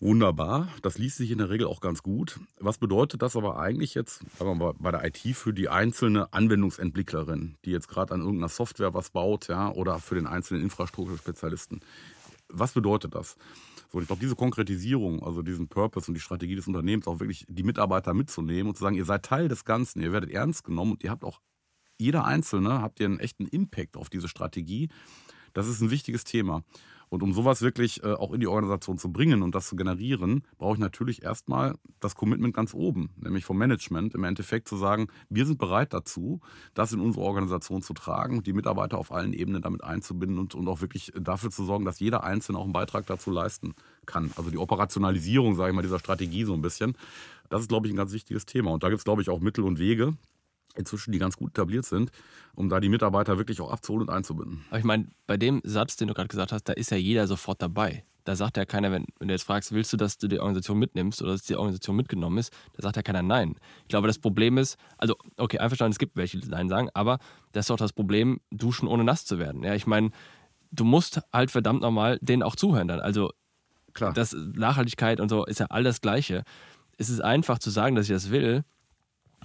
Wunderbar, 0.00 0.68
das 0.82 0.98
liest 0.98 1.16
sich 1.16 1.30
in 1.30 1.38
der 1.38 1.50
Regel 1.50 1.66
auch 1.66 1.80
ganz 1.80 2.02
gut. 2.02 2.38
Was 2.60 2.78
bedeutet 2.78 3.22
das 3.22 3.36
aber 3.36 3.58
eigentlich 3.58 3.94
jetzt, 3.94 4.22
sagen 4.38 4.50
wir 4.50 4.54
mal, 4.54 4.74
bei 4.78 4.90
der 4.90 5.04
IT 5.04 5.18
für 5.34 5.52
die 5.52 5.68
einzelne 5.68 6.32
Anwendungsentwicklerin, 6.32 7.56
die 7.64 7.70
jetzt 7.70 7.88
gerade 7.88 8.14
an 8.14 8.20
irgendeiner 8.20 8.50
Software 8.50 8.94
was 8.94 9.10
baut, 9.10 9.48
ja, 9.48 9.72
oder 9.72 9.98
für 9.98 10.14
den 10.14 10.26
einzelnen 10.26 10.62
Infrastrukturspezialisten? 10.62 11.80
Was 12.48 12.72
bedeutet 12.72 13.14
das? 13.14 13.36
So, 13.90 14.00
ich 14.00 14.06
glaube, 14.06 14.20
diese 14.20 14.36
Konkretisierung, 14.36 15.22
also 15.22 15.42
diesen 15.42 15.68
Purpose 15.68 16.08
und 16.08 16.14
die 16.14 16.20
Strategie 16.20 16.54
des 16.54 16.66
Unternehmens, 16.66 17.06
auch 17.06 17.20
wirklich 17.20 17.46
die 17.48 17.62
Mitarbeiter 17.62 18.12
mitzunehmen 18.12 18.68
und 18.68 18.76
zu 18.76 18.82
sagen, 18.82 18.96
ihr 18.96 19.06
seid 19.06 19.24
Teil 19.24 19.48
des 19.48 19.64
Ganzen, 19.64 20.00
ihr 20.00 20.12
werdet 20.12 20.30
ernst 20.30 20.64
genommen 20.64 20.92
und 20.92 21.04
ihr 21.04 21.10
habt 21.10 21.24
auch, 21.24 21.40
jeder 21.98 22.24
Einzelne 22.24 22.82
habt 22.82 23.00
ihr 23.00 23.06
einen 23.06 23.18
echten 23.18 23.46
Impact 23.46 23.96
auf 23.96 24.10
diese 24.10 24.28
Strategie. 24.28 24.88
Das 25.54 25.66
ist 25.66 25.80
ein 25.80 25.90
wichtiges 25.90 26.24
Thema. 26.24 26.62
Und 27.08 27.22
um 27.22 27.32
sowas 27.32 27.62
wirklich 27.62 28.02
äh, 28.02 28.12
auch 28.12 28.32
in 28.32 28.40
die 28.40 28.46
Organisation 28.46 28.98
zu 28.98 29.10
bringen 29.12 29.42
und 29.42 29.54
das 29.54 29.68
zu 29.68 29.76
generieren, 29.76 30.42
brauche 30.58 30.74
ich 30.74 30.80
natürlich 30.80 31.22
erstmal 31.22 31.74
das 32.00 32.14
Commitment 32.14 32.54
ganz 32.54 32.74
oben, 32.74 33.10
nämlich 33.16 33.44
vom 33.44 33.58
Management, 33.58 34.14
im 34.14 34.24
Endeffekt 34.24 34.68
zu 34.68 34.76
sagen, 34.76 35.08
wir 35.28 35.46
sind 35.46 35.58
bereit 35.58 35.92
dazu, 35.92 36.40
das 36.74 36.92
in 36.92 37.00
unsere 37.00 37.24
Organisation 37.24 37.82
zu 37.82 37.94
tragen 37.94 38.42
die 38.42 38.52
Mitarbeiter 38.52 38.98
auf 38.98 39.12
allen 39.12 39.32
Ebenen 39.32 39.62
damit 39.62 39.84
einzubinden 39.84 40.38
und, 40.38 40.54
und 40.54 40.68
auch 40.68 40.80
wirklich 40.80 41.12
dafür 41.20 41.50
zu 41.50 41.64
sorgen, 41.64 41.84
dass 41.84 42.00
jeder 42.00 42.24
Einzelne 42.24 42.58
auch 42.58 42.64
einen 42.64 42.72
Beitrag 42.72 43.06
dazu 43.06 43.30
leisten 43.30 43.74
kann. 44.06 44.30
Also 44.36 44.50
die 44.50 44.58
Operationalisierung, 44.58 45.54
sage 45.54 45.70
ich 45.70 45.76
mal, 45.76 45.82
dieser 45.82 45.98
Strategie 45.98 46.44
so 46.44 46.54
ein 46.54 46.62
bisschen. 46.62 46.96
Das 47.48 47.62
ist, 47.62 47.68
glaube 47.68 47.86
ich, 47.86 47.92
ein 47.92 47.96
ganz 47.96 48.12
wichtiges 48.12 48.46
Thema. 48.46 48.70
Und 48.70 48.82
da 48.82 48.88
gibt 48.88 48.98
es, 48.98 49.04
glaube 49.04 49.22
ich, 49.22 49.30
auch 49.30 49.40
Mittel 49.40 49.64
und 49.64 49.78
Wege, 49.78 50.16
inzwischen, 50.76 51.12
die 51.12 51.18
ganz 51.18 51.36
gut 51.36 51.50
etabliert 51.50 51.84
sind, 51.84 52.10
um 52.54 52.68
da 52.68 52.80
die 52.80 52.88
Mitarbeiter 52.88 53.38
wirklich 53.38 53.60
auch 53.60 53.70
abzuholen 53.70 54.08
und 54.08 54.14
einzubinden. 54.14 54.64
Aber 54.70 54.78
ich 54.78 54.84
meine, 54.84 55.08
bei 55.26 55.36
dem 55.36 55.60
Satz, 55.64 55.96
den 55.96 56.08
du 56.08 56.14
gerade 56.14 56.28
gesagt 56.28 56.52
hast, 56.52 56.64
da 56.64 56.72
ist 56.72 56.90
ja 56.90 56.96
jeder 56.96 57.26
sofort 57.26 57.60
dabei. 57.62 58.04
Da 58.24 58.36
sagt 58.36 58.58
ja 58.58 58.66
keiner, 58.66 58.92
wenn, 58.92 59.06
wenn 59.18 59.28
du 59.28 59.34
jetzt 59.34 59.44
fragst, 59.44 59.72
willst 59.72 59.90
du, 59.92 59.96
dass 59.96 60.18
du 60.18 60.28
die 60.28 60.38
Organisation 60.38 60.78
mitnimmst 60.78 61.22
oder 61.22 61.32
dass 61.32 61.42
die 61.42 61.56
Organisation 61.56 61.96
mitgenommen 61.96 62.36
ist, 62.36 62.52
da 62.74 62.82
sagt 62.82 62.96
ja 62.96 63.02
keiner 63.02 63.22
Nein. 63.22 63.54
Ich 63.82 63.88
glaube, 63.88 64.06
das 64.06 64.18
Problem 64.18 64.58
ist, 64.58 64.76
also, 64.98 65.16
okay, 65.38 65.58
einverstanden, 65.58 65.92
es 65.92 65.98
gibt 65.98 66.16
welche, 66.16 66.38
die 66.38 66.48
Nein 66.48 66.68
sagen, 66.68 66.90
aber 66.92 67.18
das 67.52 67.64
ist 67.64 67.70
doch 67.70 67.78
das 67.78 67.94
Problem, 67.94 68.40
duschen 68.50 68.86
ohne 68.86 69.02
nass 69.02 69.24
zu 69.24 69.38
werden. 69.38 69.62
Ja, 69.62 69.74
ich 69.74 69.86
meine, 69.86 70.10
du 70.70 70.84
musst 70.84 71.22
halt 71.32 71.50
verdammt 71.50 71.80
nochmal 71.80 72.18
denen 72.20 72.42
auch 72.42 72.54
zuhören 72.54 72.86
dann. 72.86 73.00
Also, 73.00 73.32
Klar. 73.94 74.12
das 74.12 74.34
Nachhaltigkeit 74.34 75.20
und 75.20 75.30
so 75.30 75.46
ist 75.46 75.60
ja 75.60 75.66
all 75.70 75.82
das 75.82 76.02
Gleiche. 76.02 76.44
Es 76.98 77.08
ist 77.08 77.20
einfach 77.20 77.58
zu 77.58 77.70
sagen, 77.70 77.96
dass 77.96 78.10
ich 78.10 78.12
das 78.12 78.30
will, 78.30 78.62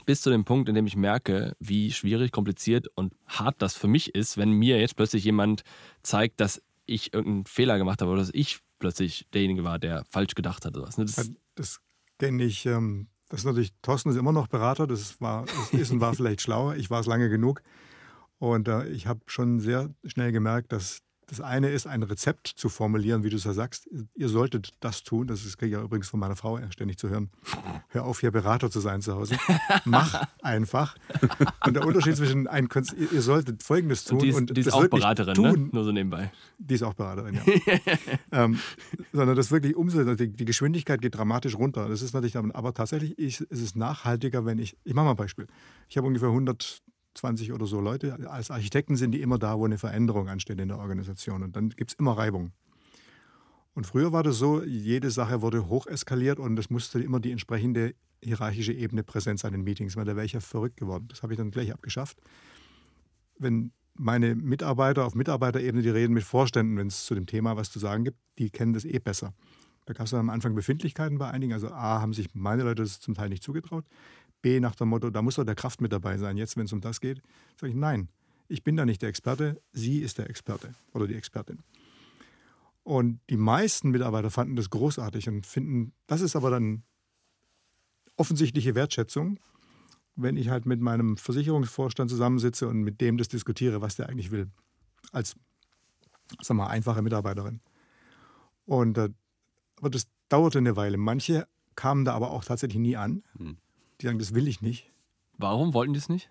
bis 0.05 0.21
zu 0.21 0.29
dem 0.29 0.45
Punkt, 0.45 0.69
in 0.69 0.75
dem 0.75 0.87
ich 0.87 0.95
merke, 0.95 1.55
wie 1.59 1.91
schwierig, 1.91 2.31
kompliziert 2.31 2.87
und 2.95 3.13
hart 3.27 3.61
das 3.61 3.75
für 3.75 3.87
mich 3.87 4.15
ist, 4.15 4.37
wenn 4.37 4.51
mir 4.51 4.79
jetzt 4.79 4.95
plötzlich 4.95 5.23
jemand 5.23 5.63
zeigt, 6.01 6.39
dass 6.39 6.61
ich 6.85 7.13
irgendeinen 7.13 7.45
Fehler 7.45 7.77
gemacht 7.77 8.01
habe 8.01 8.11
oder 8.11 8.21
dass 8.21 8.31
ich 8.33 8.59
plötzlich 8.79 9.27
derjenige 9.33 9.63
war, 9.63 9.79
der 9.79 10.05
falsch 10.09 10.35
gedacht 10.35 10.65
hat. 10.65 10.75
Oder 10.75 10.87
was. 10.87 10.97
ne? 10.97 11.05
Das, 11.05 11.31
Das 11.55 11.79
kenne 12.19 12.43
ich. 12.43 12.65
Ähm, 12.65 13.07
das 13.29 13.41
ist 13.41 13.45
natürlich, 13.45 13.73
Thorsten 13.81 14.09
ist 14.09 14.17
immer 14.17 14.31
noch 14.31 14.47
Berater, 14.47 14.85
das 14.85 15.19
war, 15.21 15.45
das 15.45 15.73
ist 15.73 15.91
und 15.91 16.01
war 16.01 16.13
vielleicht 16.15 16.41
schlauer. 16.41 16.75
Ich 16.75 16.89
war 16.89 16.99
es 16.99 17.07
lange 17.07 17.29
genug. 17.29 17.61
Und 18.39 18.67
äh, 18.67 18.87
ich 18.89 19.07
habe 19.07 19.21
schon 19.25 19.59
sehr 19.59 19.93
schnell 20.05 20.31
gemerkt, 20.31 20.71
dass 20.71 20.99
das 21.37 21.41
eine 21.41 21.69
ist, 21.69 21.87
ein 21.87 22.03
Rezept 22.03 22.47
zu 22.47 22.69
formulieren, 22.69 23.23
wie 23.23 23.29
du 23.29 23.35
es 23.37 23.43
ja 23.43 23.53
sagst. 23.53 23.89
Ihr 24.15 24.29
solltet 24.29 24.71
das 24.79 25.03
tun. 25.03 25.27
Das 25.27 25.45
ist- 25.45 25.57
kriege 25.57 25.75
ich 25.75 25.79
ja 25.79 25.83
übrigens 25.83 26.07
von 26.09 26.19
meiner 26.19 26.35
Frau 26.35 26.59
ständig 26.69 26.97
zu 26.97 27.09
hören. 27.09 27.29
Hör 27.89 28.05
auf, 28.05 28.19
hier 28.19 28.31
Berater 28.31 28.69
zu 28.69 28.79
sein 28.79 29.01
zu 29.01 29.13
Hause. 29.15 29.35
Mach 29.85 30.23
einfach. 30.43 30.95
Und 31.65 31.75
der 31.75 31.85
Unterschied 31.85 32.15
zwischen 32.15 32.47
ein 32.47 32.69
Konz 32.69 32.93
ihr, 32.93 33.21
solltet 33.21 33.63
Folgendes 33.63 34.05
tun 34.05 34.17
und 34.17 34.23
die 34.23 34.29
ist, 34.29 34.37
und 34.37 34.57
die 34.57 34.61
ist 34.61 34.73
auch 34.73 34.87
Beraterin, 34.87 35.33
tun, 35.33 35.63
ne? 35.63 35.69
nur 35.71 35.83
so 35.83 35.91
nebenbei. 35.91 36.31
die 36.59 36.75
ist 36.75 36.83
auch 36.83 36.93
Beraterin, 36.93 37.35
ja. 37.35 37.43
ähm, 38.43 38.59
sondern 39.11 39.35
das 39.35 39.51
wirklich 39.51 39.75
umsetzen. 39.75 40.15
Die, 40.17 40.29
die 40.29 40.45
Geschwindigkeit 40.45 41.01
geht 41.01 41.15
dramatisch 41.15 41.55
runter. 41.55 41.87
Das 41.89 42.01
ist 42.01 42.13
natürlich, 42.13 42.37
aber, 42.37 42.55
aber 42.55 42.73
tatsächlich 42.73 43.17
ist, 43.17 43.41
ist 43.41 43.61
es 43.61 43.75
nachhaltiger, 43.75 44.45
wenn 44.45 44.59
ich. 44.59 44.77
Ich 44.83 44.93
mache 44.93 45.05
mal 45.05 45.11
ein 45.11 45.17
Beispiel. 45.17 45.47
Ich 45.89 45.97
habe 45.97 46.07
ungefähr 46.07 46.29
120 47.13 47.53
oder 47.53 47.65
so 47.65 47.79
Leute. 47.79 48.29
Als 48.29 48.51
Architekten 48.51 48.95
sind 48.95 49.11
die 49.11 49.21
immer 49.21 49.37
da, 49.37 49.57
wo 49.57 49.65
eine 49.65 49.77
Veränderung 49.77 50.29
ansteht 50.29 50.59
in 50.59 50.67
der 50.67 50.79
Organisation. 50.79 51.43
Und 51.43 51.55
dann 51.55 51.69
gibt 51.69 51.91
es 51.91 51.99
immer 51.99 52.17
Reibung. 52.17 52.51
Und 53.75 53.87
früher 53.87 54.11
war 54.11 54.23
das 54.23 54.37
so, 54.37 54.63
jede 54.63 55.09
Sache 55.09 55.41
wurde 55.41 55.67
hocheskaliert 55.67 56.39
und 56.39 56.57
es 56.59 56.69
musste 56.69 56.99
immer 57.01 57.19
die 57.19 57.31
entsprechende 57.31 57.95
hierarchische 58.21 58.73
Ebene 58.73 59.03
präsent 59.03 59.39
sein 59.39 59.53
in 59.53 59.63
Meetings, 59.63 59.95
weil 59.95 60.05
da 60.05 60.15
wäre 60.15 60.25
ich 60.25 60.33
ja 60.33 60.39
verrückt 60.39 60.77
geworden. 60.77 61.07
Das 61.09 61.23
habe 61.23 61.33
ich 61.33 61.37
dann 61.37 61.51
gleich 61.51 61.73
abgeschafft. 61.73 62.19
Wenn 63.39 63.71
meine 63.95 64.35
Mitarbeiter 64.35 65.05
auf 65.05 65.15
Mitarbeiterebene, 65.15 65.83
die 65.83 65.89
reden 65.89 66.13
mit 66.13 66.23
Vorständen, 66.23 66.77
wenn 66.77 66.87
es 66.87 67.05
zu 67.05 67.15
dem 67.15 67.25
Thema 67.25 67.57
was 67.57 67.71
zu 67.71 67.79
sagen 67.79 68.03
gibt, 68.03 68.17
die 68.37 68.49
kennen 68.49 68.73
das 68.73 68.85
eh 68.85 68.99
besser. 68.99 69.33
Da 69.85 69.93
gab 69.93 70.05
es 70.05 70.13
am 70.13 70.29
Anfang 70.29 70.55
Befindlichkeiten 70.55 71.17
bei 71.17 71.29
einigen. 71.29 71.53
Also 71.53 71.67
A, 71.69 71.99
haben 71.99 72.13
sich 72.13 72.33
meine 72.33 72.63
Leute 72.63 72.83
das 72.83 73.01
zum 73.01 73.15
Teil 73.15 73.29
nicht 73.29 73.43
zugetraut. 73.43 73.85
B, 74.43 74.59
nach 74.59 74.75
dem 74.75 74.89
Motto, 74.89 75.09
da 75.09 75.23
muss 75.23 75.35
doch 75.35 75.43
der 75.43 75.55
Kraft 75.55 75.81
mit 75.81 75.91
dabei 75.91 76.19
sein. 76.19 76.37
Jetzt, 76.37 76.55
wenn 76.55 76.65
es 76.65 76.73
um 76.73 76.81
das 76.81 77.01
geht, 77.01 77.23
sage 77.59 77.71
ich, 77.71 77.75
nein, 77.75 78.09
ich 78.47 78.63
bin 78.63 78.75
da 78.75 78.85
nicht 78.85 79.01
der 79.01 79.09
Experte, 79.09 79.59
sie 79.71 79.99
ist 79.99 80.19
der 80.19 80.29
Experte 80.29 80.75
oder 80.93 81.07
die 81.07 81.15
Expertin. 81.15 81.63
Und 82.83 83.19
die 83.29 83.37
meisten 83.37 83.89
Mitarbeiter 83.89 84.29
fanden 84.29 84.55
das 84.55 84.69
großartig 84.69 85.29
und 85.29 85.47
finden, 85.47 85.93
das 86.05 86.21
ist 86.21 86.35
aber 86.35 86.51
dann 86.51 86.83
offensichtliche 88.17 88.75
Wertschätzung, 88.75 89.39
wenn 90.15 90.37
ich 90.37 90.49
halt 90.49 90.65
mit 90.65 90.81
meinem 90.81 91.17
Versicherungsvorstand 91.17 92.11
zusammensitze 92.11 92.67
und 92.67 92.83
mit 92.83 93.01
dem 93.01 93.17
das 93.17 93.29
diskutiere, 93.29 93.81
was 93.81 93.95
der 93.95 94.09
eigentlich 94.09 94.31
will. 94.31 94.51
Als, 95.11 95.35
sag 96.41 96.57
mal, 96.57 96.67
einfache 96.67 97.01
Mitarbeiterin. 97.01 97.61
Und, 98.65 98.97
äh, 98.97 99.09
aber 99.77 99.89
das 99.89 100.07
dauerte 100.29 100.59
eine 100.59 100.75
Weile. 100.75 100.97
Manche 100.97 101.47
kamen 101.75 102.05
da 102.05 102.13
aber 102.13 102.31
auch 102.31 102.43
tatsächlich 102.43 102.79
nie 102.79 102.97
an. 102.97 103.23
Hm. 103.37 103.57
Die 104.03 104.07
sagen, 104.07 104.19
das 104.19 104.33
will 104.35 104.49
ich 104.49 104.61
nicht. 104.61 104.91
Warum 105.37 105.73
wollten 105.73 105.93
die 105.93 105.99
es 105.99 106.09
nicht? 106.09 106.29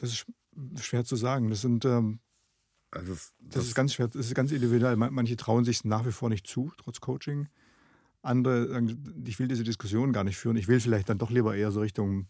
Das 0.00 0.12
ist 0.12 0.26
schwer 0.84 1.04
zu 1.04 1.16
sagen. 1.16 1.50
Das 1.50 1.60
sind 1.60 1.84
ähm, 1.84 2.20
Also 2.92 3.12
das, 3.14 3.34
Das, 3.40 3.66
ist 3.66 3.74
ganz 3.74 3.94
schwer, 3.94 4.06
das 4.06 4.26
ist 4.26 4.34
ganz 4.34 4.52
individuell. 4.52 4.94
Man- 4.96 5.12
Manche 5.12 5.36
trauen 5.36 5.64
sich 5.64 5.84
nach 5.84 6.06
wie 6.06 6.12
vor 6.12 6.28
nicht 6.28 6.46
zu, 6.46 6.70
trotz 6.78 7.00
Coaching. 7.00 7.48
Andere 8.22 8.68
sagen, 8.68 9.22
ich 9.26 9.38
will 9.40 9.48
diese 9.48 9.64
Diskussion 9.64 10.12
gar 10.12 10.22
nicht 10.24 10.36
führen. 10.36 10.56
Ich 10.56 10.68
will 10.68 10.78
vielleicht 10.80 11.08
dann 11.08 11.18
doch 11.18 11.30
lieber 11.30 11.56
eher 11.56 11.72
so 11.72 11.80
Richtung 11.80 12.28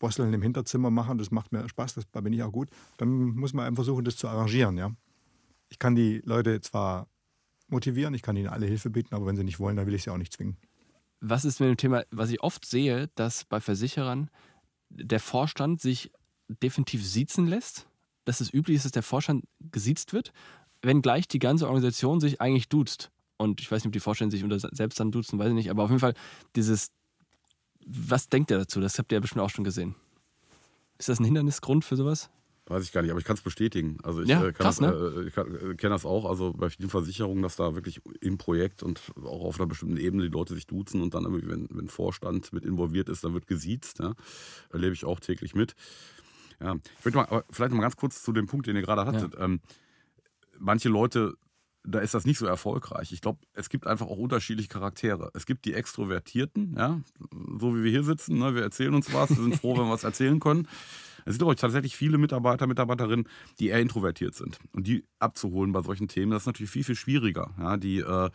Bosseln 0.00 0.32
im 0.34 0.42
Hinterzimmer 0.42 0.90
machen. 0.90 1.18
Das 1.18 1.30
macht 1.30 1.52
mir 1.52 1.68
Spaß, 1.68 1.94
das, 1.94 2.10
da 2.10 2.20
bin 2.20 2.32
ich 2.32 2.42
auch 2.42 2.52
gut. 2.52 2.68
Dann 2.96 3.10
muss 3.36 3.52
man 3.52 3.64
einfach 3.64 3.84
versuchen, 3.84 4.04
das 4.04 4.16
zu 4.16 4.26
arrangieren. 4.28 4.76
Ja? 4.76 4.90
Ich 5.68 5.78
kann 5.78 5.94
die 5.94 6.20
Leute 6.24 6.60
zwar 6.62 7.08
motivieren, 7.68 8.14
ich 8.14 8.22
kann 8.22 8.36
ihnen 8.36 8.48
alle 8.48 8.66
Hilfe 8.66 8.90
bieten, 8.90 9.14
aber 9.14 9.26
wenn 9.26 9.36
sie 9.36 9.44
nicht 9.44 9.60
wollen, 9.60 9.76
dann 9.76 9.86
will 9.86 9.94
ich 9.94 10.02
sie 10.02 10.10
auch 10.10 10.16
nicht 10.18 10.32
zwingen. 10.32 10.56
Was 11.20 11.44
ist 11.44 11.60
mit 11.60 11.68
dem 11.68 11.76
Thema, 11.76 12.04
was 12.10 12.30
ich 12.30 12.42
oft 12.42 12.64
sehe, 12.64 13.08
dass 13.14 13.44
bei 13.44 13.60
Versicherern 13.60 14.30
der 14.88 15.20
Vorstand 15.20 15.80
sich 15.80 16.12
definitiv 16.48 17.04
siezen 17.04 17.46
lässt? 17.46 17.86
Dass 18.24 18.40
es 18.40 18.52
üblich 18.52 18.76
ist, 18.76 18.84
dass 18.84 18.92
der 18.92 19.02
Vorstand 19.02 19.44
gesiezt 19.58 20.12
wird, 20.12 20.32
wenngleich 20.82 21.26
die 21.28 21.38
ganze 21.38 21.66
Organisation 21.66 22.20
sich 22.20 22.40
eigentlich 22.40 22.68
duzt. 22.68 23.10
Und 23.36 23.60
ich 23.60 23.70
weiß 23.70 23.82
nicht, 23.82 23.88
ob 23.88 23.92
die 23.92 24.00
Vorstände 24.00 24.36
sich 24.36 24.44
unter 24.44 24.58
selbst 24.58 25.00
dann 25.00 25.10
duzen, 25.10 25.38
weiß 25.38 25.48
ich 25.48 25.54
nicht. 25.54 25.70
Aber 25.70 25.84
auf 25.84 25.90
jeden 25.90 26.00
Fall 26.00 26.14
dieses, 26.56 26.90
was 27.86 28.28
denkt 28.28 28.50
ihr 28.50 28.58
dazu? 28.58 28.80
Das 28.80 28.98
habt 28.98 29.12
ihr 29.12 29.16
ja 29.16 29.20
bestimmt 29.20 29.42
auch 29.42 29.50
schon 29.50 29.64
gesehen. 29.64 29.94
Ist 30.98 31.08
das 31.08 31.20
ein 31.20 31.24
Hindernisgrund 31.24 31.84
für 31.84 31.96
sowas? 31.96 32.30
Weiß 32.68 32.84
ich 32.84 32.92
gar 32.92 33.00
nicht, 33.00 33.10
aber 33.10 33.18
ich 33.18 33.24
kann 33.24 33.36
es 33.36 33.42
bestätigen. 33.42 33.96
Also 34.02 34.20
ich 34.20 34.28
Ja, 34.28 34.40
äh, 34.40 34.52
kann 34.52 34.66
krass, 34.66 34.76
das, 34.76 34.92
ne? 34.92 35.30
äh, 35.34 35.70
äh, 35.70 35.74
kenne 35.74 35.94
das 35.94 36.04
auch, 36.04 36.26
also 36.26 36.52
bei 36.52 36.68
vielen 36.68 36.90
Versicherungen, 36.90 37.42
dass 37.42 37.56
da 37.56 37.74
wirklich 37.74 38.02
im 38.20 38.36
Projekt 38.36 38.82
und 38.82 39.00
auch 39.24 39.44
auf 39.44 39.58
einer 39.58 39.66
bestimmten 39.66 39.96
Ebene 39.96 40.24
die 40.24 40.28
Leute 40.28 40.54
sich 40.54 40.66
duzen 40.66 41.00
und 41.00 41.14
dann, 41.14 41.24
wenn, 41.24 41.68
wenn 41.70 41.88
Vorstand 41.88 42.52
mit 42.52 42.66
involviert 42.66 43.08
ist, 43.08 43.24
dann 43.24 43.32
wird 43.32 43.46
gesiezt. 43.46 44.00
Ja? 44.00 44.14
Erlebe 44.70 44.92
ich 44.92 45.06
auch 45.06 45.18
täglich 45.18 45.54
mit. 45.54 45.74
Ja. 46.60 46.76
Ich 46.98 47.04
möchte 47.04 47.16
mal, 47.18 47.26
aber 47.26 47.44
vielleicht 47.50 47.70
noch 47.70 47.78
mal 47.78 47.82
ganz 47.82 47.96
kurz 47.96 48.22
zu 48.22 48.32
dem 48.32 48.46
Punkt, 48.46 48.66
den 48.66 48.76
ihr 48.76 48.82
gerade 48.82 49.06
hattet. 49.06 49.34
Ähm, 49.38 49.60
manche 50.58 50.90
Leute, 50.90 51.34
da 51.84 52.00
ist 52.00 52.12
das 52.12 52.26
nicht 52.26 52.38
so 52.38 52.44
erfolgreich. 52.44 53.12
Ich 53.12 53.22
glaube, 53.22 53.38
es 53.54 53.70
gibt 53.70 53.86
einfach 53.86 54.06
auch 54.06 54.18
unterschiedliche 54.18 54.68
Charaktere. 54.68 55.30
Es 55.32 55.46
gibt 55.46 55.64
die 55.64 55.72
Extrovertierten, 55.72 56.74
ja, 56.76 57.00
so 57.58 57.74
wie 57.74 57.84
wir 57.84 57.90
hier 57.90 58.02
sitzen, 58.02 58.38
ne? 58.38 58.54
wir 58.54 58.62
erzählen 58.62 58.92
uns 58.92 59.12
was, 59.14 59.30
wir 59.30 59.42
sind 59.42 59.56
froh, 59.56 59.78
wenn 59.78 59.86
wir 59.86 59.92
was 59.92 60.04
erzählen 60.04 60.38
können. 60.38 60.68
Es 61.28 61.34
sind 61.34 61.42
aber 61.42 61.54
tatsächlich 61.56 61.94
viele 61.96 62.16
Mitarbeiter, 62.18 62.66
Mitarbeiterinnen, 62.66 63.28
die 63.60 63.68
eher 63.68 63.80
introvertiert 63.80 64.34
sind. 64.34 64.58
Und 64.72 64.86
die 64.86 65.04
abzuholen 65.18 65.72
bei 65.72 65.82
solchen 65.82 66.08
Themen, 66.08 66.32
das 66.32 66.42
ist 66.42 66.46
natürlich 66.46 66.70
viel, 66.70 66.84
viel 66.84 66.94
schwieriger. 66.96 67.50
Ja, 67.58 67.76
die, 67.76 67.98
äh, 67.98 68.30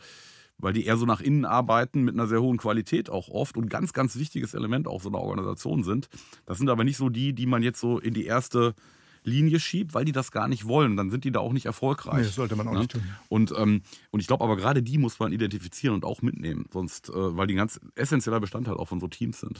weil 0.59 0.73
die 0.73 0.85
eher 0.85 0.97
so 0.97 1.05
nach 1.05 1.19
innen 1.19 1.45
arbeiten, 1.45 2.03
mit 2.03 2.13
einer 2.13 2.27
sehr 2.27 2.41
hohen 2.41 2.57
Qualität 2.57 3.09
auch 3.09 3.29
oft 3.29 3.57
und 3.57 3.69
ganz, 3.69 3.93
ganz 3.93 4.15
wichtiges 4.17 4.53
Element 4.53 4.87
auch 4.87 5.01
so 5.01 5.09
einer 5.09 5.17
Organisation 5.19 5.83
sind. 5.83 6.07
Das 6.45 6.59
sind 6.59 6.69
aber 6.69 6.83
nicht 6.83 6.97
so 6.97 7.09
die, 7.09 7.33
die 7.33 7.47
man 7.47 7.63
jetzt 7.63 7.79
so 7.79 7.97
in 7.97 8.13
die 8.13 8.25
erste 8.25 8.75
Linie 9.23 9.59
schiebt, 9.59 9.93
weil 9.93 10.05
die 10.05 10.11
das 10.11 10.31
gar 10.31 10.47
nicht 10.47 10.67
wollen. 10.67 10.95
Dann 10.95 11.09
sind 11.09 11.23
die 11.23 11.31
da 11.31 11.39
auch 11.39 11.53
nicht 11.53 11.65
erfolgreich. 11.65 12.17
Nee, 12.17 12.23
das 12.23 12.35
sollte 12.35 12.55
man 12.55 12.67
auch 12.67 12.73
Ne? 12.73 12.79
nicht 12.79 12.91
tun. 12.91 13.03
Und, 13.29 13.53
ähm, 13.57 13.81
und 14.11 14.19
ich 14.19 14.27
glaube 14.27 14.43
aber 14.43 14.55
gerade 14.55 14.83
die 14.83 14.97
muss 14.99 15.17
man 15.19 15.31
identifizieren 15.31 15.95
und 15.95 16.05
auch 16.05 16.21
mitnehmen, 16.21 16.65
sonst, 16.71 17.09
äh, 17.09 17.13
weil 17.13 17.47
die 17.47 17.55
ein 17.55 17.57
ganz 17.57 17.79
essentieller 17.95 18.39
Bestandteil 18.39 18.75
auch 18.75 18.87
von 18.87 18.99
so 18.99 19.07
Teams 19.07 19.39
sind. 19.39 19.59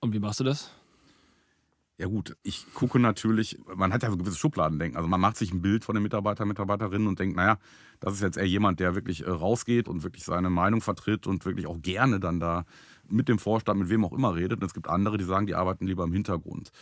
Und 0.00 0.12
wie 0.14 0.20
machst 0.20 0.38
du 0.40 0.44
das? 0.44 0.70
Ja 2.00 2.06
gut, 2.06 2.34
ich 2.42 2.64
gucke 2.72 2.98
natürlich, 2.98 3.58
man 3.76 3.92
hat 3.92 4.02
ja 4.02 4.10
so 4.10 4.16
gewisse 4.16 4.38
Schubladendenken. 4.38 4.96
Also 4.96 5.06
man 5.06 5.20
macht 5.20 5.36
sich 5.36 5.52
ein 5.52 5.60
Bild 5.60 5.84
von 5.84 5.94
den 5.94 6.02
Mitarbeiter, 6.02 6.46
Mitarbeiterinnen 6.46 7.06
und 7.06 7.18
denkt, 7.18 7.36
naja, 7.36 7.58
das 8.00 8.14
ist 8.14 8.22
jetzt 8.22 8.38
eher 8.38 8.46
jemand, 8.46 8.80
der 8.80 8.94
wirklich 8.94 9.26
äh, 9.26 9.28
rausgeht 9.28 9.86
und 9.86 10.02
wirklich 10.02 10.24
seine 10.24 10.48
Meinung 10.48 10.80
vertritt 10.80 11.26
und 11.26 11.44
wirklich 11.44 11.66
auch 11.66 11.76
gerne 11.82 12.18
dann 12.18 12.40
da 12.40 12.64
mit 13.06 13.28
dem 13.28 13.38
Vorstand, 13.38 13.80
mit 13.80 13.90
wem 13.90 14.02
auch 14.06 14.14
immer 14.14 14.34
redet. 14.34 14.62
Und 14.62 14.66
es 14.66 14.72
gibt 14.72 14.88
andere, 14.88 15.18
die 15.18 15.24
sagen, 15.24 15.46
die 15.46 15.54
arbeiten 15.54 15.86
lieber 15.86 16.04
im 16.04 16.12
Hintergrund. 16.14 16.72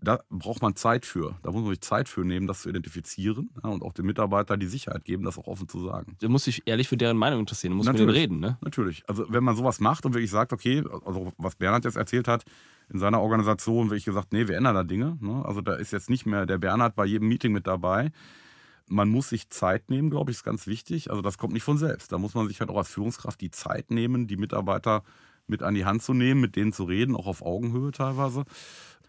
Da 0.00 0.20
braucht 0.30 0.62
man 0.62 0.76
Zeit 0.76 1.04
für. 1.04 1.36
Da 1.42 1.50
muss 1.50 1.62
man 1.62 1.70
sich 1.70 1.80
Zeit 1.80 2.08
für 2.08 2.24
nehmen, 2.24 2.46
das 2.46 2.62
zu 2.62 2.68
identifizieren 2.68 3.50
ja, 3.62 3.68
und 3.68 3.82
auch 3.82 3.92
den 3.92 4.06
Mitarbeitern 4.06 4.60
die 4.60 4.66
Sicherheit 4.66 5.04
geben, 5.04 5.24
das 5.24 5.38
auch 5.38 5.48
offen 5.48 5.68
zu 5.68 5.84
sagen. 5.84 6.16
Du 6.20 6.28
musst 6.28 6.46
dich 6.46 6.62
ehrlich 6.66 6.88
für 6.88 6.96
deren 6.96 7.16
Meinung 7.16 7.40
interessieren. 7.40 7.72
Du 7.72 7.78
musst 7.78 7.88
mit 7.88 7.98
denen 7.98 8.06
Natürlich. 8.06 8.22
reden, 8.22 8.38
ne? 8.38 8.58
Natürlich. 8.60 9.02
Also 9.08 9.26
wenn 9.28 9.42
man 9.42 9.56
sowas 9.56 9.80
macht 9.80 10.06
und 10.06 10.14
wirklich 10.14 10.30
sagt, 10.30 10.52
okay, 10.52 10.84
also 11.04 11.32
was 11.36 11.56
Bernhard 11.56 11.84
jetzt 11.84 11.96
erzählt 11.96 12.28
hat, 12.28 12.44
in 12.90 13.00
seiner 13.00 13.20
Organisation 13.20 13.90
wirklich 13.90 14.04
gesagt, 14.04 14.32
nee, 14.32 14.46
wir 14.46 14.56
ändern 14.56 14.76
da 14.76 14.84
Dinge. 14.84 15.18
Ne? 15.20 15.44
Also 15.44 15.60
da 15.62 15.74
ist 15.74 15.92
jetzt 15.92 16.08
nicht 16.08 16.26
mehr 16.26 16.46
der 16.46 16.58
Bernhard 16.58 16.94
bei 16.94 17.04
jedem 17.04 17.28
Meeting 17.28 17.52
mit 17.52 17.66
dabei. 17.66 18.12
Man 18.86 19.08
muss 19.08 19.28
sich 19.28 19.50
Zeit 19.50 19.90
nehmen, 19.90 20.10
glaube 20.10 20.30
ich, 20.30 20.38
ist 20.38 20.44
ganz 20.44 20.66
wichtig. 20.66 21.10
Also 21.10 21.22
das 21.22 21.38
kommt 21.38 21.52
nicht 21.52 21.64
von 21.64 21.76
selbst. 21.76 22.12
Da 22.12 22.18
muss 22.18 22.34
man 22.34 22.46
sich 22.48 22.60
halt 22.60 22.70
auch 22.70 22.78
als 22.78 22.88
Führungskraft 22.88 23.40
die 23.40 23.50
Zeit 23.50 23.90
nehmen, 23.90 24.28
die 24.28 24.36
Mitarbeiter 24.36 25.02
mit 25.48 25.62
an 25.62 25.74
die 25.74 25.84
Hand 25.84 26.02
zu 26.02 26.14
nehmen, 26.14 26.40
mit 26.40 26.56
denen 26.56 26.72
zu 26.72 26.84
reden, 26.84 27.16
auch 27.16 27.26
auf 27.26 27.42
Augenhöhe 27.42 27.90
teilweise. 27.90 28.44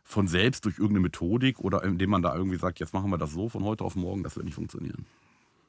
Von 0.09 0.27
selbst 0.27 0.65
durch 0.65 0.79
irgendeine 0.79 1.01
Methodik 1.01 1.59
oder 1.59 1.83
indem 1.83 2.09
man 2.09 2.23
da 2.23 2.35
irgendwie 2.35 2.57
sagt, 2.57 2.79
jetzt 2.79 2.95
machen 2.95 3.11
wir 3.11 3.19
das 3.19 3.31
so 3.31 3.47
von 3.47 3.63
heute 3.63 3.83
auf 3.83 3.95
morgen, 3.95 4.23
das 4.23 4.35
wird 4.35 4.45
nicht 4.45 4.55
funktionieren. 4.55 5.05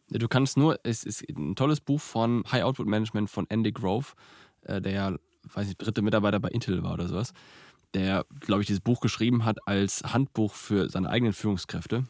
Du 0.09 0.29
kannst 0.29 0.57
nur, 0.57 0.81
es 0.83 1.05
ist 1.05 1.29
ein 1.29 1.57
tolles 1.57 1.83
Buch 1.83 2.00
von 2.00 2.42
High 2.50 2.62
Output 2.62 2.87
Management 2.87 3.29
von 3.29 3.44
Andy 3.50 3.70
Grove, 3.70 4.14
äh, 4.62 4.81
der 4.81 4.92
ja, 4.92 5.16
weiß 5.53 5.66
nicht, 5.66 5.76
dritte 5.76 6.00
Mitarbeiter 6.00 6.40
bei 6.40 6.48
Intel 6.48 6.83
war 6.83 6.94
oder 6.94 7.07
sowas, 7.07 7.35
der, 7.92 8.24
glaube 8.40 8.62
ich, 8.62 8.66
dieses 8.66 8.81
Buch 8.81 9.00
geschrieben 9.00 9.44
hat 9.44 9.59
als 9.68 10.03
Handbuch 10.05 10.55
für 10.55 10.88
seine 10.88 11.11
eigenen 11.11 11.35
Führungskräfte. 11.35 12.05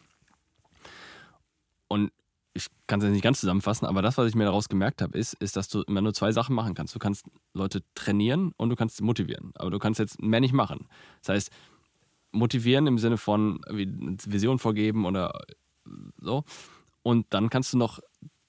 Und 1.88 2.12
ich 2.54 2.68
kann 2.86 3.00
es 3.00 3.06
jetzt 3.06 3.12
nicht 3.12 3.24
ganz 3.24 3.40
zusammenfassen, 3.40 3.86
aber 3.86 4.02
das, 4.02 4.18
was 4.18 4.28
ich 4.28 4.36
mir 4.36 4.44
daraus 4.44 4.68
gemerkt 4.68 5.02
habe, 5.02 5.18
ist, 5.18 5.34
ist, 5.34 5.56
dass 5.56 5.68
du 5.68 5.82
immer 5.82 6.00
nur 6.00 6.14
zwei 6.14 6.30
Sachen 6.30 6.54
machen 6.54 6.74
kannst. 6.74 6.94
Du 6.94 7.00
kannst 7.00 7.26
Leute 7.54 7.82
trainieren 7.96 8.52
und 8.56 8.70
du 8.70 8.76
kannst 8.76 8.98
sie 8.98 9.02
motivieren. 9.02 9.50
Aber 9.56 9.70
du 9.70 9.80
kannst 9.80 9.98
jetzt 9.98 10.22
mehr 10.22 10.38
nicht 10.38 10.52
machen. 10.52 10.86
Das 11.22 11.34
heißt, 11.34 11.50
motivieren 12.32 12.86
im 12.86 12.98
Sinne 12.98 13.16
von 13.16 13.60
Vision 13.68 14.58
vorgeben 14.58 15.04
oder 15.04 15.32
so. 16.18 16.44
Und 17.02 17.26
dann 17.30 17.50
kannst 17.50 17.72
du 17.72 17.78
noch 17.78 18.00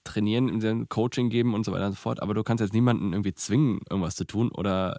trainieren, 0.04 0.50
im 0.50 0.62
Sinne 0.62 0.86
Coaching 0.88 1.30
geben 1.30 1.54
und 1.54 1.66
so 1.66 1.72
weiter 1.72 1.88
und 1.88 1.94
so 1.94 1.98
fort. 1.98 2.22
Aber 2.22 2.34
du 2.34 2.44
kannst 2.44 2.62
jetzt 2.62 2.74
niemanden 2.74 3.14
irgendwie 3.14 3.34
zwingen, 3.34 3.82
irgendwas 3.90 4.16
zu 4.16 4.26
tun 4.26 4.52
oder 4.52 4.98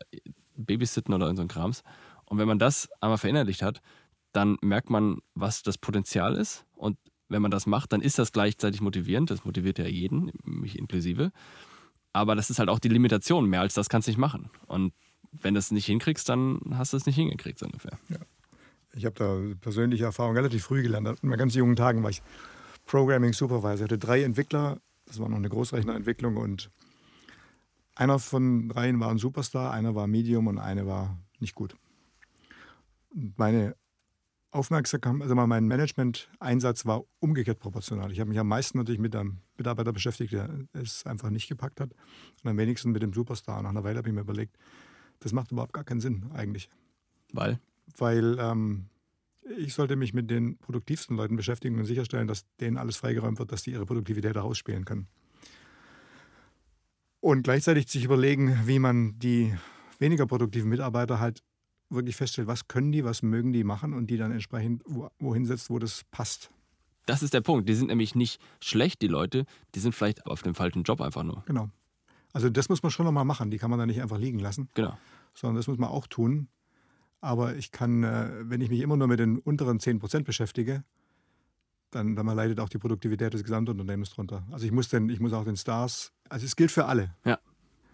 babysitten 0.56 1.14
oder 1.14 1.26
irgend 1.26 1.38
so 1.38 1.46
Krams. 1.46 1.82
Und 2.24 2.38
wenn 2.38 2.48
man 2.48 2.58
das 2.58 2.88
einmal 3.00 3.18
verinnerlicht 3.18 3.62
hat, 3.62 3.80
dann 4.32 4.56
merkt 4.62 4.90
man, 4.90 5.18
was 5.34 5.62
das 5.62 5.76
Potenzial 5.76 6.36
ist. 6.36 6.64
Und 6.74 6.96
wenn 7.28 7.42
man 7.42 7.50
das 7.50 7.66
macht, 7.66 7.92
dann 7.92 8.00
ist 8.00 8.18
das 8.18 8.32
gleichzeitig 8.32 8.80
motivierend. 8.80 9.30
Das 9.30 9.44
motiviert 9.44 9.78
ja 9.78 9.86
jeden, 9.86 10.30
mich 10.44 10.78
inklusive. 10.78 11.32
Aber 12.12 12.34
das 12.34 12.50
ist 12.50 12.58
halt 12.58 12.68
auch 12.68 12.78
die 12.78 12.88
Limitation. 12.88 13.46
Mehr 13.46 13.60
als 13.60 13.74
das 13.74 13.88
kannst 13.88 14.08
du 14.08 14.10
nicht 14.10 14.18
machen. 14.18 14.50
Und 14.66 14.92
wenn 15.32 15.54
du 15.54 15.58
es 15.58 15.70
nicht 15.70 15.86
hinkriegst, 15.86 16.28
dann 16.28 16.60
hast 16.72 16.92
du 16.92 16.96
es 16.96 17.06
nicht 17.06 17.16
hingekriegt, 17.16 17.58
so 17.58 17.66
ungefähr. 17.66 17.98
Ich 18.94 19.04
habe 19.04 19.14
da 19.14 19.54
persönliche 19.60 20.04
Erfahrung 20.04 20.36
relativ 20.36 20.64
früh 20.64 20.82
gelernt. 20.82 21.08
In 21.22 21.28
meinen 21.28 21.38
ganz 21.38 21.54
jungen 21.54 21.76
Tagen 21.76 22.02
war 22.02 22.10
ich 22.10 22.22
Programming 22.86 23.32
Supervisor. 23.32 23.76
Ich 23.76 23.82
hatte 23.82 23.98
drei 23.98 24.22
Entwickler, 24.22 24.80
das 25.06 25.18
war 25.18 25.28
noch 25.28 25.36
eine 25.36 25.48
Großrechnerentwicklung 25.48 26.36
und 26.36 26.70
einer 27.94 28.18
von 28.18 28.68
dreien 28.68 29.00
war 29.00 29.10
ein 29.10 29.18
Superstar, 29.18 29.72
einer 29.72 29.94
war 29.94 30.06
Medium 30.06 30.46
und 30.46 30.58
eine 30.58 30.86
war 30.86 31.18
nicht 31.38 31.54
gut. 31.54 31.76
Und 33.10 33.38
meine 33.38 33.76
Aufmerksamkeit, 34.50 35.22
also 35.22 35.34
mein 35.34 35.66
Management-Einsatz 35.66 36.84
war 36.84 37.04
umgekehrt 37.20 37.58
proportional. 37.58 38.12
Ich 38.12 38.20
habe 38.20 38.28
mich 38.28 38.38
am 38.38 38.48
meisten 38.48 38.78
natürlich 38.78 39.00
mit 39.00 39.16
einem 39.16 39.38
Mitarbeiter 39.56 39.92
beschäftigt, 39.92 40.32
der 40.32 40.50
es 40.74 41.06
einfach 41.06 41.30
nicht 41.30 41.48
gepackt 41.48 41.80
hat 41.80 41.90
und 42.42 42.50
am 42.50 42.58
wenigsten 42.58 42.92
mit 42.92 43.02
dem 43.02 43.14
Superstar. 43.14 43.62
Nach 43.62 43.70
einer 43.70 43.84
Weile 43.84 43.98
habe 43.98 44.08
ich 44.08 44.14
mir 44.14 44.20
überlegt, 44.20 44.56
das 45.20 45.32
macht 45.32 45.52
überhaupt 45.52 45.72
gar 45.72 45.84
keinen 45.84 46.00
Sinn 46.00 46.30
eigentlich 46.34 46.68
Weil 47.32 47.60
weil 47.96 48.36
ähm, 48.38 48.86
ich 49.58 49.74
sollte 49.74 49.96
mich 49.96 50.14
mit 50.14 50.30
den 50.30 50.56
produktivsten 50.58 51.16
Leuten 51.16 51.36
beschäftigen 51.36 51.78
und 51.78 51.84
sicherstellen, 51.84 52.28
dass 52.28 52.44
denen 52.60 52.76
alles 52.78 52.96
freigeräumt 52.96 53.38
wird, 53.38 53.52
dass 53.52 53.62
die 53.62 53.72
ihre 53.72 53.86
Produktivität 53.86 54.34
herausspielen 54.36 54.84
können. 54.84 55.08
Und 57.20 57.42
gleichzeitig 57.44 57.88
sich 57.88 58.04
überlegen, 58.04 58.58
wie 58.66 58.78
man 58.78 59.18
die 59.18 59.54
weniger 59.98 60.26
produktiven 60.26 60.68
Mitarbeiter 60.68 61.20
halt 61.20 61.42
wirklich 61.88 62.16
feststellt, 62.16 62.48
was 62.48 62.66
können 62.68 62.90
die, 62.90 63.04
was 63.04 63.22
mögen 63.22 63.52
die 63.52 63.64
machen 63.64 63.92
und 63.92 64.08
die 64.08 64.16
dann 64.16 64.32
entsprechend 64.32 64.82
wo- 64.86 65.10
wohin 65.18 65.44
setzt, 65.44 65.70
wo 65.70 65.78
das 65.78 66.02
passt. 66.10 66.50
das 67.06 67.22
ist 67.22 67.34
der 67.34 67.40
Punkt. 67.42 67.68
Die 67.68 67.74
sind 67.74 67.88
nämlich 67.88 68.14
nicht 68.14 68.40
schlecht, 68.60 69.02
die 69.02 69.08
Leute. 69.08 69.44
Die 69.74 69.80
sind 69.80 69.94
vielleicht 69.94 70.24
auf 70.26 70.42
dem 70.42 70.54
falschen 70.54 70.82
Job 70.84 71.00
einfach 71.00 71.22
nur. 71.22 71.42
Genau. 71.46 71.68
Also 72.32 72.48
das 72.48 72.68
muss 72.68 72.82
man 72.82 72.90
schon 72.90 73.04
nochmal 73.04 73.24
machen. 73.24 73.50
Die 73.50 73.58
kann 73.58 73.70
man 73.70 73.78
da 73.78 73.86
nicht 73.86 74.00
einfach 74.00 74.18
liegen 74.18 74.38
lassen. 74.38 74.68
Genau. 74.74 74.96
sondern 75.34 75.56
das 75.56 75.66
muss 75.66 75.78
man 75.78 75.90
auch 75.90 76.06
tun. 76.06 76.48
Aber 77.22 77.54
ich 77.54 77.70
kann, 77.70 78.02
äh, 78.02 78.30
wenn 78.42 78.60
ich 78.60 78.68
mich 78.68 78.80
immer 78.80 78.96
nur 78.96 79.06
mit 79.06 79.20
den 79.20 79.38
unteren 79.38 79.78
10% 79.78 80.24
beschäftige, 80.24 80.84
dann, 81.92 82.16
dann 82.16 82.26
leidet 82.26 82.58
auch 82.58 82.68
die 82.68 82.78
Produktivität 82.78 83.32
des 83.32 83.44
Gesamtunternehmens 83.44 84.10
drunter. 84.10 84.44
Also 84.50 84.66
ich 84.66 84.72
muss, 84.72 84.88
den, 84.88 85.08
ich 85.08 85.20
muss 85.20 85.32
auch 85.32 85.44
den 85.44 85.56
Stars, 85.56 86.12
also 86.28 86.44
es 86.44 86.56
gilt 86.56 86.72
für 86.72 86.86
alle. 86.86 87.14
Ja. 87.24 87.38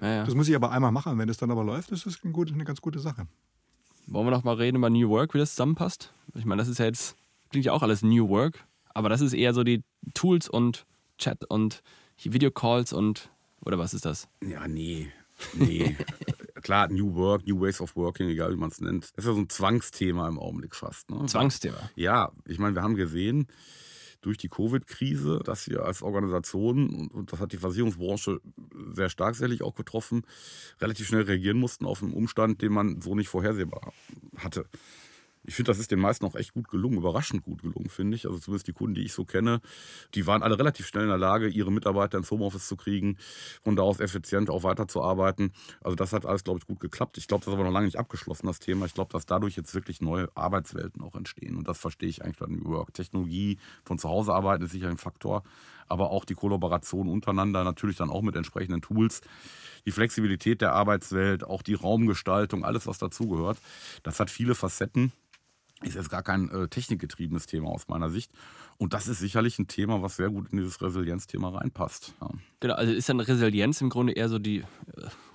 ja, 0.01 0.09
ja. 0.09 0.24
Das 0.24 0.35
muss 0.35 0.49
ich 0.49 0.57
aber 0.57 0.72
einmal 0.72 0.93
machen. 0.93 1.18
Wenn 1.18 1.29
es 1.29 1.37
dann 1.37 1.51
aber 1.51 1.62
läuft, 1.62 1.93
ist 1.93 2.07
das 2.07 2.18
eine, 2.24 2.33
gute, 2.33 2.55
eine 2.55 2.64
ganz 2.64 2.81
gute 2.81 3.01
Sache. 3.01 3.26
Wollen 4.07 4.26
wir 4.26 4.31
noch 4.31 4.45
mal 4.45 4.55
reden 4.55 4.79
über 4.79 4.89
New 4.89 5.11
Work, 5.11 5.35
wie 5.35 5.39
das 5.39 5.51
zusammenpasst? 5.51 6.11
Ich 6.35 6.47
meine, 6.47 6.62
das 6.62 6.68
ist 6.68 6.79
ja 6.79 6.87
jetzt, 6.87 7.14
klingt 7.51 7.66
ja 7.66 7.72
auch 7.72 7.83
alles 7.83 8.03
New 8.03 8.31
Work, 8.31 8.64
aber 8.95 9.11
das 9.11 9.20
ist 9.20 9.35
eher 9.35 9.53
so 9.53 9.62
die 9.62 9.85
Tools 10.14 10.49
und 10.49 10.87
Chat 11.18 11.45
und 11.45 11.83
Videocalls 12.22 12.95
und, 12.95 13.31
oder 13.61 13.79
was 13.79 13.93
ist 13.93 14.07
das? 14.07 14.29
Ja, 14.43 14.66
nee. 14.66 15.12
Nee. 15.53 15.97
Klar, 16.69 16.89
New 16.89 17.14
Work, 17.14 17.47
New 17.47 17.59
Ways 17.62 17.81
of 17.81 17.97
Working, 17.97 18.29
egal 18.29 18.53
wie 18.53 18.59
man 18.59 18.69
es 18.69 18.79
nennt. 18.79 19.05
Das 19.16 19.25
ist 19.25 19.29
ja 19.29 19.33
so 19.33 19.41
ein 19.41 19.49
Zwangsthema 19.49 20.29
im 20.29 20.39
Augenblick 20.39 20.75
fast. 20.75 21.11
Ne? 21.11 21.25
Zwangsthema. 21.25 21.79
Ja, 21.97 22.31
ich 22.45 22.59
meine, 22.59 22.75
wir 22.75 22.83
haben 22.83 22.95
gesehen, 22.95 23.47
durch 24.21 24.37
die 24.37 24.51
Covid-Krise, 24.51 25.41
dass 25.43 25.66
wir 25.71 25.87
als 25.87 26.03
Organisation, 26.03 27.09
und 27.09 27.33
das 27.33 27.41
hat 27.41 27.53
die 27.53 27.57
Versicherungsbranche 27.57 28.43
sehr 28.93 29.09
stark 29.09 29.35
sicherlich 29.35 29.62
auch 29.62 29.77
getroffen, 29.77 30.27
relativ 30.79 31.07
schnell 31.07 31.23
reagieren 31.23 31.57
mussten 31.57 31.87
auf 31.87 32.03
einen 32.03 32.12
Umstand, 32.12 32.61
den 32.61 32.75
man 32.75 33.01
so 33.01 33.14
nicht 33.14 33.31
vorhersehbar 33.31 33.95
hatte. 34.37 34.66
Ich 35.49 35.55
finde, 35.55 35.71
das 35.71 35.79
ist 35.79 35.91
den 35.91 35.99
meisten 35.99 36.27
auch 36.27 36.35
echt 36.35 36.53
gut 36.53 36.69
gelungen, 36.69 36.99
überraschend 36.99 37.43
gut 37.43 37.63
gelungen, 37.63 37.89
finde 37.89 38.17
ich. 38.17 38.27
Also 38.27 38.39
zumindest 38.39 38.69
die 38.69 38.75
Kunden, 38.75 38.95
die 38.95 39.05
ich 39.05 39.15
so 39.15 39.25
kenne, 39.25 39.63
die 40.15 40.27
waren 40.27 40.43
alle 40.43 40.59
relativ 40.59 40.87
schnell 40.87 41.05
in 41.05 41.09
der 41.09 41.17
Lage, 41.17 41.49
ihre 41.49 41.73
Mitarbeiter 41.73 42.19
ins 42.19 42.31
Homeoffice 42.31 42.69
zu 42.69 42.77
kriegen, 42.77 43.17
von 43.63 43.75
da 43.75 43.83
aus 43.83 43.99
effizient 43.99 44.51
auch 44.51 44.63
weiterzuarbeiten. 44.63 45.55
Also 45.81 45.97
das 45.97 46.13
hat 46.13 46.27
alles, 46.27 46.45
glaube 46.45 46.59
ich, 46.59 46.67
gut 46.67 46.81
geklappt. 46.81 47.17
Ich 47.17 47.29
glaube, 47.29 47.47
das 47.47 47.55
ist 47.55 47.55
aber 47.55 47.65
noch 47.65 47.73
lange 47.73 47.87
nicht 47.87 47.99
abgeschlossen, 47.99 48.47
das 48.47 48.59
Thema. 48.59 48.85
Ich 48.85 48.93
glaube, 48.93 49.11
dass 49.11 49.25
dadurch 49.25 49.57
jetzt 49.57 49.75
wirklich 49.75 50.03
neue 50.03 50.29
Arbeitswelten 50.35 51.01
auch 51.01 51.15
entstehen. 51.15 51.57
Und 51.57 51.67
das 51.67 51.79
verstehe 51.79 52.11
ich 52.11 52.23
eigentlich 52.23 52.47
New 52.47 52.69
Work. 52.69 52.93
Technologie 52.93 53.59
von 53.85 53.99
zu 53.99 54.11
Hause 54.11 54.35
arbeiten 54.35 54.65
ist 54.65 54.73
sicher 54.73 54.91
ein 54.91 54.99
Faktor, 54.99 55.45
aber 55.87 56.11
auch 56.11 56.27
die 56.27 56.35
Kollaboration 56.35 57.09
untereinander, 57.09 57.65
natürlich 57.65 57.97
dann 57.97 58.11
auch 58.11 58.21
mit 58.21 58.37
entsprechenden 58.37 58.83
Tools 58.83 59.23
die 59.87 59.93
Flexibilität 59.93 60.61
der 60.61 60.75
Arbeitswelt, 60.75 61.43
auch 61.43 61.63
die 61.63 61.73
Raumgestaltung, 61.73 62.67
alles, 62.67 62.87
was 62.87 62.99
dazugehört. 62.99 63.57
Das 64.03 64.21
hat 64.21 64.29
viele 64.29 64.55
Facetten 64.55 65.13
ist 65.83 65.95
jetzt 65.95 66.11
gar 66.11 66.22
kein 66.22 66.51
äh, 66.51 66.68
technikgetriebenes 66.68 67.47
Thema 67.47 67.68
aus 67.68 67.89
meiner 67.89 68.11
Sicht. 68.11 68.33
Und 68.79 68.95
das 68.95 69.09
ist 69.09 69.18
sicherlich 69.18 69.59
ein 69.59 69.66
Thema, 69.66 70.03
was 70.03 70.16
sehr 70.16 70.31
gut 70.31 70.53
in 70.53 70.59
dieses 70.59 70.81
Resilienzthema 70.81 71.49
reinpasst. 71.49 72.14
Ja. 72.20 72.31
Genau, 72.61 72.74
also 72.74 72.93
ist 72.93 73.09
dann 73.09 73.18
Resilienz 73.18 73.81
im 73.81 73.89
Grunde 73.89 74.12
eher 74.12 74.29
so 74.29 74.39
die, 74.39 74.59
äh, 74.59 74.64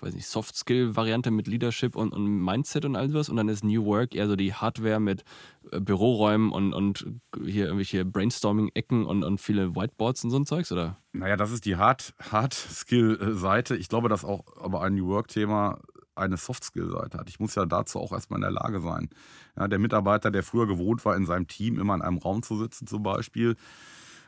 weiß 0.02 0.14
nicht, 0.14 0.28
Soft-Skill-Variante 0.28 1.30
mit 1.30 1.48
Leadership 1.48 1.96
und, 1.96 2.14
und, 2.14 2.26
Mindset 2.26 2.86
und 2.86 2.96
all 2.96 3.10
sowas. 3.10 3.30
Und 3.30 3.36
dann 3.36 3.50
ist 3.50 3.64
New 3.64 3.86
Work 3.86 4.16
eher 4.16 4.28
so 4.28 4.38
die 4.38 4.54
Hardware 4.54 5.02
mit 5.02 5.26
äh, 5.72 5.82
Büroräumen 5.82 6.52
und, 6.52 6.74
und 6.74 7.06
hier 7.44 7.66
irgendwelche 7.66 8.06
Brainstorming-Ecken 8.06 9.06
und, 9.06 9.24
und 9.24 9.40
viele 9.40 9.76
Whiteboards 9.76 10.24
und 10.24 10.32
so 10.32 10.38
ein 10.38 10.46
Zeugs, 10.46 10.72
oder? 10.72 10.98
Naja, 11.12 11.36
das 11.36 11.52
ist 11.52 11.66
die 11.66 11.76
Hard-Skill-Seite. 11.76 13.76
ich 13.76 13.90
glaube, 13.90 14.08
dass 14.08 14.24
auch 14.24 14.46
aber 14.62 14.82
ein 14.82 14.96
New 14.96 15.08
Work-Thema 15.08 15.80
eine 16.16 16.38
Soft-Skill-Seite 16.38 17.18
hat. 17.18 17.30
Ich 17.30 17.40
muss 17.40 17.56
ja 17.56 17.66
dazu 17.66 18.00
auch 18.00 18.12
erstmal 18.12 18.38
in 18.38 18.44
der 18.44 18.52
Lage 18.52 18.80
sein. 18.80 19.10
Ja, 19.58 19.68
der 19.68 19.80
Mitarbeiter, 19.80 20.32
der 20.32 20.44
früher 20.44 20.68
gewohnt 20.68 21.04
war, 21.06 21.16
in 21.16 21.26
seinem 21.26 21.48
Team 21.48 21.80
immer 21.80 21.96
in 21.96 22.02
einem 22.02 22.18
Raum 22.18 22.44
zu 22.44 22.58
sitzen 22.58 22.88
zum 22.88 23.04
Beispiel, 23.04 23.56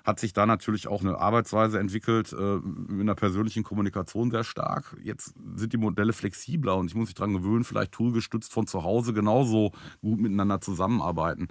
hat 0.06 0.20
sich 0.20 0.34
da 0.34 0.46
natürlich 0.46 0.88
auch 0.88 1.02
eine 1.02 1.18
Arbeitsweise 1.18 1.80
entwickelt, 1.80 2.32
äh, 2.32 2.58
mit 2.58 3.02
einer 3.02 3.16
persönlichen 3.16 3.64
Kommunikation 3.64 4.30
sehr 4.30 4.44
stark. 4.44 4.96
Jetzt 5.02 5.34
sind 5.56 5.74
die 5.74 5.78
Modelle 5.78 6.14
flexibler 6.14 6.78
und 6.78 6.88
ich 6.88 6.96
muss 6.96 7.08
mich 7.08 7.16
daran 7.16 7.34
gewöhnen, 7.34 7.64
vielleicht 7.64 7.92
toolgestützt 7.92 8.54
von 8.54 8.68
zu 8.68 8.84
Hause 8.84 9.14
genauso 9.14 9.72
gut 10.02 10.20
miteinander 10.20 10.62
zusammenarbeiten. 10.62 11.48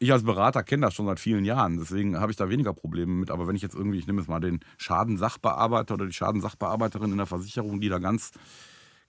Ich 0.00 0.12
als 0.12 0.22
Berater 0.22 0.62
kenne 0.62 0.86
das 0.86 0.94
schon 0.94 1.06
seit 1.06 1.18
vielen 1.18 1.44
Jahren, 1.44 1.78
deswegen 1.78 2.20
habe 2.20 2.30
ich 2.30 2.36
da 2.36 2.48
weniger 2.48 2.72
Probleme 2.72 3.12
mit. 3.12 3.32
Aber 3.32 3.48
wenn 3.48 3.56
ich 3.56 3.62
jetzt 3.62 3.74
irgendwie, 3.74 3.98
ich 3.98 4.06
nehme 4.06 4.20
jetzt 4.20 4.28
mal 4.28 4.38
den 4.38 4.60
Schadensachbearbeiter 4.76 5.94
oder 5.94 6.06
die 6.06 6.12
Schadensachbearbeiterin 6.12 7.10
in 7.10 7.16
der 7.16 7.26
Versicherung, 7.26 7.80
die 7.80 7.88
da 7.88 7.98
ganz 7.98 8.30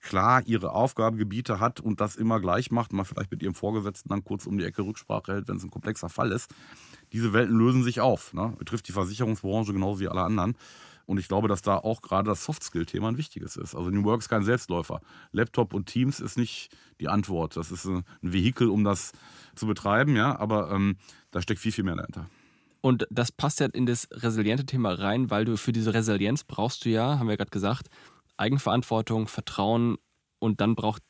klar 0.00 0.42
ihre 0.46 0.72
Aufgabengebiete 0.72 1.60
hat 1.60 1.80
und 1.80 2.00
das 2.00 2.16
immer 2.16 2.40
gleich 2.40 2.70
macht, 2.70 2.92
mal 2.92 3.04
vielleicht 3.04 3.30
mit 3.30 3.42
ihrem 3.42 3.54
Vorgesetzten 3.54 4.08
dann 4.08 4.24
kurz 4.24 4.46
um 4.46 4.58
die 4.58 4.64
Ecke 4.64 4.82
Rücksprache 4.82 5.32
hält, 5.32 5.48
wenn 5.48 5.56
es 5.56 5.64
ein 5.64 5.70
komplexer 5.70 6.08
Fall 6.08 6.32
ist. 6.32 6.52
Diese 7.12 7.32
Welten 7.32 7.58
lösen 7.58 7.82
sich 7.82 8.00
auf. 8.00 8.32
Ne? 8.32 8.54
Betrifft 8.58 8.88
die 8.88 8.92
Versicherungsbranche 8.92 9.72
genauso 9.72 10.00
wie 10.00 10.08
alle 10.08 10.22
anderen. 10.22 10.56
Und 11.06 11.18
ich 11.18 11.26
glaube, 11.26 11.48
dass 11.48 11.60
da 11.60 11.76
auch 11.76 12.02
gerade 12.02 12.28
das 12.28 12.44
Soft-Skill-Thema 12.44 13.08
ein 13.08 13.16
wichtiges 13.16 13.56
ist. 13.56 13.74
Also 13.74 13.90
New 13.90 14.04
Work 14.04 14.20
ist 14.20 14.28
kein 14.28 14.44
Selbstläufer. 14.44 15.00
Laptop 15.32 15.74
und 15.74 15.86
Teams 15.86 16.20
ist 16.20 16.38
nicht 16.38 16.70
die 17.00 17.08
Antwort. 17.08 17.56
Das 17.56 17.72
ist 17.72 17.84
ein 17.84 18.04
Vehikel, 18.22 18.68
um 18.68 18.84
das 18.84 19.12
zu 19.56 19.66
betreiben, 19.66 20.14
ja, 20.14 20.38
aber 20.38 20.70
ähm, 20.70 20.96
da 21.32 21.42
steckt 21.42 21.60
viel, 21.60 21.72
viel 21.72 21.82
mehr 21.82 21.96
dahinter. 21.96 22.26
Und 22.80 23.06
das 23.10 23.32
passt 23.32 23.60
ja 23.60 23.66
in 23.66 23.86
das 23.86 24.08
resiliente 24.12 24.64
Thema 24.64 24.92
rein, 24.92 25.30
weil 25.30 25.44
du 25.44 25.56
für 25.56 25.72
diese 25.72 25.92
Resilienz 25.92 26.44
brauchst 26.44 26.84
du 26.84 26.90
ja, 26.90 27.18
haben 27.18 27.28
wir 27.28 27.36
gerade 27.36 27.50
gesagt, 27.50 27.90
Eigenverantwortung, 28.40 29.28
Vertrauen 29.28 29.96
und 30.38 30.60
dann 30.60 30.74
braucht 30.74 31.02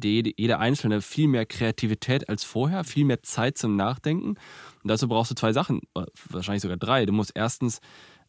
jeder 0.00 0.60
Einzelne 0.60 1.02
viel 1.02 1.28
mehr 1.28 1.44
Kreativität 1.44 2.28
als 2.28 2.44
vorher, 2.44 2.84
viel 2.84 3.04
mehr 3.04 3.22
Zeit 3.22 3.58
zum 3.58 3.76
Nachdenken. 3.76 4.30
Und 4.30 4.38
dazu 4.84 5.08
brauchst 5.08 5.30
du 5.30 5.34
zwei 5.34 5.52
Sachen, 5.52 5.80
wahrscheinlich 6.30 6.62
sogar 6.62 6.76
drei. 6.76 7.04
Du 7.04 7.12
musst 7.12 7.32
erstens 7.34 7.80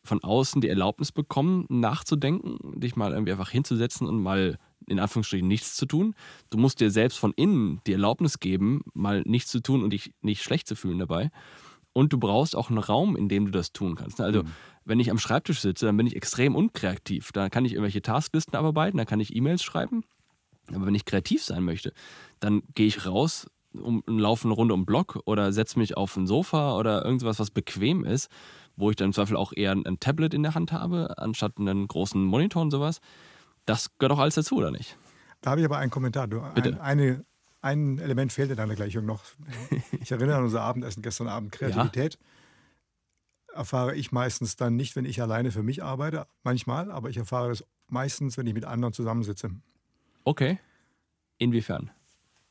von 0.03 0.23
außen 0.23 0.61
die 0.61 0.69
Erlaubnis 0.69 1.11
bekommen, 1.11 1.65
nachzudenken, 1.69 2.79
dich 2.79 2.95
mal 2.95 3.11
irgendwie 3.11 3.33
einfach 3.33 3.51
hinzusetzen 3.51 4.07
und 4.07 4.21
mal 4.21 4.57
in 4.87 4.99
Anführungsstrichen 4.99 5.47
nichts 5.47 5.75
zu 5.75 5.85
tun. 5.85 6.15
Du 6.49 6.57
musst 6.57 6.79
dir 6.79 6.89
selbst 6.89 7.19
von 7.19 7.33
innen 7.35 7.81
die 7.85 7.93
Erlaubnis 7.93 8.39
geben, 8.39 8.81
mal 8.93 9.21
nichts 9.25 9.51
zu 9.51 9.61
tun 9.61 9.83
und 9.83 9.91
dich 9.91 10.13
nicht 10.21 10.41
schlecht 10.41 10.67
zu 10.67 10.75
fühlen 10.75 10.99
dabei. 10.99 11.29
Und 11.93 12.13
du 12.13 12.17
brauchst 12.17 12.55
auch 12.55 12.69
einen 12.69 12.79
Raum, 12.79 13.15
in 13.15 13.29
dem 13.29 13.45
du 13.45 13.51
das 13.51 13.73
tun 13.73 13.95
kannst. 13.95 14.21
Also, 14.21 14.43
mhm. 14.43 14.51
Wenn 14.89 14.99
ich 14.99 15.11
am 15.11 15.19
Schreibtisch 15.19 15.61
sitze, 15.61 15.85
dann 15.85 15.95
bin 15.95 16.07
ich 16.07 16.15
extrem 16.15 16.55
unkreativ. 16.55 17.31
Da 17.31 17.49
kann 17.49 17.63
ich 17.63 17.73
irgendwelche 17.73 18.01
Tasklisten 18.01 18.55
abarbeiten, 18.55 18.97
da 18.97 19.05
kann 19.05 19.19
ich 19.19 19.35
E-Mails 19.35 19.63
schreiben. 19.63 20.03
Aber 20.73 20.87
wenn 20.87 20.95
ich 20.95 21.05
kreativ 21.05 21.43
sein 21.43 21.63
möchte, 21.63 21.93
dann 22.39 22.63
gehe 22.73 22.87
ich 22.87 23.05
raus 23.05 23.47
um, 23.71 24.01
und 24.01 24.17
laufe 24.17 24.47
eine 24.47 24.55
Runde 24.55 24.73
um 24.73 24.85
Block 24.85 25.21
oder 25.25 25.53
setze 25.53 25.77
mich 25.77 25.95
auf 25.95 26.17
ein 26.17 26.25
Sofa 26.25 26.75
oder 26.75 27.05
irgendwas, 27.05 27.39
was 27.39 27.51
bequem 27.51 28.03
ist, 28.03 28.29
wo 28.75 28.89
ich 28.89 28.95
dann 28.95 29.09
im 29.09 29.13
Zweifel 29.13 29.37
auch 29.37 29.53
eher 29.55 29.73
ein 29.73 29.99
Tablet 29.99 30.33
in 30.33 30.41
der 30.41 30.55
Hand 30.55 30.71
habe, 30.71 31.17
anstatt 31.19 31.59
einen 31.59 31.87
großen 31.87 32.23
Monitor 32.23 32.63
und 32.63 32.71
sowas. 32.71 32.99
Das 33.65 33.95
gehört 33.99 34.13
auch 34.13 34.19
alles 34.19 34.35
dazu, 34.35 34.55
oder 34.55 34.71
nicht? 34.71 34.97
Da 35.41 35.51
habe 35.51 35.61
ich 35.61 35.65
aber 35.65 35.77
einen 35.77 35.91
Kommentar. 35.91 36.27
Du, 36.27 36.41
ein, 36.41 36.79
eine, 36.79 37.25
ein 37.61 37.99
Element 37.99 38.33
fehlt 38.33 38.49
in 38.49 38.57
deiner 38.57 38.75
Gleichung 38.75 39.05
noch. 39.05 39.21
Ich 40.01 40.11
erinnere 40.11 40.37
an 40.37 40.45
unser 40.45 40.61
Abendessen 40.61 41.03
gestern 41.03 41.27
Abend. 41.27 41.51
Kreativität 41.51 42.15
ja. 42.15 42.19
Erfahre 43.59 43.95
ich 43.95 44.11
meistens 44.11 44.55
dann 44.55 44.75
nicht, 44.75 44.95
wenn 44.95 45.05
ich 45.05 45.21
alleine 45.21 45.51
für 45.51 45.63
mich 45.63 45.83
arbeite, 45.83 46.25
manchmal, 46.43 46.91
aber 46.91 47.09
ich 47.09 47.17
erfahre 47.17 47.49
das 47.49 47.63
meistens, 47.87 48.37
wenn 48.37 48.47
ich 48.47 48.53
mit 48.53 48.65
anderen 48.65 48.93
zusammensitze. 48.93 49.51
Okay. 50.23 50.59
Inwiefern? 51.37 51.91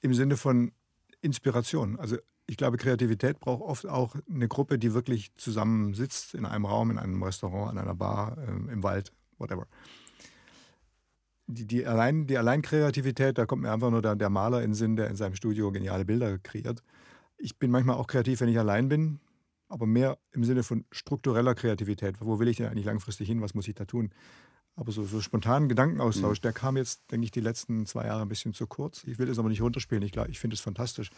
Im 0.01 0.15
Sinne 0.15 0.37
von 0.37 0.73
Inspiration. 1.21 1.99
Also 1.99 2.17
ich 2.47 2.57
glaube, 2.57 2.77
Kreativität 2.77 3.41
braucht 3.41 3.63
oft 3.63 3.87
auch 3.87 4.15
eine 4.31 4.49
Gruppe, 4.49 4.79
die 4.79 4.95
wirklich 4.95 5.35
zusammensitzt 5.37 6.35
in 6.35 6.47
einem 6.47 6.65
Raum, 6.65 6.91
in 6.91 6.99
einem 6.99 7.23
Restaurant, 7.23 7.73
an 7.73 7.79
einer 7.79 7.95
Bar, 7.95 8.39
äh, 8.39 8.73
im 8.73 8.83
Wald, 8.83 9.13
whatever 9.39 9.67
die, 11.49 11.67
die, 11.67 11.87
allein, 11.87 12.27
die 12.27 12.39
Alleinkreativität, 12.39 13.39
da 13.39 13.47
kommt 13.47 13.63
mir 13.63 13.73
einfach 13.73 13.91
nur 13.91 14.03
der, 14.03 14.15
der 14.15 14.29
Maler 14.29 14.59
in 14.59 14.71
den 14.71 14.75
Sinn, 14.75 14.97
der 14.97 15.09
in 15.09 15.17
seinem 15.17 15.35
Studio 15.35 15.73
geniale 15.73 16.05
Bilder 16.05 16.39
kreiert. 16.39 16.83
Ich 17.39 17.59
bin 17.59 17.71
manchmal 17.71 17.97
auch 17.97 18.07
kreativ, 18.07 18.41
wenn 18.41 18.49
ich 18.49 18.59
allein 18.59 18.89
bin, 18.89 19.19
aber 19.69 19.87
mehr 19.87 20.19
im 20.33 20.45
Sinne 20.45 20.63
von 20.63 20.85
struktureller 20.91 21.55
Kreativität. 21.55 22.17
Wo 22.21 22.39
will 22.39 22.49
ich 22.49 22.57
denn 22.57 22.67
eigentlich 22.67 22.87
langfristig 22.87 23.29
hin? 23.29 23.41
Was 23.43 23.55
muss 23.55 23.69
ich 23.69 23.75
da 23.75 23.85
tun? 23.85 24.11
Aber 24.77 24.93
so, 24.93 25.05
so 25.05 25.21
spontanen 25.21 25.69
Gedankenaustausch, 25.69 26.39
mhm. 26.39 26.43
der 26.43 26.53
kam 26.53 26.77
jetzt, 26.77 27.11
denke 27.11 27.25
ich, 27.25 27.31
die 27.31 27.41
letzten 27.41 27.85
zwei 27.85 28.07
Jahre 28.07 28.23
ein 28.23 28.29
bisschen 28.29 28.55
zu 28.55 28.67
kurz. 28.67 29.05
Ich 29.05 29.19
will 29.19 29.29
es 29.29 29.39
aber 29.39 29.49
nicht 29.49 29.61
runterspielen. 29.61 30.05
Ich, 30.05 30.17
ich 30.17 30.39
finde 30.39 30.55
es 30.55 30.61
fantastisch. 30.61 31.11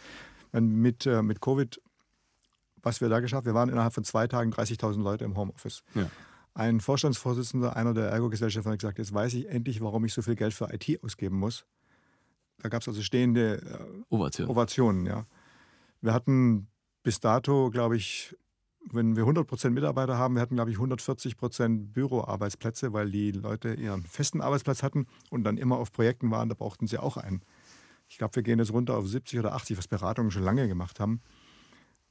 Mit, 0.51 1.05
äh, 1.05 1.21
mit 1.21 1.41
Covid, 1.41 1.79
was 2.81 3.01
wir 3.01 3.09
da 3.09 3.19
geschafft 3.19 3.45
wir 3.45 3.53
waren 3.53 3.69
innerhalb 3.69 3.93
von 3.93 4.03
zwei 4.03 4.27
Tagen 4.27 4.51
30.000 4.51 5.01
Leute 5.03 5.25
im 5.25 5.37
Homeoffice. 5.37 5.83
Ja. 5.93 6.09
Ein 6.53 6.81
Vorstandsvorsitzender 6.81 7.75
einer 7.75 7.93
der 7.93 8.09
Ergo-Gesellschaften 8.09 8.71
hat 8.71 8.79
gesagt, 8.79 8.97
jetzt 8.97 9.13
weiß 9.13 9.33
ich 9.35 9.47
endlich, 9.47 9.79
warum 9.79 10.03
ich 10.05 10.13
so 10.13 10.21
viel 10.21 10.35
Geld 10.35 10.53
für 10.53 10.73
IT 10.73 11.01
ausgeben 11.03 11.37
muss. 11.37 11.65
Da 12.57 12.69
gab 12.69 12.81
es 12.81 12.87
also 12.87 13.01
stehende 13.01 13.61
äh, 13.61 14.13
Ovation. 14.13 14.49
Ovationen. 14.49 15.05
Ja. 15.05 15.25
Wir 16.01 16.13
hatten 16.13 16.67
bis 17.03 17.19
dato, 17.19 17.69
glaube 17.69 17.97
ich, 17.97 18.35
wenn 18.91 19.15
wir 19.15 19.25
100% 19.25 19.69
Mitarbeiter 19.69 20.17
haben, 20.17 20.35
wir 20.35 20.41
hatten, 20.41 20.55
glaube 20.55 20.71
ich, 20.71 20.77
140% 20.77 21.93
Büroarbeitsplätze, 21.93 22.93
weil 22.93 23.11
die 23.11 23.31
Leute 23.31 23.73
ihren 23.73 24.03
festen 24.03 24.41
Arbeitsplatz 24.41 24.81
hatten 24.81 25.07
und 25.29 25.43
dann 25.43 25.57
immer 25.57 25.77
auf 25.77 25.91
Projekten 25.91 26.31
waren, 26.31 26.49
da 26.49 26.55
brauchten 26.55 26.87
sie 26.87 26.97
auch 26.97 27.17
einen. 27.17 27.41
Ich 28.09 28.17
glaube, 28.17 28.35
wir 28.35 28.43
gehen 28.43 28.59
jetzt 28.59 28.73
runter 28.73 28.97
auf 28.97 29.07
70 29.07 29.39
oder 29.39 29.53
80, 29.53 29.77
was 29.77 29.87
Beratungen 29.87 30.31
schon 30.31 30.43
lange 30.43 30.67
gemacht 30.67 30.99
haben. 30.99 31.21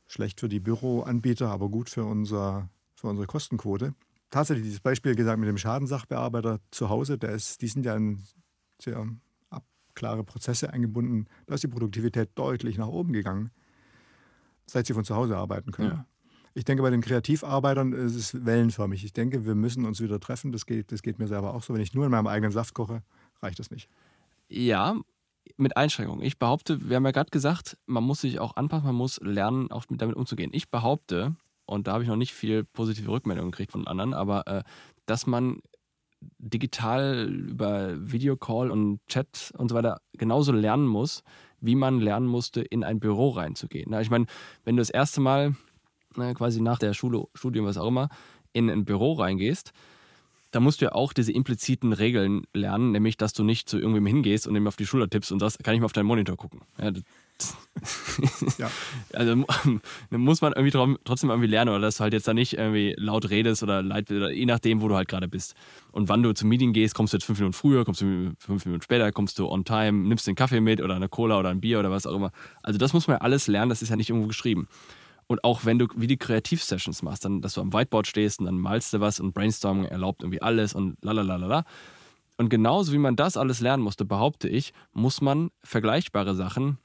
Schlecht 0.07 0.41
für 0.41 0.49
die 0.49 0.61
Büroanbieter, 0.61 1.49
aber 1.49 1.69
gut 1.69 1.91
für, 1.91 2.05
unser, 2.05 2.71
für 2.95 3.09
unsere 3.09 3.27
Kostenquote 3.27 3.95
tatsächlich 4.31 4.65
dieses 4.65 4.81
Beispiel 4.81 5.15
gesagt 5.15 5.39
mit 5.39 5.49
dem 5.49 5.59
Schadensachbearbeiter 5.59 6.61
zu 6.71 6.89
Hause, 6.89 7.19
der 7.19 7.31
ist, 7.31 7.61
die 7.63 7.69
sind 7.69 7.85
ja 7.85 7.97
in 7.97 8.23
sehr 8.81 9.07
klare 9.95 10.25
Prozesse 10.25 10.73
eingebunden. 10.73 11.27
Da 11.47 11.55
ist 11.55 11.65
die 11.65 11.69
Produktivität 11.69 12.31
deutlich 12.37 12.79
nach 12.79 12.87
oben 12.89 13.13
gegangen, 13.13 13.51
seit 14.73 14.87
sie 14.87 14.95
von 14.95 15.05
zu 15.05 15.15
Hause 15.15 15.37
arbeiten 15.37 15.73
können. 15.73 15.91
Ja. 15.91 16.07
Ich 16.55 16.65
denke, 16.65 16.83
bei 16.83 16.91
den 16.91 17.01
Kreativarbeitern 17.01 17.93
ist 17.93 18.17
es 18.17 18.45
wellenförmig. 18.45 19.05
Ich 19.05 19.13
denke, 19.13 19.45
wir 19.45 19.55
müssen 19.55 19.85
uns 19.85 20.01
wieder 20.01 20.19
treffen. 20.19 20.51
Das 20.51 20.67
geht, 20.67 20.91
das 20.91 21.03
geht 21.03 21.19
mir 21.19 21.29
selber 21.29 21.55
auch 21.55 21.63
so. 21.63 21.75
Wenn 21.75 21.81
ich 21.81 21.95
nur 21.95 22.05
in 22.05 22.11
meinem 22.11 22.27
eigenen 22.27 22.51
Saft 22.51 22.75
koche, 22.75 23.03
reicht 23.41 23.61
das 23.61 23.71
nicht. 23.71 23.89
Ja, 24.49 24.97
mit 25.57 25.77
Einschränkungen. 25.77 26.25
Ich 26.25 26.39
behaupte, 26.39 26.89
wir 26.89 26.97
haben 26.97 27.05
ja 27.05 27.13
gerade 27.13 27.31
gesagt, 27.31 27.77
man 27.87 28.03
muss 28.03 28.21
sich 28.21 28.41
auch 28.41 28.57
anpassen, 28.57 28.87
man 28.87 28.97
muss 28.97 29.21
lernen, 29.23 29.71
auch 29.71 29.85
damit 29.89 30.17
umzugehen. 30.17 30.51
Ich 30.53 30.71
behaupte, 30.71 31.37
und 31.67 31.87
da 31.87 31.93
habe 31.93 32.03
ich 32.03 32.09
noch 32.09 32.17
nicht 32.17 32.35
viel 32.35 32.65
positive 32.65 33.11
Rückmeldungen 33.11 33.53
gekriegt 33.53 33.73
von 33.73 33.87
anderen, 33.87 34.13
aber 34.13 34.47
äh, 34.47 34.63
dass 35.07 35.27
man 35.27 35.61
digital 36.39 37.29
über 37.29 37.95
Videocall 38.11 38.71
und 38.71 39.01
Chat 39.07 39.53
und 39.57 39.71
so 39.71 39.75
weiter 39.75 40.01
genauso 40.13 40.53
lernen 40.53 40.87
muss, 40.87 41.23
wie 41.61 41.75
man 41.75 42.01
lernen 42.01 42.27
musste, 42.27 42.63
in 42.63 42.85
ein 42.85 43.01
Büro 43.01 43.31
reinzugehen. 43.31 43.93
Ich 44.01 44.11
meine, 44.11 44.27
wenn 44.65 44.77
du 44.77 44.81
das 44.81 44.91
erste 44.91 45.21
Mal 45.21 45.55
na, 46.17 46.35
quasi 46.35 46.61
nach 46.61 46.79
der 46.79 46.93
Schule, 46.95 47.25
Studium, 47.35 47.67
was 47.67 47.77
auch 47.77 47.87
immer, 47.87 48.09
in 48.53 48.69
ein 48.69 48.85
Büro 48.85 49.13
reingehst, 49.13 49.73
da 50.51 50.61
musst 50.61 50.81
du 50.81 50.87
ja 50.87 50.93
auch 50.93 51.13
diese 51.13 51.33
impliziten 51.33 51.93
Regeln 51.93 52.45
lernen, 52.55 52.93
nämlich, 52.93 53.17
dass 53.17 53.33
du 53.33 53.45
nicht 53.45 53.69
zu 53.69 53.79
irgendwem 53.79 54.07
hingehst 54.07 54.47
und 54.47 54.57
ihm 54.57 54.67
auf 54.67 54.77
die 54.77 54.87
Schulter 54.87 55.09
tippst 55.09 55.33
und 55.33 55.41
das 55.41 55.59
kann 55.59 55.75
ich 55.75 55.81
mal 55.81 55.87
auf 55.87 55.93
deinen 55.93 56.07
Monitor 56.07 56.37
gucken. 56.37 56.63
Ja, 56.79 56.91
ja. 58.59 58.71
Also 59.13 59.45
muss 60.11 60.41
man 60.43 60.53
irgendwie 60.53 60.97
trotzdem 61.05 61.31
irgendwie 61.31 61.49
lernen 61.49 61.71
oder 61.71 61.81
dass 61.81 61.97
du 61.97 62.03
halt 62.03 62.13
jetzt 62.13 62.29
da 62.29 62.35
nicht 62.35 62.55
irgendwie 62.55 62.95
laut 62.99 63.31
redest 63.31 63.63
oder 63.63 63.83
leid 63.83 64.11
oder 64.11 64.31
je 64.31 64.47
nachdem, 64.47 64.83
wo 64.83 64.89
du 64.89 64.97
halt 64.97 65.09
gerade 65.09 65.29
bist. 65.29 65.55
Und 65.93 66.09
wann 66.09 66.23
du 66.23 66.33
zum 66.35 66.49
Meeting 66.49 66.73
gehst, 66.73 66.95
kommst 66.95 67.13
du 67.13 67.17
jetzt 67.17 67.25
fünf 67.25 67.39
Minuten 67.39 67.55
früher, 67.55 67.85
kommst 67.85 68.01
du 68.03 68.33
fünf 68.39 68.67
Minuten 68.67 68.83
später, 68.83 69.11
kommst 69.13 69.39
du 69.39 69.49
on 69.49 69.65
time, 69.65 70.07
nimmst 70.07 70.27
den 70.27 70.35
Kaffee 70.35 70.61
mit 70.61 70.81
oder 70.81 70.97
eine 70.97 71.09
Cola 71.09 71.39
oder 71.39 71.49
ein 71.49 71.61
Bier 71.61 71.79
oder 71.79 71.91
was 71.91 72.07
auch 72.07 72.15
immer. 72.15 72.33
Also 72.63 72.79
das 72.79 72.93
muss 72.93 73.07
man 73.07 73.17
ja 73.17 73.21
alles 73.23 73.47
lernen, 73.47 73.71
das 73.71 73.83
ist 73.83 73.89
ja 73.89 73.97
nicht 73.97 74.11
irgendwo 74.11 74.29
geschrieben. 74.29 74.69
Und 75.31 75.45
auch 75.45 75.65
wenn 75.65 75.79
du 75.79 75.87
wie 75.95 76.09
die 76.09 76.17
Kreativ-Sessions 76.17 77.03
machst, 77.03 77.25
dann, 77.25 77.41
dass 77.41 77.55
du 77.55 77.61
am 77.61 77.73
Whiteboard 77.73 78.09
stehst 78.09 78.41
und 78.41 78.47
dann 78.47 78.59
malst 78.59 78.93
du 78.93 78.99
was 78.99 79.21
und 79.21 79.33
Brainstorming 79.33 79.85
erlaubt 79.85 80.25
irgendwie 80.25 80.43
alles 80.43 80.75
und 80.75 80.97
lalalala. 81.03 81.63
Und 82.37 82.49
genauso 82.49 82.93
wie 82.93 82.99
man 82.99 83.15
das 83.15 83.37
alles 83.37 83.61
lernen 83.61 83.85
musste, 83.85 84.05
behaupte 84.05 84.49
ich, 84.49 84.73
muss 84.93 85.21
man 85.21 85.53
vergleichbare 85.63 86.35
Sachen 86.35 86.79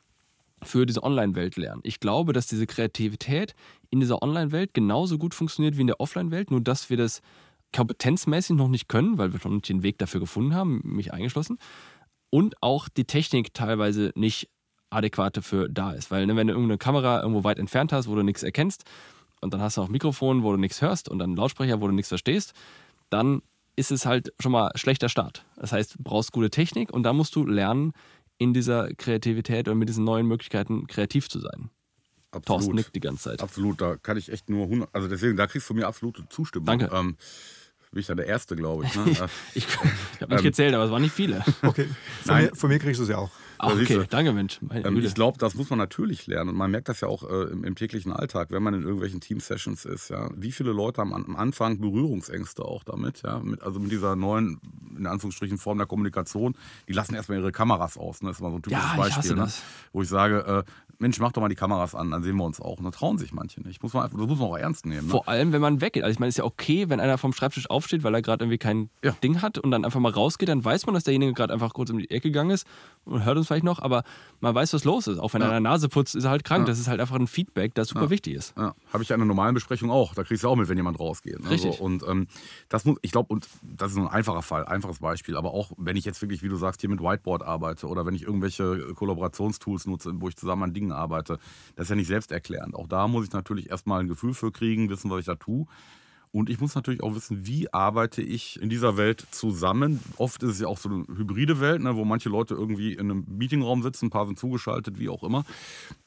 für 0.61 0.85
diese 0.85 1.01
Online-Welt 1.01 1.55
lernen. 1.55 1.81
Ich 1.83 1.99
glaube, 1.99 2.33
dass 2.33 2.45
diese 2.45 2.67
Kreativität 2.67 3.55
in 3.89 3.99
dieser 3.99 4.21
Online-Welt 4.21 4.75
genauso 4.75 5.17
gut 5.17 5.33
funktioniert 5.33 5.77
wie 5.77 5.81
in 5.81 5.87
der 5.87 5.99
Offline-Welt, 5.99 6.51
nur 6.51 6.61
dass 6.61 6.91
wir 6.91 6.97
das 6.97 7.23
kompetenzmäßig 7.75 8.55
noch 8.55 8.67
nicht 8.67 8.87
können, 8.87 9.17
weil 9.17 9.33
wir 9.33 9.39
schon 9.39 9.63
den 9.63 9.81
Weg 9.81 9.97
dafür 9.97 10.19
gefunden 10.19 10.53
haben, 10.53 10.81
mich 10.83 11.11
eingeschlossen. 11.11 11.57
Und 12.29 12.61
auch 12.61 12.89
die 12.89 13.05
Technik 13.05 13.55
teilweise 13.55 14.11
nicht 14.13 14.51
adäquat 14.89 15.37
dafür 15.37 15.67
da 15.69 15.91
ist. 15.91 16.11
Weil 16.11 16.25
ne, 16.25 16.35
wenn 16.35 16.47
du 16.47 16.53
irgendeine 16.53 16.77
Kamera 16.77 17.21
irgendwo 17.21 17.43
weit 17.43 17.59
entfernt 17.59 17.91
hast, 17.91 18.07
wo 18.07 18.15
du 18.15 18.23
nichts 18.23 18.43
erkennst, 18.43 18.83
und 19.41 19.53
dann 19.53 19.61
hast 19.61 19.77
du 19.77 19.81
auch 19.81 19.87
ein 19.87 19.91
Mikrofon, 19.91 20.43
wo 20.43 20.51
du 20.51 20.57
nichts 20.57 20.81
hörst 20.81 21.09
und 21.09 21.19
dann 21.19 21.31
einen 21.31 21.37
Lautsprecher, 21.37 21.81
wo 21.81 21.87
du 21.87 21.93
nichts 21.93 22.09
verstehst, 22.09 22.53
dann 23.09 23.41
ist 23.75 23.91
es 23.91 24.05
halt 24.05 24.33
schon 24.39 24.51
mal 24.51 24.71
schlechter 24.75 25.09
Start. 25.09 25.45
Das 25.57 25.71
heißt, 25.71 25.95
du 25.95 26.03
brauchst 26.03 26.31
gute 26.31 26.49
Technik 26.49 26.91
und 26.91 27.03
da 27.03 27.13
musst 27.13 27.35
du 27.35 27.45
lernen, 27.45 27.93
in 28.37 28.53
dieser 28.53 28.93
Kreativität 28.95 29.67
und 29.67 29.77
mit 29.77 29.89
diesen 29.89 30.03
neuen 30.03 30.27
Möglichkeiten 30.27 30.87
kreativ 30.87 31.29
zu 31.29 31.39
sein. 31.39 31.69
Absolut. 32.31 32.45
Thorsten 32.45 32.75
nickt 32.75 32.95
die 32.95 32.99
ganze 32.99 33.29
Zeit. 33.29 33.41
Absolut, 33.41 33.79
da 33.79 33.95
kann 33.95 34.17
ich 34.17 34.29
echt 34.29 34.49
nur 34.49 34.63
100, 34.63 34.89
also 34.93 35.07
deswegen, 35.07 35.37
da 35.37 35.47
kriegst 35.47 35.65
du 35.65 35.67
von 35.67 35.77
mir 35.77 35.87
absolute 35.87 36.27
Zustimmung. 36.29 36.65
Danke. 36.65 36.89
Ähm, 36.93 37.15
bin 37.91 38.01
ich 38.01 38.07
dann 38.07 38.17
der 38.17 38.25
Erste, 38.25 38.57
glaube 38.57 38.83
ich. 38.83 38.93
Ne? 38.93 39.05
ich, 39.53 39.65
ich 39.65 39.77
habe 40.21 40.33
nicht 40.33 40.39
ähm, 40.39 40.43
gezählt, 40.43 40.73
aber 40.73 40.83
es 40.83 40.91
waren 40.91 41.01
nicht 41.01 41.13
viele. 41.13 41.45
Okay, 41.61 41.87
von, 42.25 42.35
mir, 42.35 42.53
von 42.53 42.69
mir 42.69 42.79
kriegst 42.79 42.99
du 42.99 43.03
es 43.03 43.09
ja 43.09 43.19
auch. 43.19 43.31
Ah, 43.57 43.71
okay, 43.71 44.05
danke 44.09 44.33
Mensch. 44.33 44.59
Ähm, 44.71 44.97
ich 44.97 45.13
glaube, 45.13 45.37
das 45.37 45.55
muss 45.55 45.69
man 45.69 45.79
natürlich 45.79 46.27
lernen 46.27 46.51
und 46.51 46.55
man 46.55 46.71
merkt 46.71 46.89
das 46.89 47.01
ja 47.01 47.07
auch 47.07 47.23
äh, 47.23 47.51
im, 47.51 47.63
im, 47.63 47.75
täglichen 47.75 48.11
Alltag, 48.11 48.51
wenn 48.51 48.63
man 48.63 48.73
in 48.73 48.83
irgendwelchen 48.83 49.21
Team-Sessions 49.21 49.85
ist. 49.85 50.09
Ja, 50.09 50.29
wie 50.35 50.51
viele 50.51 50.71
Leute 50.71 51.01
haben 51.01 51.13
am 51.13 51.35
Anfang 51.35 51.79
Berührungsängste 51.79 52.63
auch 52.63 52.83
damit, 52.83 53.21
ja, 53.23 53.39
mit, 53.39 53.61
also 53.61 53.79
mit 53.79 53.91
dieser 53.91 54.15
neuen, 54.15 54.59
in 54.97 55.07
Anführungsstrichen, 55.07 55.57
Form 55.57 55.77
der 55.77 55.87
Kommunikation. 55.87 56.55
Die 56.87 56.93
lassen 56.93 57.15
erstmal 57.15 57.39
ihre 57.39 57.51
Kameras 57.51 57.97
aus. 57.97 58.21
Ne? 58.21 58.29
Das 58.29 58.37
ist 58.37 58.41
mal 58.41 58.51
so 58.51 58.57
ein 58.57 58.63
typisches 58.63 58.83
ja, 58.83 58.97
Beispiel, 58.97 59.35
ne? 59.35 59.47
wo 59.93 60.01
ich 60.01 60.09
sage, 60.09 60.63
äh, 60.65 60.71
Mensch, 60.99 61.19
mach 61.19 61.31
doch 61.31 61.41
mal 61.41 61.49
die 61.49 61.55
Kameras 61.55 61.93
an, 61.93 62.11
dann 62.11 62.23
sehen 62.23 62.37
wir 62.37 62.45
uns 62.45 62.61
auch. 62.61 62.77
Und 62.77 62.85
da 62.85 62.91
trauen 62.91 63.17
sich 63.17 63.33
manche 63.33 63.61
nicht. 63.61 63.83
Muss 63.83 63.93
man 63.93 64.03
einfach, 64.03 64.17
das 64.17 64.27
muss 64.27 64.39
man 64.39 64.47
auch 64.47 64.57
ernst 64.57 64.85
nehmen. 64.85 65.07
Ne? 65.07 65.11
Vor 65.11 65.27
allem, 65.27 65.51
wenn 65.51 65.61
man 65.61 65.81
weggeht. 65.81 66.03
Also 66.03 66.13
ich 66.13 66.19
meine, 66.19 66.29
es 66.29 66.35
ist 66.35 66.39
ja 66.39 66.45
okay, 66.45 66.89
wenn 66.89 66.99
einer 66.99 67.17
vom 67.17 67.33
Schreibtisch 67.33 67.69
aufsteht, 67.69 68.03
weil 68.03 68.13
er 68.13 68.21
gerade 68.21 68.43
irgendwie 68.43 68.57
kein 68.57 68.89
ja. 69.03 69.11
Ding 69.23 69.41
hat 69.41 69.57
und 69.57 69.71
dann 69.71 69.83
einfach 69.83 69.99
mal 69.99 70.11
rausgeht, 70.11 70.49
dann 70.49 70.63
weiß 70.63 70.85
man, 70.85 70.95
dass 70.95 71.03
derjenige 71.03 71.33
gerade 71.33 71.53
einfach 71.53 71.73
kurz 71.73 71.89
um 71.89 71.97
die 71.97 72.09
Ecke 72.09 72.29
gegangen 72.29 72.51
ist 72.51 72.65
und 73.03 73.25
hört 73.25 73.37
uns 73.37 73.44
vielleicht 73.45 73.63
noch, 73.63 73.79
aber 73.79 74.03
man 74.39 74.53
weiß, 74.53 74.73
was 74.73 74.83
los 74.83 75.07
ist. 75.07 75.19
Auch 75.19 75.33
wenn 75.33 75.41
ja. 75.41 75.51
er 75.51 75.59
Nase 75.59 75.89
putzt, 75.89 76.15
ist 76.15 76.23
er 76.23 76.29
halt 76.29 76.43
krank. 76.43 76.61
Ja. 76.61 76.65
Das 76.67 76.79
ist 76.79 76.87
halt 76.87 76.99
einfach 76.99 77.15
ein 77.15 77.27
Feedback, 77.27 77.73
das 77.73 77.89
super 77.89 78.09
wichtig 78.09 78.35
ist. 78.35 78.55
Habe 78.55 78.75
ich 79.01 79.09
ja 79.09 79.15
in 79.15 79.21
einer 79.21 79.27
normalen 79.27 79.53
Besprechung 79.53 79.91
auch. 79.91 80.13
Da 80.13 80.23
kriegst 80.23 80.43
du 80.43 80.49
auch 80.49 80.55
mit, 80.55 80.67
wenn 80.67 80.77
jemand 80.77 80.99
rausgeht. 80.99 81.41
Ne? 81.41 81.49
Richtig. 81.49 81.77
So, 81.77 81.83
und 81.83 82.03
ähm, 82.07 82.27
das 82.69 82.85
muss, 82.85 82.97
ich 83.01 83.11
glaube, 83.11 83.33
und 83.33 83.47
das 83.61 83.91
ist 83.91 83.97
ein 83.97 84.07
einfacher 84.07 84.41
Fall, 84.41 84.65
einfaches 84.65 84.99
Beispiel. 84.99 85.37
Aber 85.37 85.53
auch 85.53 85.71
wenn 85.77 85.95
ich 85.95 86.05
jetzt 86.05 86.21
wirklich, 86.21 86.43
wie 86.43 86.49
du 86.49 86.55
sagst, 86.55 86.81
hier 86.81 86.89
mit 86.89 87.01
Whiteboard 87.01 87.43
arbeite 87.43 87.87
oder 87.87 88.05
wenn 88.05 88.15
ich 88.15 88.23
irgendwelche 88.23 88.93
Kollaborationstools 88.93 89.87
nutze, 89.87 90.11
wo 90.15 90.27
ich 90.27 90.35
zusammen 90.35 90.63
an 90.63 90.73
Dingen 90.73 90.91
arbeite, 90.91 91.39
das 91.75 91.85
ist 91.85 91.89
ja 91.89 91.95
nicht 91.95 92.07
selbsterklärend. 92.07 92.75
Auch 92.75 92.87
da 92.87 93.07
muss 93.07 93.25
ich 93.25 93.33
natürlich 93.33 93.69
erstmal 93.69 94.01
ein 94.01 94.07
Gefühl 94.07 94.33
für 94.33 94.51
kriegen, 94.51 94.89
wissen, 94.89 95.09
was 95.09 95.19
ich 95.19 95.25
da 95.25 95.35
tue. 95.35 95.65
Und 96.35 96.49
ich 96.49 96.59
muss 96.59 96.75
natürlich 96.75 97.01
auch 97.01 97.15
wissen, 97.15 97.47
wie 97.47 97.71
arbeite 97.71 98.21
ich 98.21 98.61
in 98.61 98.67
dieser 98.67 98.97
Welt 98.97 99.25
zusammen. 99.31 100.01
Oft 100.17 100.43
ist 100.43 100.51
es 100.51 100.59
ja 100.59 100.67
auch 100.67 100.77
so 100.77 100.89
eine 100.89 101.05
hybride 101.07 101.61
Welt, 101.61 101.81
ne, 101.81 101.95
wo 101.95 102.03
manche 102.03 102.27
Leute 102.27 102.55
irgendwie 102.55 102.91
in 102.91 103.09
einem 103.09 103.25
Meetingraum 103.25 103.81
sitzen, 103.83 104.07
ein 104.07 104.09
paar 104.09 104.25
sind 104.25 104.37
zugeschaltet, 104.37 104.99
wie 104.99 105.07
auch 105.07 105.23
immer. 105.23 105.45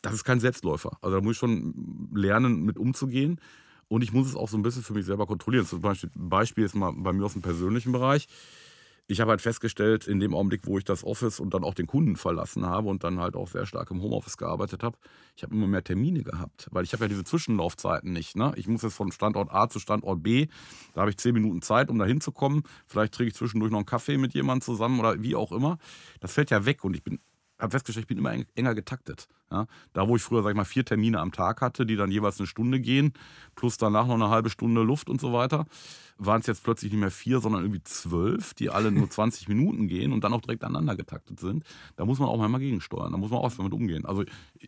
Das 0.03 0.12
ist 0.12 0.24
kein 0.24 0.39
Selbstläufer. 0.39 0.99
Also 1.01 1.16
da 1.16 1.22
muss 1.22 1.33
ich 1.33 1.39
schon 1.39 2.11
lernen, 2.12 2.62
mit 2.62 2.76
umzugehen. 2.76 3.41
Und 3.89 4.05
ich 4.05 4.12
muss 4.12 4.29
es 4.29 4.37
auch 4.37 4.51
so 4.51 4.59
ein 4.59 4.62
bisschen 4.62 4.83
für 4.83 4.93
mich 4.93 5.07
selber 5.07 5.26
kontrollieren. 5.26 5.64
Zum 5.64 5.81
Beispiel, 5.81 6.11
Beispiel 6.14 6.64
ist 6.64 6.74
mal 6.74 6.93
bei 6.95 7.14
mir 7.14 7.24
aus 7.24 7.33
dem 7.33 7.41
persönlichen 7.41 7.93
Bereich 7.93 8.29
ich 9.11 9.20
habe 9.20 9.30
halt 9.30 9.40
festgestellt, 9.40 10.06
in 10.06 10.20
dem 10.20 10.34
Augenblick, 10.34 10.66
wo 10.66 10.76
ich 10.76 10.84
das 10.84 11.02
Office 11.02 11.40
und 11.40 11.54
dann 11.54 11.64
auch 11.64 11.72
den 11.72 11.86
Kunden 11.86 12.16
verlassen 12.16 12.66
habe 12.66 12.88
und 12.88 13.04
dann 13.04 13.18
halt 13.18 13.36
auch 13.36 13.48
sehr 13.48 13.64
stark 13.64 13.90
im 13.90 14.02
Homeoffice 14.02 14.36
gearbeitet 14.36 14.82
habe, 14.82 14.98
ich 15.34 15.42
habe 15.42 15.54
immer 15.54 15.66
mehr 15.66 15.82
Termine 15.82 16.22
gehabt, 16.22 16.68
weil 16.70 16.84
ich 16.84 16.92
habe 16.92 17.04
ja 17.04 17.09
diese 17.09 17.24
Zwischenlaufzeiten 17.24 18.12
nicht. 18.12 18.36
Ne? 18.36 18.52
Ich 18.56 18.68
muss 18.68 18.82
jetzt 18.82 18.94
von 18.94 19.11
Standort 19.11 19.50
A 19.50 19.68
zu 19.70 19.78
Standort 19.78 20.22
B, 20.22 20.48
da 20.92 21.00
habe 21.00 21.11
ich 21.11 21.16
zehn 21.16 21.32
Minuten 21.32 21.62
Zeit, 21.62 21.88
um 21.88 21.98
da 21.98 22.04
hinzukommen. 22.04 22.64
Vielleicht 22.86 23.14
trinke 23.14 23.30
ich 23.30 23.34
zwischendurch 23.34 23.72
noch 23.72 23.78
einen 23.78 23.86
Kaffee 23.86 24.18
mit 24.18 24.34
jemandem 24.34 24.61
zusammen 24.61 25.00
oder 25.00 25.22
wie 25.22 25.34
auch 25.34 25.52
immer. 25.52 25.78
Das 26.20 26.34
fällt 26.34 26.50
ja 26.50 26.66
weg 26.66 26.84
und 26.84 26.94
ich 26.94 27.02
bin 27.02 27.18
habe 27.59 27.72
festgestellt, 27.72 28.04
ich 28.04 28.09
bin 28.09 28.18
immer 28.18 28.34
enger 28.54 28.74
getaktet. 28.74 29.26
Ja, 29.51 29.66
da, 29.94 30.09
wo 30.09 30.16
ich 30.16 30.22
früher, 30.22 30.42
sag 30.42 30.51
ich 30.51 30.57
mal, 30.57 30.64
vier 30.64 30.84
Termine 30.84 31.20
am 31.20 31.32
Tag 31.32 31.62
hatte, 31.62 31.86
die 31.86 31.96
dann 31.96 32.11
jeweils 32.11 32.38
eine 32.38 32.46
Stunde 32.46 32.80
gehen, 32.80 33.14
plus 33.55 33.78
danach 33.78 34.07
noch 34.07 34.14
eine 34.14 34.28
halbe 34.28 34.51
Stunde 34.51 34.82
Luft 34.82 35.09
und 35.09 35.20
so 35.20 35.32
weiter, 35.32 35.66
waren 36.18 36.40
es 36.40 36.46
jetzt 36.49 36.64
plötzlich 36.64 36.92
nicht 36.92 37.01
mehr 37.01 37.11
vier, 37.11 37.40
sondern 37.40 37.62
irgendwie 37.62 37.82
zwölf, 37.84 38.53
die 38.55 38.70
alle 38.70 38.90
nur 38.90 39.09
20 39.11 39.49
Minuten 39.49 39.88
gehen 39.88 40.12
und 40.12 40.24
dann 40.24 40.32
auch 40.32 40.40
direkt 40.40 40.64
aneinander 40.64 40.96
getaktet 40.96 41.40
sind. 41.40 41.64
Da 41.96 42.05
muss 42.05 42.18
man 42.18 42.28
auch 42.28 42.36
mal 42.36 42.59
gegensteuern, 42.59 43.12
da 43.12 43.18
muss 43.18 43.30
man 43.30 43.40
auch 43.40 43.53
damit 43.55 43.72
umgehen. 43.72 44.05
Also 44.05 44.24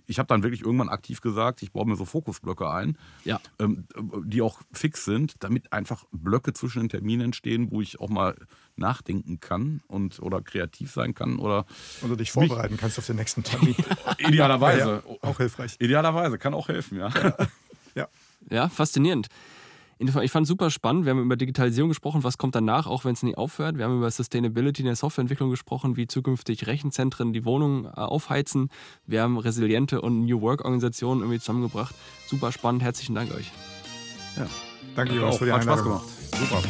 ich 0.07 0.19
habe 0.19 0.29
dann 0.29 0.43
wirklich 0.43 0.63
irgendwann 0.63 0.89
aktiv 0.89 1.21
gesagt, 1.21 1.63
ich 1.63 1.73
baue 1.73 1.87
mir 1.87 1.97
so 1.97 2.05
Fokusblöcke 2.05 2.71
ein, 2.71 2.97
ja. 3.25 3.41
ähm, 3.59 3.87
die 4.25 4.43
auch 4.43 4.61
fix 4.73 5.05
sind, 5.05 5.35
damit 5.41 5.73
einfach 5.73 6.05
Blöcke 6.13 6.53
zwischen 6.53 6.81
den 6.81 6.89
Terminen 6.89 7.23
entstehen, 7.27 7.71
wo 7.71 7.81
ich 7.81 8.01
auch 8.01 8.09
mal 8.09 8.37
nachdenken 8.77 9.41
kann 9.41 9.83
und 9.89 10.21
oder 10.21 10.41
kreativ 10.41 10.91
sein 10.91 11.15
kann 11.15 11.39
oder 11.39 11.67
oder 12.03 12.17
dich 12.17 12.33
vorbereiten 12.33 12.77
kannst 12.79 12.99
auf 12.99 13.07
den 13.07 13.17
nächsten 13.17 13.43
Termin. 13.43 13.75
Idealerweise. 14.19 14.70
Ja, 14.79 15.03
auch 15.23 15.37
hilfreich. 15.39 15.77
Idealerweise, 15.79 16.39
kann 16.39 16.55
auch 16.55 16.69
helfen, 16.69 16.99
ja. 16.99 17.11
Ja, 17.97 18.07
ja 18.49 18.69
faszinierend. 18.69 19.27
Ich 19.99 20.33
fand 20.33 20.45
es 20.45 20.49
super 20.49 20.71
spannend. 20.71 21.05
Wir 21.05 21.11
haben 21.11 21.21
über 21.21 21.37
Digitalisierung 21.37 21.91
gesprochen, 21.91 22.25
was 22.25 22.39
kommt 22.39 22.55
danach, 22.55 22.87
auch 22.87 23.05
wenn 23.05 23.13
es 23.13 23.23
nie 23.23 23.35
aufhört. 23.35 23.77
Wir 23.77 23.85
haben 23.85 23.99
über 23.99 24.11
Sustainability 24.11 24.81
in 24.81 24.87
der 24.87 24.97
Softwareentwicklung 24.97 25.51
gesprochen, 25.51 25.99
wie 25.99 26.07
zukünftig 26.07 26.67
Rechenzentren 26.67 27.35
die 27.35 27.45
Wohnungen 27.45 27.85
äh, 27.85 27.89
aufheizen. 27.91 28.71
Wir 29.05 29.23
haben 29.23 29.37
resiliente 29.37 30.01
und 30.01 30.25
New 30.25 30.41
Work-Organisationen 30.41 31.21
irgendwie 31.21 31.39
zusammengebracht. 31.39 31.95
Super 32.27 32.51
spannend. 32.51 32.83
Herzlichen 32.83 33.15
Dank 33.15 33.35
euch. 33.35 33.51
Ja. 34.37 34.47
Danke, 34.97 35.15
Jonas, 35.15 35.37
für 35.37 35.45
die 35.45 35.53
Hat 35.53 35.65
Spaß 35.65 35.83
gemacht. 35.83 36.05
Super. 36.39 36.63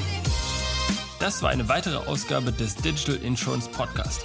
Das 1.20 1.40
war 1.42 1.51
eine 1.51 1.68
weitere 1.68 1.98
Ausgabe 1.98 2.51
des 2.51 2.74
Digital 2.74 3.14
Insurance 3.16 3.68
Podcast. 3.70 4.24